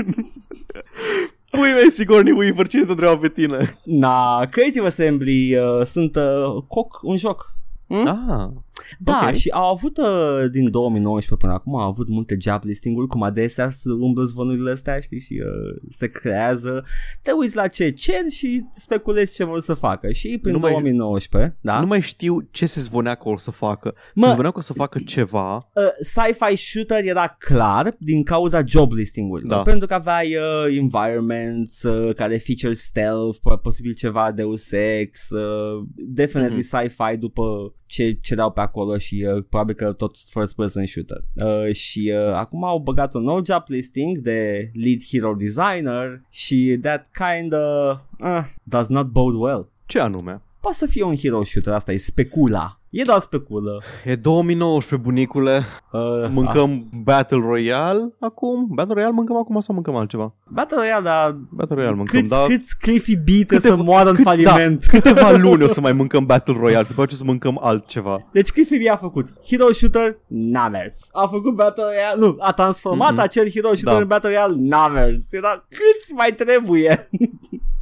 [1.51, 3.79] Pui mei, Sigourney Weaver, cine te întreabă pe tine?
[3.85, 7.55] na, Creative Assembly uh, sunt uh, coc, un joc.
[7.87, 8.07] Hmm?
[8.07, 8.49] Ah,
[8.99, 9.35] Da, Ok.
[9.35, 13.71] și au avut uh, din 2019 până acum, au avut multe job listing-uri, cum adesea
[13.71, 16.85] să umblă zvonurile astea, știi, și uh, se creează.
[17.23, 20.11] Te uiți la ce cer și speculezi ce vor să facă.
[20.13, 23.51] Și prin Nu mai- 2019, da, nu mai știu ce se zvonea că o să
[23.51, 23.95] facă.
[24.15, 25.55] Mă- Se zvonea că o să facă ceva.
[25.57, 29.51] uh, sci-fi shooter era clar din cauza job listing-urilor.
[29.57, 29.63] Da.
[29.63, 35.85] Pentru că aveai uh, environments uh, care feature stealth, po- posibil ceva Deus Ex, uh,
[35.97, 41.25] definitely sci-fi după ce cereau pe acolo și uh, probabil că tot first person shooter.
[41.35, 46.79] Uh, și uh, acum au băgat un nou job listing de lead hero designer și
[46.83, 49.69] that kind of uh, does not bode well.
[49.87, 50.43] Ce anume?
[50.65, 52.79] Poate să fie un hero shooter, asta e specula.
[52.91, 53.83] E doar speculă.
[54.05, 55.63] E 2019, bunicule.
[55.93, 56.01] Uh,
[56.31, 58.67] Mâncăm Battle Royale acum?
[58.71, 60.35] Battle Royale mâncăm acum sau mâncăm altceva?
[60.51, 62.45] Battle Royale, dar Battle Royale mâncăm, câți, da.
[62.49, 64.87] câți Cliffy B trebuie să Câteva- moară în cât- faliment?
[64.87, 68.29] Da, câteva luni o să mai mâncăm Battle Royale, după aceea să mâncăm altceva.
[68.33, 70.95] Deci Cliffy B a făcut Hero Shooter, n-a mers.
[71.13, 73.21] A făcut Battle Royale, nu, a transformat Mhm.
[73.21, 74.01] acel Hero Shooter Da.
[74.01, 75.33] în Battle Royale, n-a mers.
[75.33, 77.09] Era câți mai trebuie?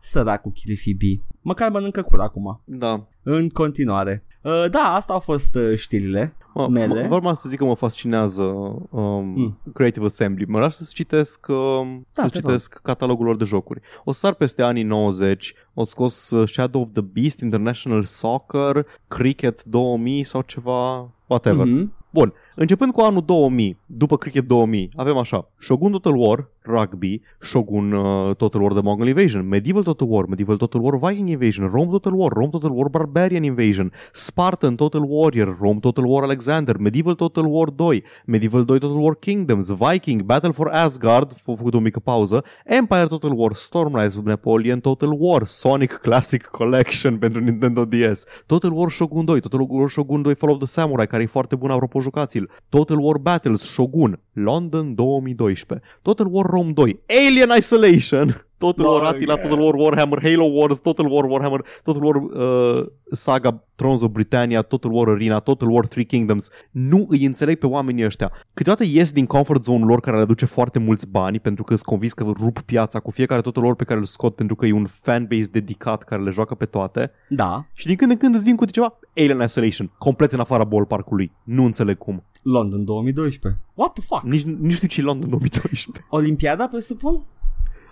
[0.00, 1.00] Săracul Cliffy B.
[1.40, 2.60] Măcar mănâncă cur acum.
[2.64, 3.06] Da.
[3.22, 4.24] În continuare.
[4.42, 6.36] Uh, da, asta au fost uh, știrile.
[6.54, 7.08] Mă, Mele.
[7.08, 9.58] mă, vreau să zic că mă fascinează um, Mm.
[9.74, 10.44] Creative Assembly.
[10.44, 13.80] Mă las să citesc, um, Da, să te citesc catalogul lor de jocuri.
[14.04, 18.86] O să sar peste anii 90, au scos uh, Shadow of the Beast, International Soccer,
[19.08, 21.66] Cricket 2000 sau ceva, whatever.
[21.66, 21.92] Mhm.
[22.10, 27.92] Bun, începând cu anul 2000, după Cricket 2000, avem așa, Shogun Total War, Rugby, Shogun
[27.92, 31.90] uh, Total War The Mongol Invasion, Medieval Total War, Medieval Total War Viking Invasion, Rome
[31.90, 37.14] Total War, Rome Total War Barbarian Invasion, Spartan Total Warrior, Rome Total War Alexander, Medieval
[37.14, 41.78] Total War 2, Medieval 2 Total War Kingdoms, Viking, Battle for Asgard, f- făcut o
[41.78, 48.24] mică pauză, Empire Total War, Stormrise, Napoleon Total War, Sonic Classic Collection pentru Nintendo DS,
[48.46, 51.56] Total War Shogun 2, Total War Shogun 2 Fall of the Samurai, care e foarte
[51.56, 52.00] bun, apropo,
[52.46, 52.64] jucați-l.
[52.68, 55.80] Total War Battles Shogun, London 2012.
[56.02, 59.48] Total War Rome 2, Alien Isolation, Total War Oh, Attila, yeah.
[59.48, 64.62] Total War Warhammer, Halo Wars, Total War Warhammer, Total War uh, Saga Thrones of Britannia,
[64.62, 66.48] Total War Arena, Total War Three Kingdoms.
[66.70, 68.32] Nu îi înțeleg pe oamenii ăștia.
[68.54, 71.86] Câteodată ies din comfort zone lor care le aduce foarte mulți bani pentru că sunt
[71.86, 74.72] convins că rup piața cu fiecare Total War pe care îl scot pentru că e
[74.72, 77.10] un fanbase dedicat care le joacă pe toate.
[77.28, 80.64] Da, Și din când în când îți vin cu ceva Alien Isolation, complet în afara
[80.64, 81.32] ballpark-ului.
[81.44, 82.24] Nu înțeleg cum.
[82.42, 83.60] London 2012.
[83.74, 84.22] What the fuck?
[84.24, 86.04] Nici, nici știu ce e London 2012.
[86.08, 87.22] Olimpiada, presupun?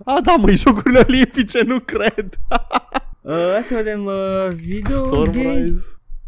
[0.04, 2.28] A, da, măi, jocurile olimpice, nu cred.
[3.24, 4.12] Uh, hai să vedem uh,
[4.54, 5.14] video game.
[5.24, 5.84] Stormrise.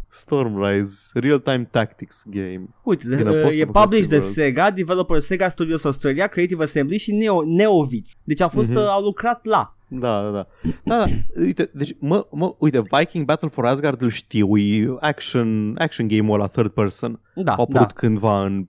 [0.09, 2.67] Stormrise, Real-Time Tactics Game.
[2.83, 4.27] Uite, de, Bine, uh, poți să e facă published de ceva.
[4.31, 8.11] Sega, developer Sega Studios Australia, Creative Assembly și Neo, Neovitz.
[8.23, 8.77] Deci au fost, Mhm.
[8.77, 9.75] uh, au lucrat la.
[9.87, 10.47] Da, da, da.
[10.83, 11.05] Da, da.
[11.41, 16.33] Uite, deci, mă, mă, uite, Viking Battle for Asgard îl știu, e action, action game-ul
[16.33, 17.21] ăla third person.
[17.35, 17.61] Da, A da.
[17.61, 18.67] apărut cândva în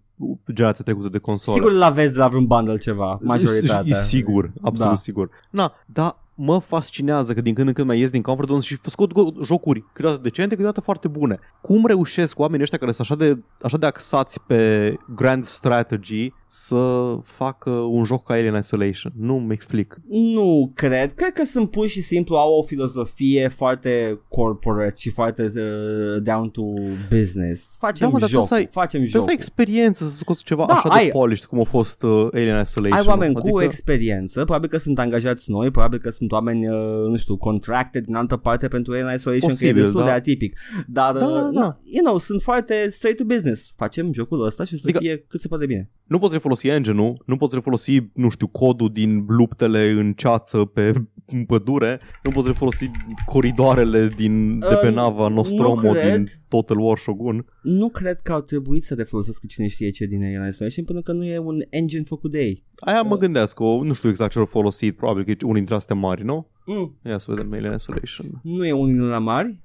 [0.52, 1.56] generația trecută de console.
[1.58, 3.96] Sigur la vezi de la vreun bundle ceva, majoritatea.
[3.98, 4.98] E sigur, absolut Da.
[4.98, 5.30] sigur.
[5.50, 8.78] Na, da, mă fascinează că din când în când mai ies din comfort zone și
[8.82, 11.38] scot go- jocuri câteodată decente, câteodată foarte bune.
[11.60, 17.14] Cum reușesc oamenii ăștia care sunt așa de, așa de axați pe grand strategy să
[17.22, 19.12] facă un joc ca Alien Isolation?
[19.16, 20.00] Nu-mi explic.
[20.08, 21.12] Nu cred.
[21.12, 26.50] Cred că sunt pur și simplu au o filozofie foarte corporate și foarte uh, down
[26.50, 26.62] to
[27.10, 27.76] business.
[27.78, 29.22] Facem Da, mă, dar joc, trebuie să ai- facem Trebuie joc.
[29.22, 32.28] să ai experiență să scoți ceva Da, așa ai- de polished cum a fost uh,
[32.32, 32.98] Alien Isolation.
[32.98, 33.62] Ai oameni cu adică...
[33.62, 36.74] experiență, probabil că sunt angajați noi, probabil că sunt oameni, uh,
[37.08, 40.06] nu știu, contracted din altă parte pentru Alien Isolation, Posibil, că e destul da.
[40.06, 40.58] de atipic.
[40.86, 41.50] Dar, Da, uh, da.
[41.50, 43.72] na, you know, sunt foarte straight to business.
[43.76, 45.90] Facem jocul ăsta și să Adică- fie cât se poate bine.
[46.06, 50.92] Nu poți refolosi engine-ul, nu poți refolosi, nu știu, codul din luptele în ceață pe
[51.26, 52.90] în pădure, nu poți refolosi
[53.26, 56.14] coridoarele din, de pe Uh, nava Nostromo nu cred.
[56.14, 57.46] din Total War Shogun.
[57.62, 61.12] Nu cred că au trebuit să refolosesc cine știe ce din Alien Isolation, pentru că
[61.12, 62.64] nu e un engine făcut de ei.
[62.76, 63.20] Aia mă Uh.
[63.20, 66.24] gândesc, că nu știu exact ce au folosit, probabil că e unul dintre astea mari,
[66.24, 66.46] nu?
[66.66, 66.98] Mm.
[67.04, 68.26] Ia să vedem Alien Isolation.
[68.42, 69.56] Nu e unul din la mari.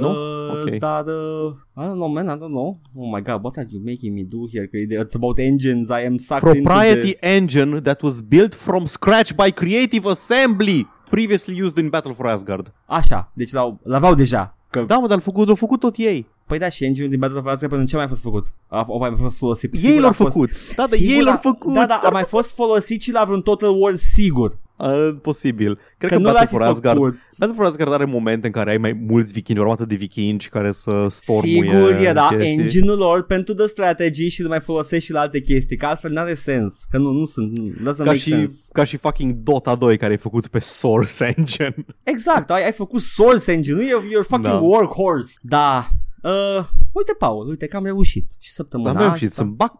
[0.00, 0.08] Nu?
[0.10, 0.78] Uh, Ok.
[0.78, 2.80] Dar, uh, I don't know, man, I don't know.
[2.94, 4.66] Oh my god, what are you making me do here?
[4.66, 7.26] Că e- It's about engines, I am sucked Propriety into the...
[7.36, 12.72] engine that was built from scratch by Creative Assembly, previously used in Battle for Asgard.
[12.86, 14.56] Așa, deci l-au, l-aveau deja.
[14.70, 16.26] Că, Da, mă, dar l-au făcut, l-au făcut tot ei.
[16.48, 18.46] Păi da, și engine-ul din Battle of Asgard pentru ce a mai fost făcut?
[18.68, 19.74] A, a mai fost folosit?
[19.74, 20.50] Ei Sigur a l-au fost- făcut.
[20.76, 21.74] Da, da, sigur ei l-au a- făcut.
[21.74, 24.58] Da, da, a mai fost folosit și la vreun Total War sigur.
[24.76, 25.78] Uh, posibil.
[25.98, 27.18] Cred Că, că, nu l-a Battle fi for Asgard făcut.
[27.38, 30.48] Battle for Asgard are momente în care ai mai mulți vikingi, o armată de vikingi
[30.48, 32.52] care să stormuie Sigur era chestii.
[32.52, 36.10] engine-ul lor pentru the strategy și îl mai folosești și la alte chestii, că altfel
[36.12, 38.68] n-are sens, că nu, nu sunt, nu, doesn't ca make și, sense.
[38.72, 41.74] ca și fucking Dota 2 care e făcut pe Source Engine.
[42.02, 44.58] Exact, ai, ai făcut source engine, nu e your fucking Da.
[44.58, 45.32] workhorse.
[45.42, 45.86] Da.
[46.28, 46.64] Uh,
[46.98, 48.30] uite, Paul, uite că am reușit.
[48.38, 49.72] Și săptămâna Am asta reușit să bac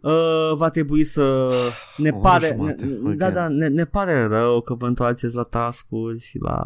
[0.00, 1.50] uh, va trebui să
[1.96, 3.12] ne O oră pare, ne, jumate, ok.
[3.14, 6.62] da, da, ne, ne pare rău că vă întoarceți la task-uri și la,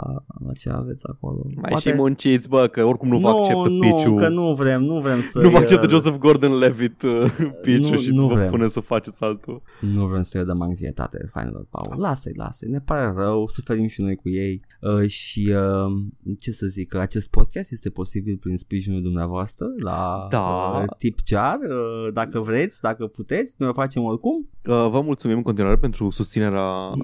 [0.46, 1.42] la ce aveți acolo.
[1.56, 4.16] mai și munciți, bă, că oricum nu vă acceptă nu, pitch-ul.
[4.16, 8.10] că nu vrem, nu vrem să nu vă acceptă Joseph Gordon-Levitt uh, pitch Nu- și
[8.10, 8.50] nu vă vrem.
[8.50, 9.62] pune să faceți altul.
[9.80, 12.00] Nu vrem să-i dăm anxietate fainilor, Paul.
[12.00, 12.68] Lasă-i, lasă-i.
[12.68, 14.60] Ne pare rău, suferim și noi cu ei.
[14.80, 20.27] Uh, și uh, ce să zic, acest podcast este posibil prin sprijinul dumneavoastră la la
[20.31, 20.78] Da.
[20.78, 24.48] uh, tip jar, uh, dacă vreți, dacă puteți, noi o facem oricum.
[24.66, 26.62] Uh, Vă mulțumim în continuare pentru susținerea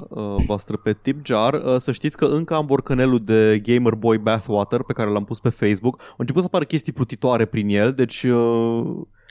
[0.08, 1.54] uh, voastră pe TipJar.
[1.54, 5.40] Uh, Să știți că încă am borcanelul de Gamer Boy Bathwater pe care l-am pus
[5.40, 6.00] pe Facebook.
[6.00, 9.21] Au început să apară chestii plutitoare prin el, deci uh, Uh, rep-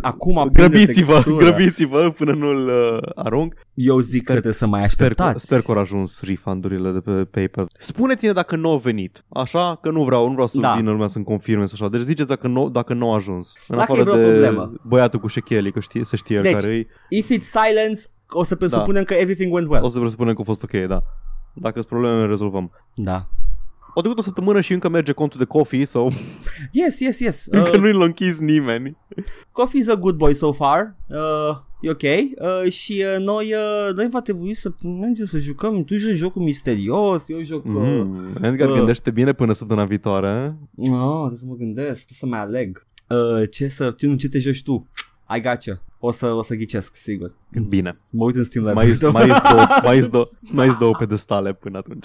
[0.00, 1.36] Acum prinde grăbiți-vă, textură.
[1.44, 3.54] grăbiți-vă până nu-l uh, arunc.
[3.74, 5.46] Eu zic că trebuie să mai sper, că, așteptați.
[5.46, 7.66] sper că au ajuns refundurile de pe PayPal.
[7.78, 9.24] Spuneți-ne dacă nu au venit.
[9.28, 10.74] Așa că nu vreau, nu vreau să Da.
[10.76, 11.88] vină lumea să-mi confirme sau așa.
[11.96, 13.52] Deci ziceți dacă nu, dacă nu au ajuns.
[13.68, 14.72] În Dacă afară e vreo de problemă.
[14.82, 16.86] băiatul cu șecheli, că știe, să știe Deci, care e.
[17.08, 19.84] If it's silence, o să presupunem că everything went well.
[19.84, 21.02] O să presupunem că a fost ok, da.
[21.54, 22.70] Dacă sunt probleme, le rezolvăm.
[22.94, 23.28] Da.
[23.94, 26.10] O trecut o săptămână și încă merge contul de coffee sau
[26.72, 27.46] Yes, yes, yes.
[27.50, 28.96] încă Uh, nu-i l-a închis nimeni.
[29.52, 30.96] Coffee is a good boy so far.
[31.10, 32.02] Uh, e ok.
[32.02, 35.84] Uh, și uh, noi, uh, noi va trebui să mergem să jucăm.
[35.84, 37.64] Tu joci jocul misterios, eu joc...
[37.64, 38.28] Uh, Mm.
[38.42, 38.74] Edgar, uh.
[38.74, 40.56] gândește bine până săptămâna viitoare.
[40.70, 42.86] no, trebuie să mă gândesc, trebuie să mai aleg.
[43.08, 43.94] Uh, ce să...
[43.96, 44.88] Ce, ce te joci tu?
[45.36, 45.82] I gotcha.
[45.98, 47.34] O să, o să ghicesc, sigur.
[47.68, 47.90] Bine.
[48.12, 49.12] Mă uit în Steam Mai Library.
[49.14, 52.04] mai mai două, mai două, mai două pedestale până atunci.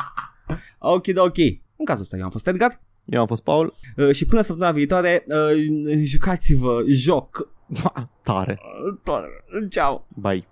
[0.78, 1.36] Ok, ok.
[1.78, 3.74] În cazul ăsta eu am fost Edgar Eu am fost Paul.
[3.98, 7.48] uh, și până săptămâna viitoare uh, jucați-vă joc.
[8.24, 8.60] Tare.
[9.06, 10.08] Uh, Ciao.
[10.16, 10.48] Bye.